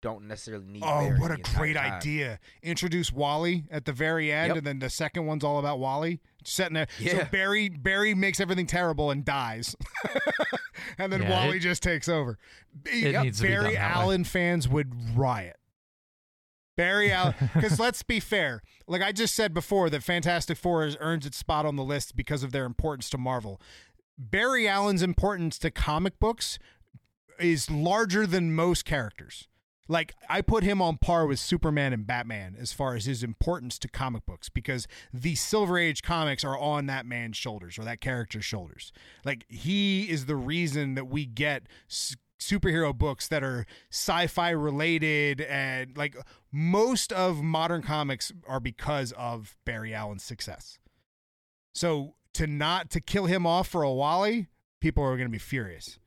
[0.00, 0.82] don't necessarily need.
[0.84, 1.92] Oh, Barry what a great time.
[1.94, 2.38] idea!
[2.62, 4.56] Introduce Wally at the very end, Yep.
[4.58, 6.86] and then the second one's all about Wally sitting there.
[7.04, 9.74] So Barry Barry makes everything terrible and dies,
[10.98, 12.38] and then Yeah, Wally it- just takes over.
[12.86, 14.02] it Yep, needs to be Barry done that way.
[14.02, 15.56] Allen fans would riot.
[16.76, 18.62] Barry Allen, because let's be fair.
[18.86, 22.14] Like I just said before, that Fantastic Four has earned its spot on the list
[22.14, 23.60] because of their importance to Marvel.
[24.16, 26.58] Barry Allen's importance to comic books
[27.40, 29.48] is larger than most characters.
[29.88, 33.78] Like I put him on par with Superman and Batman as far as his importance
[33.80, 38.00] to comic books because the Silver Age comics are on that man's shoulders or that
[38.00, 38.92] character's shoulders.
[39.24, 41.62] Like he is the reason that we get
[42.38, 46.16] superhero books that are sci-fi related and like
[46.52, 50.78] most of modern comics are because of Barry Allen's success.
[51.74, 54.48] So to not to kill him off for a Wally,
[54.80, 55.98] people are going to be furious.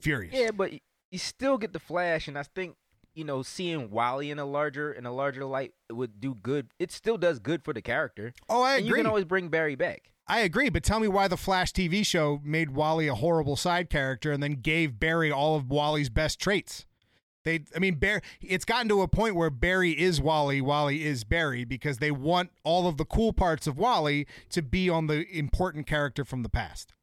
[0.00, 0.34] Furious.
[0.34, 0.72] Yeah, but
[1.12, 2.74] you still get the Flash, and I think
[3.14, 6.68] you know seeing Wally in a larger in a larger light would do good.
[6.80, 8.32] It still does good for the character.
[8.48, 10.10] Oh, I and you can always bring Barry back.
[10.26, 13.90] I agree, but tell me why the Flash TV show made Wally a horrible side
[13.90, 16.86] character and then gave Barry all of Wally's best traits.
[17.44, 18.20] They, I mean, Barry.
[18.40, 22.50] It's gotten to a point where Barry is Wally, Wally is Barry, because they want
[22.62, 26.48] all of the cool parts of Wally to be on the important character from the
[26.48, 26.94] past.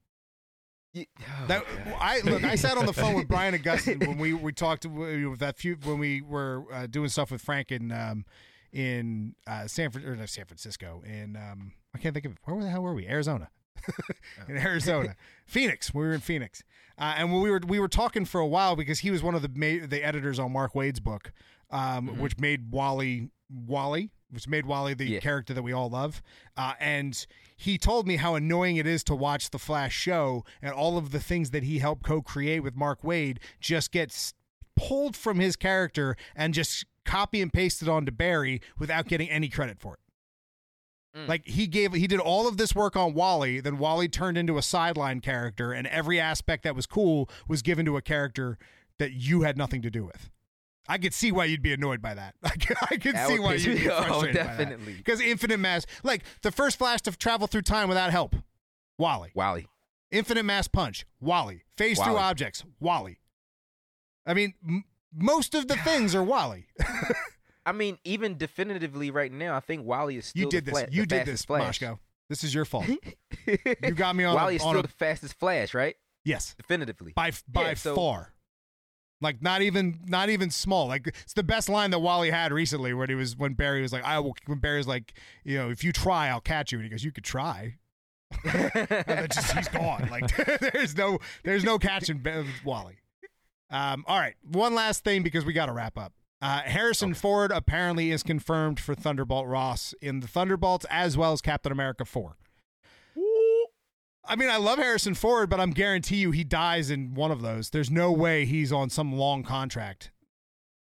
[0.94, 1.06] You-
[1.48, 1.64] That
[2.00, 2.44] I look.
[2.44, 5.76] I sat on the phone with Brian Augustyn when we we talked with that few
[5.84, 8.26] when we were uh, doing stuff with Frank in um,
[8.72, 12.70] in uh, San or not San Francisco in um, I can't think of where the
[12.70, 13.08] hell were we?
[13.08, 13.50] Arizona.
[14.50, 15.16] In Arizona.
[15.48, 15.94] Phoenix.
[15.94, 16.64] We were in Phoenix.
[16.98, 19.42] Uh, and we were we were talking for a while because he was one of
[19.42, 21.32] the ma- the editors on Mark Waid's book
[21.72, 25.20] um, which made Wally Wally which made Wally the Yeah.
[25.20, 26.22] character that we all love
[26.56, 27.26] uh, and
[27.58, 31.12] he told me how annoying it is to watch the Flash show and all of
[31.12, 34.34] the things that he helped co-create with Mark Waid just gets
[34.76, 39.80] pulled from his character and just copy and pasted onto Barry without getting any credit
[39.80, 40.00] for it.
[41.20, 41.28] Mm.
[41.28, 44.58] Like he gave he did all of this work on Wally, then Wally turned into
[44.58, 48.58] a sideline character and every aspect that was cool was given to a character
[49.00, 50.30] that you had nothing to do with.
[50.92, 52.34] I could see why you'd be annoyed by that.
[52.44, 54.94] I could, I could see why you'd be frustrated definitely.
[54.94, 58.36] Because Infinite Mass, like the first Flash to travel through time without help,
[58.98, 59.32] Wally.
[59.36, 59.68] Wally.
[60.12, 61.64] Infinite Mass Punch, Wally.
[61.78, 63.20] Phase through objects, Wally.
[64.26, 64.84] I mean, m-
[65.16, 66.66] most of the things are Wally.
[67.66, 70.80] I mean, even definitively right now, I think Wally is still you did the this.
[70.82, 71.80] fla- you did this, Flash.
[71.80, 72.00] Moshko.
[72.30, 72.86] This is your fault.
[72.88, 74.36] You got me on.
[74.36, 75.96] Wally a, is on still a, the fastest Flash, right?
[76.26, 77.14] yes, Definitively.
[77.16, 78.34] by by Yeah, so- far.
[79.22, 80.88] Like not even not even small.
[80.88, 83.92] Like it's the best line that Wally had recently when he was when Barry was
[83.92, 85.14] like, I will when Barry was like,
[85.44, 86.78] you know, if you try, I'll catch you.
[86.78, 87.76] And he goes, You could try.
[88.44, 90.08] and then just he's gone.
[90.10, 90.36] Like
[90.74, 92.24] there's no there's no catching
[92.64, 93.00] Wally.
[93.72, 96.14] Um, all right, one last thing because we got to wrap up.
[96.42, 101.42] Uh, Harrison Ford apparently is confirmed for Thunderbolt Ross in the Thunderbolts as well as
[101.42, 102.38] Captain America Four.
[104.30, 107.42] I mean, I love Harrison Ford, but I'm guarantee you he dies in one of
[107.42, 107.72] those.
[107.72, 110.12] There's no way he's on some long contract.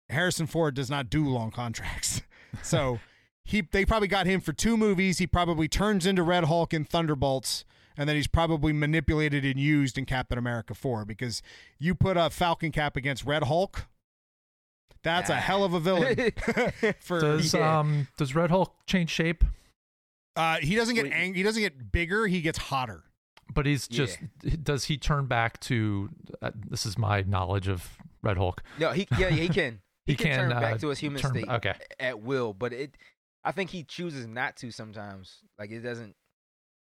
[0.08, 2.22] Harrison Ford does not do long contracts.
[2.62, 3.00] So
[3.44, 5.18] he they probably got him for two movies.
[5.18, 7.64] He probably turns into Red Hulk in Thunderbolts,
[7.96, 11.42] and then he's probably manipulated and used in Captain America 4 because
[11.80, 13.86] you put a Falcon Cap against Red Hulk.
[15.02, 16.16] That's a hell of a villain.
[17.00, 17.80] for Does Yeah.
[17.80, 19.42] um does Red Hulk change shape?
[20.36, 21.12] uh, he doesn't get Wait.
[21.12, 23.02] ang- he doesn't get bigger, he gets hotter.
[23.52, 24.18] But he's just
[24.62, 26.10] does he turn back to
[26.42, 28.62] uh, this is my knowledge of Red Hulk.
[28.78, 29.80] No, he yeah, he can.
[30.06, 31.72] He, He can, can, turn uh, back to his human turn- state okay.
[31.98, 32.98] at will, but it
[33.42, 35.38] I think he chooses not to sometimes.
[35.58, 36.14] Like it doesn't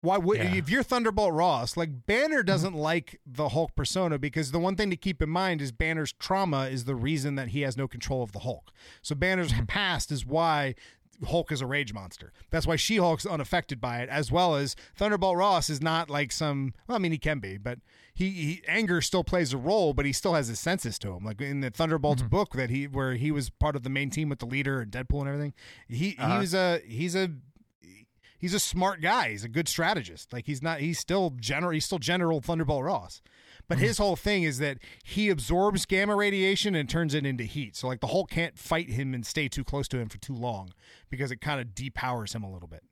[0.02, 0.53] Why would Yeah.
[0.56, 4.90] if you're Thunderbolt Ross, like Banner doesn't like the Hulk persona because the one thing
[4.90, 8.22] to keep in mind is Banner's trauma is the reason that he has no control
[8.22, 8.69] of the Hulk.
[9.02, 10.76] So Banner's past is why
[11.28, 12.34] Hulk is a rage monster.
[12.50, 16.74] That's why She-Hulk's unaffected by it, as well as Thunderbolt Ross is not like some.
[16.88, 17.80] Well, I mean, he can be, but
[18.14, 21.24] he, he anger still plays a role, but he still has his senses to him.
[21.24, 22.30] Like in the Thunderbolts mm-hmm.
[22.30, 24.92] book that he where he was part of the main team with the leader and
[24.92, 25.54] Deadpool and everything.
[25.88, 26.40] He he uh-huh.
[26.40, 27.32] was a he's a
[28.38, 29.32] he's a smart guy.
[29.32, 30.32] He's a good strategist.
[30.32, 30.80] Like he's not.
[30.80, 31.74] He's still general.
[31.74, 33.22] He's still General Thunderbolt Ross.
[33.68, 37.76] But his whole thing is that he absorbs gamma radiation and turns it into heat.
[37.76, 40.34] So like the Hulk can't fight him and stay too close to him for too
[40.36, 40.70] long
[41.10, 42.84] because it kind of depowers him a little bit.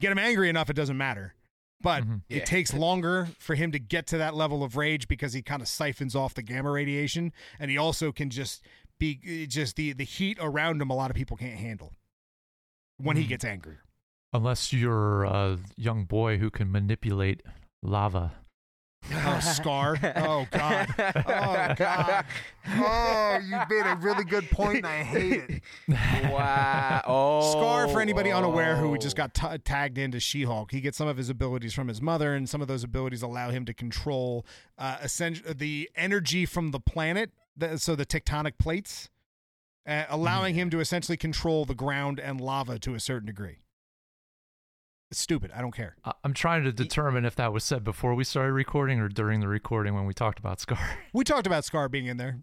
[0.00, 1.34] Get him angry enough, it doesn't matter.
[1.80, 2.38] But Yeah.
[2.38, 5.60] it takes longer for him to get to that level of rage because he kind
[5.60, 8.64] of siphons off the gamma radiation, and he also can just
[8.98, 10.90] be just the the heat around him.
[10.90, 11.92] A lot of people can't handle
[12.98, 13.28] when he Mhm.
[13.28, 13.78] gets angry.
[14.32, 17.42] Unless you're a young boy who can manipulate
[17.82, 18.41] lava.
[19.10, 19.96] Oh, Skaar.
[20.16, 20.88] Oh, God.
[20.98, 22.24] Oh, God.
[22.68, 25.62] Oh, you made a really good point, and I hate it.
[26.30, 27.02] Wow.
[27.06, 29.26] Oh Skaar, for anybody unaware who just oh.
[29.26, 32.34] got t- tagged into She Hulk, he gets some of his abilities from his mother,
[32.34, 34.46] and some of those abilities allow him to control
[34.78, 34.98] uh,
[35.56, 39.10] the energy from the planet, the, so the tectonic plates,
[39.86, 43.61] uh, allowing him to essentially control the ground and lava to a certain degree.
[45.12, 45.50] It's stupid.
[45.54, 45.94] I don't care.
[46.06, 49.40] I- I'm trying to determine if that was said before we started recording or during
[49.40, 50.78] the recording when we talked about Skaar.
[51.12, 52.38] We talked about Skaar being in there.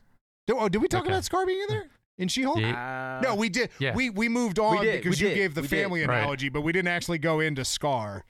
[0.45, 1.09] Did, oh, did we talk Okay.
[1.11, 1.89] about Skaar being in there?
[2.19, 2.59] In She Hulk?
[2.59, 3.71] Uh, No, we did.
[3.79, 3.95] Yeah.
[3.95, 5.81] We we moved on did, because we you did, gave the we did.
[5.81, 6.19] family Right.
[6.19, 8.21] analogy, but we didn't actually go into Skaar.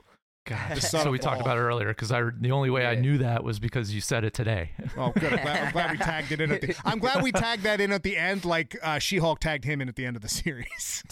[0.45, 3.43] God, so we talked about it earlier because I the only way I knew that
[3.43, 4.71] was because you said it today.
[4.97, 5.33] Oh, good.
[5.33, 6.51] I'm glad, I'm glad we tagged it in.
[6.51, 9.39] At the, I'm glad we tagged that in at the end, like uh, She Hulk
[9.41, 11.03] tagged him in at the end of the series.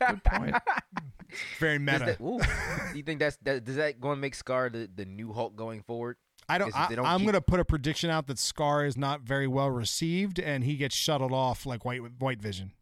[0.00, 0.56] Good point.
[1.58, 2.04] Very meta.
[2.06, 2.44] that, ooh, do
[2.96, 5.82] you think that's that, does that going to make Skaar the, the new Hulk going
[5.82, 6.16] forward?
[6.48, 6.74] I don't.
[6.74, 9.46] I, don't I'm keep- going to put a prediction out that Skaar is not very
[9.46, 12.72] well received, and he gets shuttled off like White White Vision.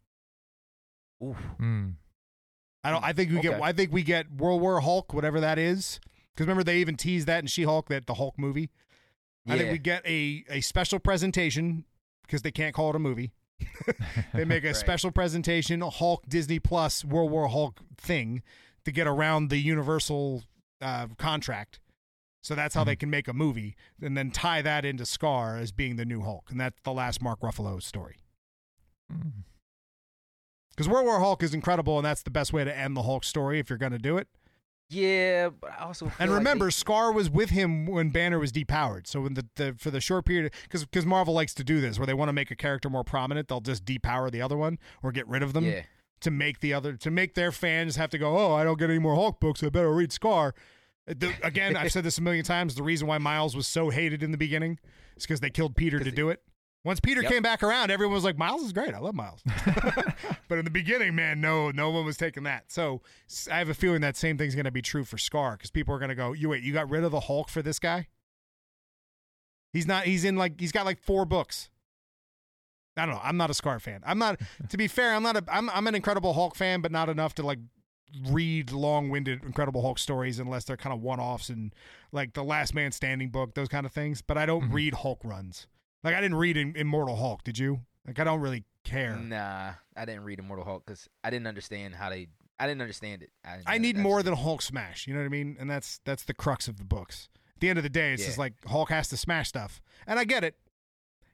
[1.23, 1.35] Ooh.
[1.57, 1.89] Hmm.
[2.83, 3.03] I don't.
[3.03, 3.61] I think we get.
[3.61, 5.99] I think we get World War Hulk, whatever that is.
[6.33, 8.69] Because remember, they even teased that in She Hulk, that the Hulk movie.
[9.47, 11.83] I think we get a a special presentation
[12.25, 13.31] because they can't call it a movie.
[14.33, 14.75] they make a Right.
[14.75, 18.41] special presentation, Hulk Disney Plus World War Hulk thing
[18.85, 20.43] to get around the Universal
[20.81, 21.79] uh, contract.
[22.41, 25.71] So that's how they can make a movie and then tie that into Skaar as
[25.73, 28.15] being the new Hulk, and that's the last Mark Ruffalo story.
[30.71, 33.23] Because World War Hulk is incredible, and that's the best way to end the Hulk
[33.25, 34.29] story if you're going to do it.
[34.89, 38.51] Yeah, but I also And like remember, they- Skaar was with him when Banner was
[38.51, 39.05] depowered.
[39.07, 41.99] So when the, the for the short period, because because Marvel likes to do this,
[41.99, 44.79] where they want to make a character more prominent, they'll just depower the other one
[45.03, 45.81] or get rid of them yeah,
[46.21, 48.35] to make the other to make their fans have to go.
[48.37, 49.61] Oh, I don't get any more Hulk books.
[49.61, 50.53] I better read Skaar.
[51.07, 52.73] Uh, The, again, I've said this a million times.
[52.75, 54.79] The reason why Miles was so hated in the beginning
[55.17, 56.41] is because they killed Peter to do it.
[56.85, 57.31] Once Peter Yep.
[57.31, 58.93] came back around, everyone was like, "Miles is great.
[58.93, 59.41] I love Miles."
[60.47, 62.71] but in the beginning, man, no, no one was taking that.
[62.71, 63.01] So
[63.51, 65.93] I have a feeling that same thing's going to be true for Skaar because people
[65.93, 68.07] are going to go, "You wait, you got rid of the Hulk for this guy?
[69.73, 70.05] He's not.
[70.05, 71.69] He's in like he's got like four books.
[72.97, 73.21] I don't know.
[73.23, 74.01] I'm not a Skaar fan.
[74.05, 74.39] I'm not.
[74.69, 75.43] to be fair, I'm not a.
[75.51, 77.59] I'm I'm an Incredible Hulk fan, but not enough to like
[78.29, 81.75] read long-winded Incredible Hulk stories unless they're kind of one-offs and
[82.11, 84.21] like the Last Man Standing book, those kind of things.
[84.23, 84.73] But I don't Mhm.
[84.73, 85.67] read Hulk runs.
[86.03, 87.43] Like I didn't read Immortal Hulk.
[87.43, 87.81] Did you?
[88.07, 89.15] Like I don't really care.
[89.15, 92.27] Nah, I didn't read Immortal Hulk because I didn't understand how they.
[92.59, 93.29] I didn't understand it.
[93.45, 95.07] I, I need more just- than Hulk smash.
[95.07, 95.57] You know what I mean?
[95.59, 97.29] And that's that's the crux of the books.
[97.55, 100.17] At the end of the day, it's just like Hulk has to smash stuff, and
[100.19, 100.55] I get it.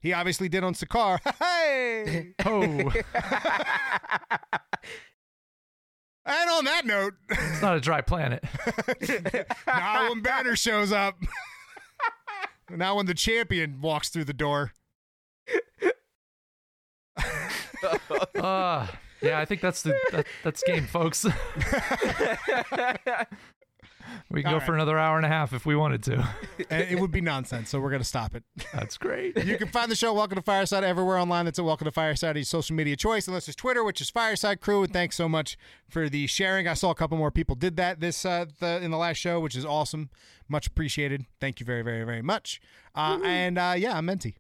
[0.02, 1.20] He obviously did on Sakaar.
[1.40, 2.34] Hey!
[2.46, 2.62] Oh,
[6.28, 8.44] and on that note, it's not a dry planet.
[9.68, 11.16] now when Banner shows up,
[12.70, 14.74] now when the champion walks through the door,
[18.36, 18.88] Uh,
[19.22, 21.26] yeah, I think that's the that, that's game, folks.
[24.30, 24.66] we can All go right.
[24.66, 26.28] for another hour and a half if we wanted to.
[26.70, 27.70] and it would be nonsense.
[27.70, 28.44] So we're gonna stop it.
[28.74, 29.44] That's great.
[29.44, 31.46] You can find the show Welcome to Fireside everywhere online.
[31.46, 34.62] That's at Welcome to Fireside, your social media choice, unless it's Twitter, which is Fireside
[34.62, 34.84] Crew.
[34.84, 35.58] And thanks so much
[35.90, 36.68] for the sharing.
[36.68, 39.40] I saw a couple more people did that this uh, the, in the last show,
[39.40, 40.10] which is awesome.
[40.48, 41.26] Much appreciated.
[41.40, 42.62] Thank you very, very, very much.
[42.94, 44.38] Uh, and uh, yeah, I'm Menti.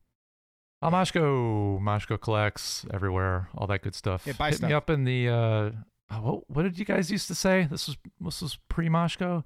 [0.82, 4.28] Uh, Moshko, Moshko collects everywhere, all that good stuff.
[4.28, 5.74] Yeah, buy Hit me up in the.
[6.10, 7.68] Uh, oh, what, what did you guys used to say?
[7.70, 9.44] This was this was pre Moshko.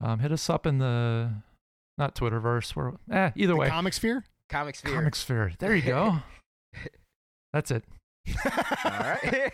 [0.00, 1.30] Um, hit us up in the
[1.98, 2.74] not Twitterverse.
[2.74, 4.24] Where eh, either The way, Comic Sphere.
[4.48, 4.94] Comic Sphere.
[4.94, 5.52] Comic Sphere.
[5.58, 6.18] There you go.
[7.52, 7.84] That's it.
[8.44, 9.52] All right.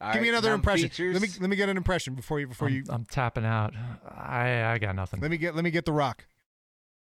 [0.00, 0.84] All Give me right, another impression.
[0.84, 1.14] non-features.
[1.14, 2.84] Let me let me get an impression before you before I'm, you.
[2.88, 3.74] I'm tapping out.
[4.10, 5.20] I I got nothing.
[5.20, 6.26] Let me get let me get the rock.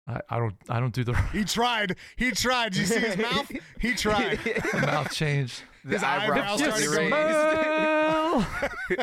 [0.08, 1.96] I, I don't I don't do the, He tried.
[2.16, 2.74] He tried.
[2.74, 3.52] Did you see his mouth?
[3.80, 4.40] He tried.
[4.40, 5.64] the mouth change.
[5.84, 7.12] The His eyebrows eyebrows started started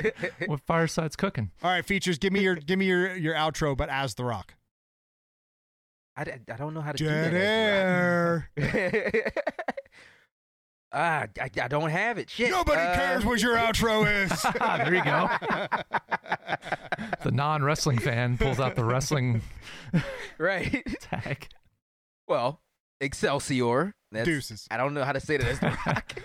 [0.09, 0.33] raised.
[0.51, 1.51] what fireside's cooking?
[1.63, 2.19] All right, features.
[2.19, 4.55] Give me your give me your your outro, but as the rock.
[6.17, 7.45] I, d- I don't know how to Dead do that.
[7.45, 8.51] air.
[10.91, 12.31] Ah, I, I don't have it.
[12.31, 12.51] Shit.
[12.51, 14.31] Nobody Uh, cares what your outro is.
[14.59, 15.29] there you go.
[17.23, 19.43] The non wrestling fan pulls out the wrestling
[20.39, 20.83] Right.
[21.03, 21.47] tag.
[22.27, 22.63] Well,
[23.03, 23.93] Excelsior.
[24.13, 24.67] That's, Deuces.
[24.71, 26.19] I don't know how to say that.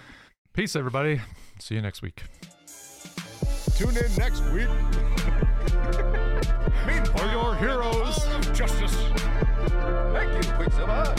[0.53, 1.19] Peace, everybody.
[1.57, 2.21] See you next week.
[3.75, 4.67] Tune in next week.
[6.85, 8.19] Meanwhile, your heroes
[8.55, 8.95] justice.
[10.13, 11.15] Thank you, Quicksilver.